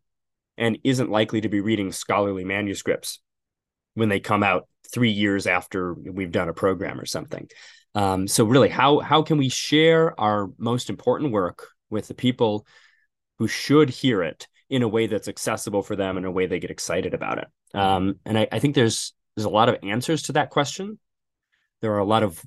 and 0.58 0.78
isn't 0.84 1.10
likely 1.10 1.42
to 1.42 1.50
be 1.50 1.62
reading 1.62 1.92
scholarly 1.92 2.44
manuscripts 2.44 3.20
when 3.94 4.10
they 4.10 4.20
come 4.20 4.44
out 4.44 4.68
three 4.92 5.12
years 5.12 5.48
after 5.48 5.94
we've 5.94 6.32
done 6.32 6.50
a 6.50 6.54
program 6.54 7.00
or 7.00 7.06
something. 7.06 7.48
Um, 7.96 8.28
so 8.28 8.44
really, 8.44 8.70
how 8.70 9.00
how 9.00 9.24
can 9.24 9.38
we 9.38 9.50
share 9.50 10.20
our 10.20 10.50
most 10.58 10.90
important 10.90 11.32
work 11.32 11.68
with 11.90 12.08
the 12.08 12.14
people 12.14 12.68
who 13.40 13.48
should 13.48 13.90
hear 13.90 14.22
it 14.22 14.48
in 14.70 14.84
a 14.84 14.88
way 14.88 15.08
that's 15.08 15.28
accessible 15.28 15.82
for 15.82 15.96
them 15.96 16.18
in 16.18 16.26
a 16.26 16.32
way 16.32 16.46
they 16.46 16.60
get 16.60 16.72
excited 16.72 17.14
about 17.14 17.40
it? 17.40 17.48
Um, 17.74 18.20
and 18.26 18.38
I, 18.38 18.48
I 18.52 18.60
think 18.60 18.76
there's 18.76 19.14
there's 19.36 19.46
a 19.46 19.50
lot 19.50 19.70
of 19.70 19.78
answers 19.84 20.24
to 20.24 20.34
that 20.34 20.50
question. 20.50 21.00
There 21.82 21.94
are 21.94 22.00
a 22.00 22.06
lot 22.06 22.24
of 22.24 22.44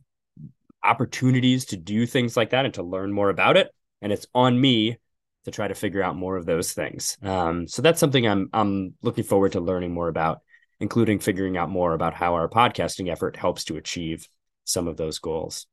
opportunities 0.82 1.66
to 1.66 1.76
do 1.76 2.06
things 2.06 2.36
like 2.36 2.50
that 2.50 2.64
and 2.64 2.74
to 2.74 2.82
learn 2.82 3.12
more 3.12 3.28
about 3.28 3.56
it. 3.56 3.68
And 4.02 4.12
it's 4.12 4.26
on 4.34 4.60
me 4.60 4.98
to 5.44 5.50
try 5.50 5.68
to 5.68 5.74
figure 5.74 6.02
out 6.02 6.16
more 6.16 6.36
of 6.36 6.46
those 6.46 6.72
things. 6.72 7.16
Um, 7.22 7.66
so 7.66 7.82
that's 7.82 8.00
something 8.00 8.26
I'm 8.26 8.50
I'm 8.52 8.94
looking 9.02 9.24
forward 9.24 9.52
to 9.52 9.60
learning 9.60 9.92
more 9.92 10.08
about, 10.08 10.40
including 10.80 11.18
figuring 11.18 11.56
out 11.56 11.70
more 11.70 11.92
about 11.92 12.14
how 12.14 12.34
our 12.34 12.48
podcasting 12.48 13.10
effort 13.10 13.36
helps 13.36 13.64
to 13.64 13.76
achieve 13.76 14.26
some 14.64 14.88
of 14.88 14.96
those 14.96 15.18
goals. 15.18 15.66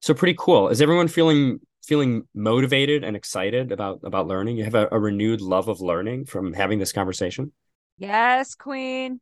So 0.00 0.14
pretty 0.14 0.36
cool. 0.38 0.68
Is 0.68 0.80
everyone 0.80 1.08
feeling 1.08 1.60
feeling 1.84 2.28
motivated 2.34 3.04
and 3.04 3.16
excited 3.16 3.72
about 3.72 4.00
about 4.02 4.26
learning? 4.26 4.56
You 4.56 4.64
have 4.64 4.74
a, 4.74 4.88
a 4.92 4.98
renewed 4.98 5.40
love 5.40 5.68
of 5.68 5.80
learning 5.80 6.26
from 6.26 6.52
having 6.52 6.78
this 6.78 6.92
conversation. 6.92 7.52
Yes, 7.98 8.54
Queen. 8.54 9.20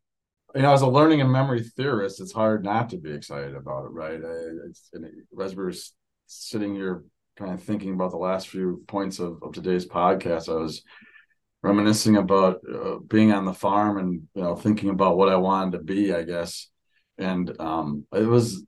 You 0.55 0.63
know, 0.63 0.73
as 0.73 0.83
a 0.83 0.87
learning 0.87 1.21
and 1.21 1.31
memory 1.31 1.63
theorist, 1.63 2.21
it's 2.21 2.33
hard 2.33 2.65
not 2.65 2.91
to 2.91 2.99
be 2.99 3.13
excited 3.13 3.55
about 3.55 3.87
it, 3.87 3.91
right? 3.91 4.21
It's, 4.69 4.89
and 4.93 5.07
as 5.43 5.57
we 5.57 5.65
were 5.65 5.73
sitting 6.27 6.75
here 6.75 7.03
kind 7.37 7.53
of 7.53 7.63
thinking 7.63 7.95
about 7.95 8.11
the 8.11 8.17
last 8.17 8.49
few 8.49 8.83
points 8.87 9.19
of, 9.19 9.39
of 9.43 9.53
today's 9.53 9.87
podcast, 9.87 10.49
I 10.49 10.61
was 10.61 10.83
reminiscing 11.63 12.17
about 12.17 12.61
uh, 12.73 12.97
being 13.07 13.33
on 13.33 13.45
the 13.45 13.53
farm 13.53 13.99
and 13.99 14.23
you 14.35 14.43
know 14.43 14.55
thinking 14.55 14.91
about 14.91 15.17
what 15.17 15.29
I 15.29 15.37
wanted 15.37 15.73
to 15.73 15.85
be, 15.85 16.15
I 16.15 16.23
guess. 16.23 16.69
And 17.19 17.59
um, 17.61 18.05
it 18.13 18.27
was 18.27 18.65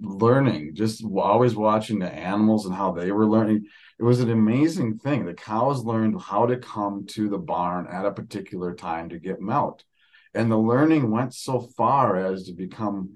learning, 0.00 0.74
just 0.74 1.04
always 1.04 1.54
watching 1.54 1.98
the 1.98 2.12
animals 2.12 2.66
and 2.66 2.74
how 2.74 2.92
they 2.92 3.12
were 3.12 3.26
learning. 3.26 3.66
It 3.98 4.02
was 4.02 4.20
an 4.20 4.30
amazing 4.30 4.98
thing. 4.98 5.24
The 5.24 5.34
cows 5.34 5.84
learned 5.84 6.20
how 6.20 6.46
to 6.46 6.56
come 6.56 7.06
to 7.08 7.28
the 7.28 7.38
barn 7.38 7.86
at 7.86 8.06
a 8.06 8.12
particular 8.12 8.74
time 8.74 9.08
to 9.10 9.18
get 9.18 9.40
milk 9.40 9.82
and 10.34 10.50
the 10.50 10.58
learning 10.58 11.10
went 11.10 11.34
so 11.34 11.60
far 11.60 12.16
as 12.16 12.44
to 12.44 12.52
become 12.52 13.14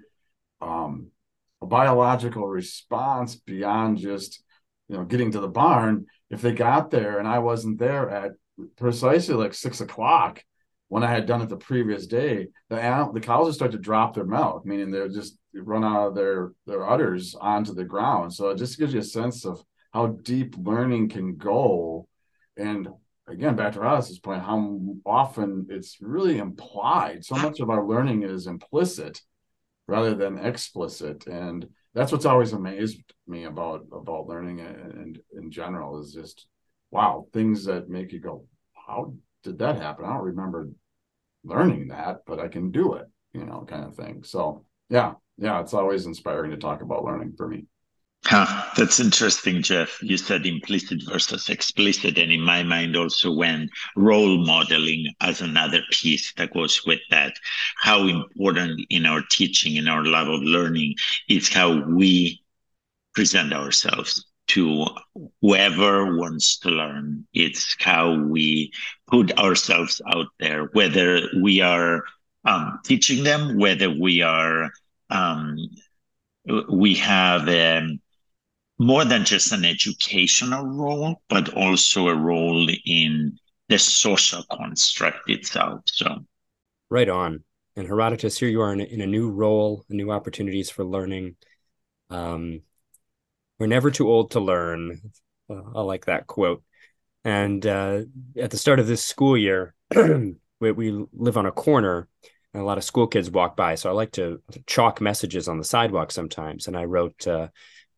um, 0.61 1.09
a 1.63 1.67
biological 1.67 2.47
response 2.47 3.37
beyond 3.37 3.99
just 3.99 4.43
you 4.89 4.97
know 4.97 5.05
getting 5.05 5.33
to 5.33 5.41
the 5.41 5.49
barn 5.49 6.07
if 6.31 6.43
they 6.43 6.53
got 6.53 6.91
there 6.91 7.19
and 7.19 7.27
i 7.27 7.39
wasn't 7.39 7.79
there 7.79 8.09
at 8.09 8.33
precisely 8.77 9.35
like 9.35 9.55
six 9.55 9.81
o'clock 9.81 10.43
when 10.89 11.03
i 11.03 11.11
had 11.11 11.27
done 11.27 11.43
it 11.43 11.49
the 11.49 11.57
previous 11.57 12.07
day 12.07 12.47
the 12.69 12.81
animal, 12.81 13.13
the 13.13 13.21
cows 13.21 13.47
would 13.47 13.55
start 13.55 13.73
to 13.73 13.79
drop 13.79 14.15
their 14.15 14.25
milk 14.25 14.65
meaning 14.65 14.91
they 14.91 15.01
would 15.01 15.13
just 15.13 15.37
run 15.63 15.85
out 15.85 16.09
of 16.09 16.15
their 16.15 16.53
their 16.67 16.89
udders 16.89 17.35
onto 17.35 17.75
the 17.75 17.85
ground. 17.85 18.33
So 18.33 18.51
it 18.51 18.59
just 18.59 18.79
gives 18.79 18.93
you 18.93 19.01
a 19.01 19.05
sense 19.05 19.45
of 19.45 19.63
how 19.93 20.09
deep 20.09 20.55
learning 20.59 21.09
can 21.09 21.37
go. 21.37 22.09
And 22.57 22.89
again 23.29 23.57
back 23.57 23.73
to 23.75 23.83
Alice's 23.83 24.19
point, 24.19 24.43
how 24.43 24.79
often 25.05 25.67
it's 25.71 25.99
really 26.01 26.39
implied. 26.39 27.25
So 27.25 27.37
much 27.37 27.61
of 27.61 27.71
our 27.71 27.87
learning 27.87 28.23
is 28.23 28.47
implicit 28.47 29.21
rather 29.89 30.15
than 30.15 30.39
explicit, 30.39 31.27
and 31.27 31.67
that's 31.95 32.11
what's 32.11 32.25
always 32.25 32.53
amazed 32.53 33.01
me 33.27 33.45
about 33.45 33.87
about 33.93 34.27
learning 34.27 34.61
and 34.61 35.19
in 35.37 35.51
general 35.51 36.01
is 36.01 36.13
just 36.13 36.47
wow 36.91 37.27
things 37.33 37.65
that 37.65 37.89
make 37.89 38.13
you 38.13 38.21
go, 38.21 38.45
how 38.75 39.15
did 39.47 39.59
that 39.61 39.81
happen? 39.81 40.05
I 40.05 40.15
don't 40.15 40.25
remember 40.25 40.69
learning 41.45 41.89
that, 41.89 42.23
but 42.27 42.41
I 42.41 42.49
can 42.49 42.73
do 42.73 42.95
it, 42.95 43.07
you 43.33 43.45
know, 43.45 43.65
kind 43.67 43.85
of 43.85 43.95
thing. 43.95 44.25
So 44.25 44.65
yeah, 44.91 45.15
yeah, 45.39 45.61
it's 45.61 45.73
always 45.73 46.07
inspiring 46.07 46.51
to 46.51 46.57
talk 46.57 46.83
about 46.83 47.05
learning 47.05 47.35
for 47.37 47.47
me. 47.47 47.67
Huh, 48.25 48.65
that's 48.77 48.99
interesting, 48.99 49.63
Jeff. 49.63 50.03
You 50.03 50.17
said 50.17 50.47
implicit 50.47 51.01
versus 51.09 51.49
explicit, 51.49 52.19
and 52.19 52.33
in 52.33 52.41
my 52.41 52.65
mind 52.65 52.97
also 52.97 53.33
when 53.33 53.71
role 53.95 54.45
modeling 54.45 55.15
as 55.21 55.43
another 55.43 55.81
piece 55.93 56.33
that 56.37 56.53
goes 56.53 56.85
with 56.85 56.99
that. 57.11 57.35
How 57.77 58.09
important 58.09 58.81
in 58.91 59.07
our 59.07 59.23
teaching, 59.31 59.77
in 59.77 59.87
our 59.87 60.05
love 60.05 60.27
of 60.27 60.43
learning, 60.43 60.97
is 61.29 61.49
how 61.49 61.85
we 61.87 62.43
present 63.15 63.53
ourselves 63.53 64.26
to 64.49 64.87
whoever 65.41 66.17
wants 66.17 66.59
to 66.59 66.71
learn. 66.71 67.27
It's 67.33 67.77
how 67.81 68.23
we 68.23 68.73
put 69.07 69.37
ourselves 69.39 70.01
out 70.13 70.27
there, 70.39 70.65
whether 70.73 71.23
we 71.43 71.61
are 71.61 72.05
um, 72.45 72.81
teaching 72.85 73.25
them, 73.25 73.59
whether 73.59 73.91
we 73.91 74.23
are 74.23 74.71
um, 75.11 75.57
we 76.71 76.95
have 76.95 77.49
um, 77.49 78.01
more 78.79 79.05
than 79.05 79.25
just 79.25 79.53
an 79.53 79.65
educational 79.65 80.65
role, 80.65 81.23
but 81.29 81.53
also 81.55 82.09
a 82.09 82.15
role 82.15 82.69
in 82.85 83.39
the 83.69 83.79
social 83.79 84.45
construct 84.51 85.29
itself. 85.29 85.81
So, 85.87 86.25
Right 86.89 87.09
on. 87.09 87.43
And 87.75 87.89
Herodotos, 87.89 88.39
here 88.39 88.49
you 88.49 88.63
are 88.63 88.73
in 88.73 88.81
a, 88.81 88.85
in 88.85 89.01
a 89.01 89.07
new 89.07 89.31
role, 89.31 89.85
new 89.89 90.11
opportunities 90.11 90.71
for 90.71 90.85
learning. 90.85 91.37
Um, 92.11 92.63
we're 93.59 93.67
never 93.67 93.91
too 93.91 94.09
old 94.09 94.33
to 94.33 94.41
learn. 94.41 95.01
Uh, 95.49 95.63
I 95.75 95.81
like 95.83 96.07
that 96.07 96.27
quote. 96.27 96.63
And 97.25 97.67
uh, 97.67 98.03
at 98.41 98.51
the 98.51 98.57
start 98.57 98.79
of 98.79 98.87
this 98.87 99.05
school 99.05 99.37
year, 99.37 99.75
we, 100.61 100.73
we 100.73 101.07
live 101.13 101.37
on 101.37 101.47
a 101.47 101.53
corner 101.53 102.09
and 102.53 102.63
a 102.63 102.67
lot 102.67 102.79
of 102.79 102.85
school 102.85 103.07
kids 103.07 103.31
walk 103.31 103.57
by. 103.57 103.75
So 103.75 103.91
I 103.91 103.93
like 103.93 104.13
to 104.13 104.41
chalk 104.67 105.01
messages 105.01 105.49
on 105.49 105.59
the 105.59 105.65
sidewalk 105.65 106.13
sometimes. 106.13 106.69
And 106.69 106.77
I 106.77 106.85
wrote, 106.85 107.27
uh, 107.27 107.49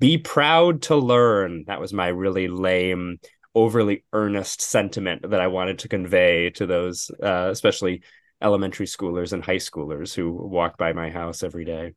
be 0.00 0.18
proud 0.18 0.82
to 0.82 0.96
learn. 0.96 1.64
That 1.66 1.80
was 1.80 1.92
my 1.92 2.08
really 2.08 2.48
lame, 2.48 3.18
overly 3.54 4.04
earnest 4.12 4.62
sentiment 4.62 5.28
that 5.30 5.40
I 5.40 5.48
wanted 5.48 5.80
to 5.80 5.88
convey 5.88 6.50
to 6.50 6.66
those, 6.66 7.10
uh, 7.22 7.48
especially 7.50 8.02
elementary 8.40 8.86
schoolers 8.86 9.32
and 9.32 9.44
high 9.44 9.56
schoolers 9.56 10.14
who 10.14 10.30
walk 10.32 10.78
by 10.78 10.92
my 10.92 11.10
house 11.10 11.42
every 11.42 11.64
day. 11.64 11.94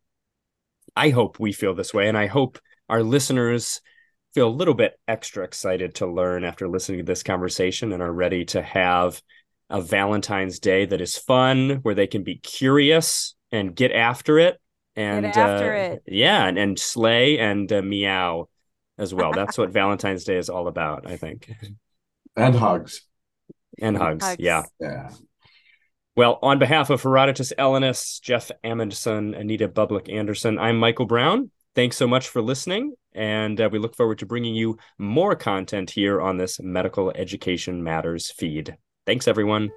I 0.96 1.10
hope 1.10 1.40
we 1.40 1.54
feel 1.54 1.76
this 1.76 1.94
way. 1.94 2.08
And 2.08 2.18
I 2.18 2.28
hope 2.28 2.60
our 2.92 3.02
listeners 3.04 3.82
feel 4.34 4.50
a 4.50 4.52
little 4.52 4.74
bit 4.74 5.00
extra 5.08 5.46
excited 5.46 5.96
to 5.96 6.08
learn 6.08 6.44
after 6.44 6.68
listening 6.68 7.00
to 7.00 7.06
this 7.06 7.24
conversation 7.24 7.94
and 7.94 8.04
are 8.04 8.12
ready 8.12 8.44
to 8.46 8.62
have 8.62 9.22
a 9.70 9.82
Valentine's 9.82 10.60
Day 10.60 10.86
that 10.86 11.00
is 11.00 11.18
fun, 11.18 11.80
where 11.84 11.96
they 11.96 12.06
can 12.06 12.24
be 12.24 12.36
curious 12.36 13.34
and 13.50 13.74
get 13.74 13.94
after 13.94 14.40
it 14.40 14.60
and 14.98 15.26
after 15.26 15.74
uh, 15.74 15.78
it. 15.78 16.04
yeah, 16.06 16.46
and, 16.46 16.58
and 16.58 16.78
slay 16.78 17.40
and 17.40 17.72
uh, 17.72 17.82
meow 17.82 18.50
as 18.98 19.14
well. 19.14 19.32
That's 19.32 19.58
what 19.58 19.70
Valentine's 19.72 20.26
Day 20.26 20.36
is 20.36 20.50
all 20.50 20.68
about, 20.68 21.10
I 21.10 21.16
think. 21.16 21.50
And 22.36 22.54
hugs. 22.54 23.04
And 23.80 23.96
hugs. 23.96 24.26
Hugs. 24.26 24.40
Yeah. 24.40 24.64
Yeah. 24.82 25.12
Well, 26.18 26.40
on 26.42 26.60
behalf 26.60 26.90
of 26.90 27.02
Herodotos 27.02 27.54
Ellinas, 27.58 28.22
Jeff 28.22 28.52
Amundson, 28.66 29.40
Anita 29.40 29.70
Bublik 29.70 30.14
Anderson, 30.14 30.60
I'm 30.60 30.78
Michael 30.78 31.06
Braun. 31.06 31.52
Thanks 31.74 31.98
so 31.98 32.08
much 32.08 32.28
for 32.28 32.42
listening. 32.42 32.94
And 33.14 33.60
uh, 33.60 33.70
we 33.72 33.80
look 33.80 33.96
forward 33.96 34.20
to 34.20 34.26
bringing 34.26 34.56
you 34.56 34.78
more 34.98 35.36
content 35.36 35.92
here 35.92 36.22
on 36.22 36.38
this 36.38 36.60
Medical 36.60 37.12
Education 37.12 37.84
Matters 37.84 38.32
feed. 38.32 38.76
Thanks, 39.06 39.28
everyone. 39.28 39.72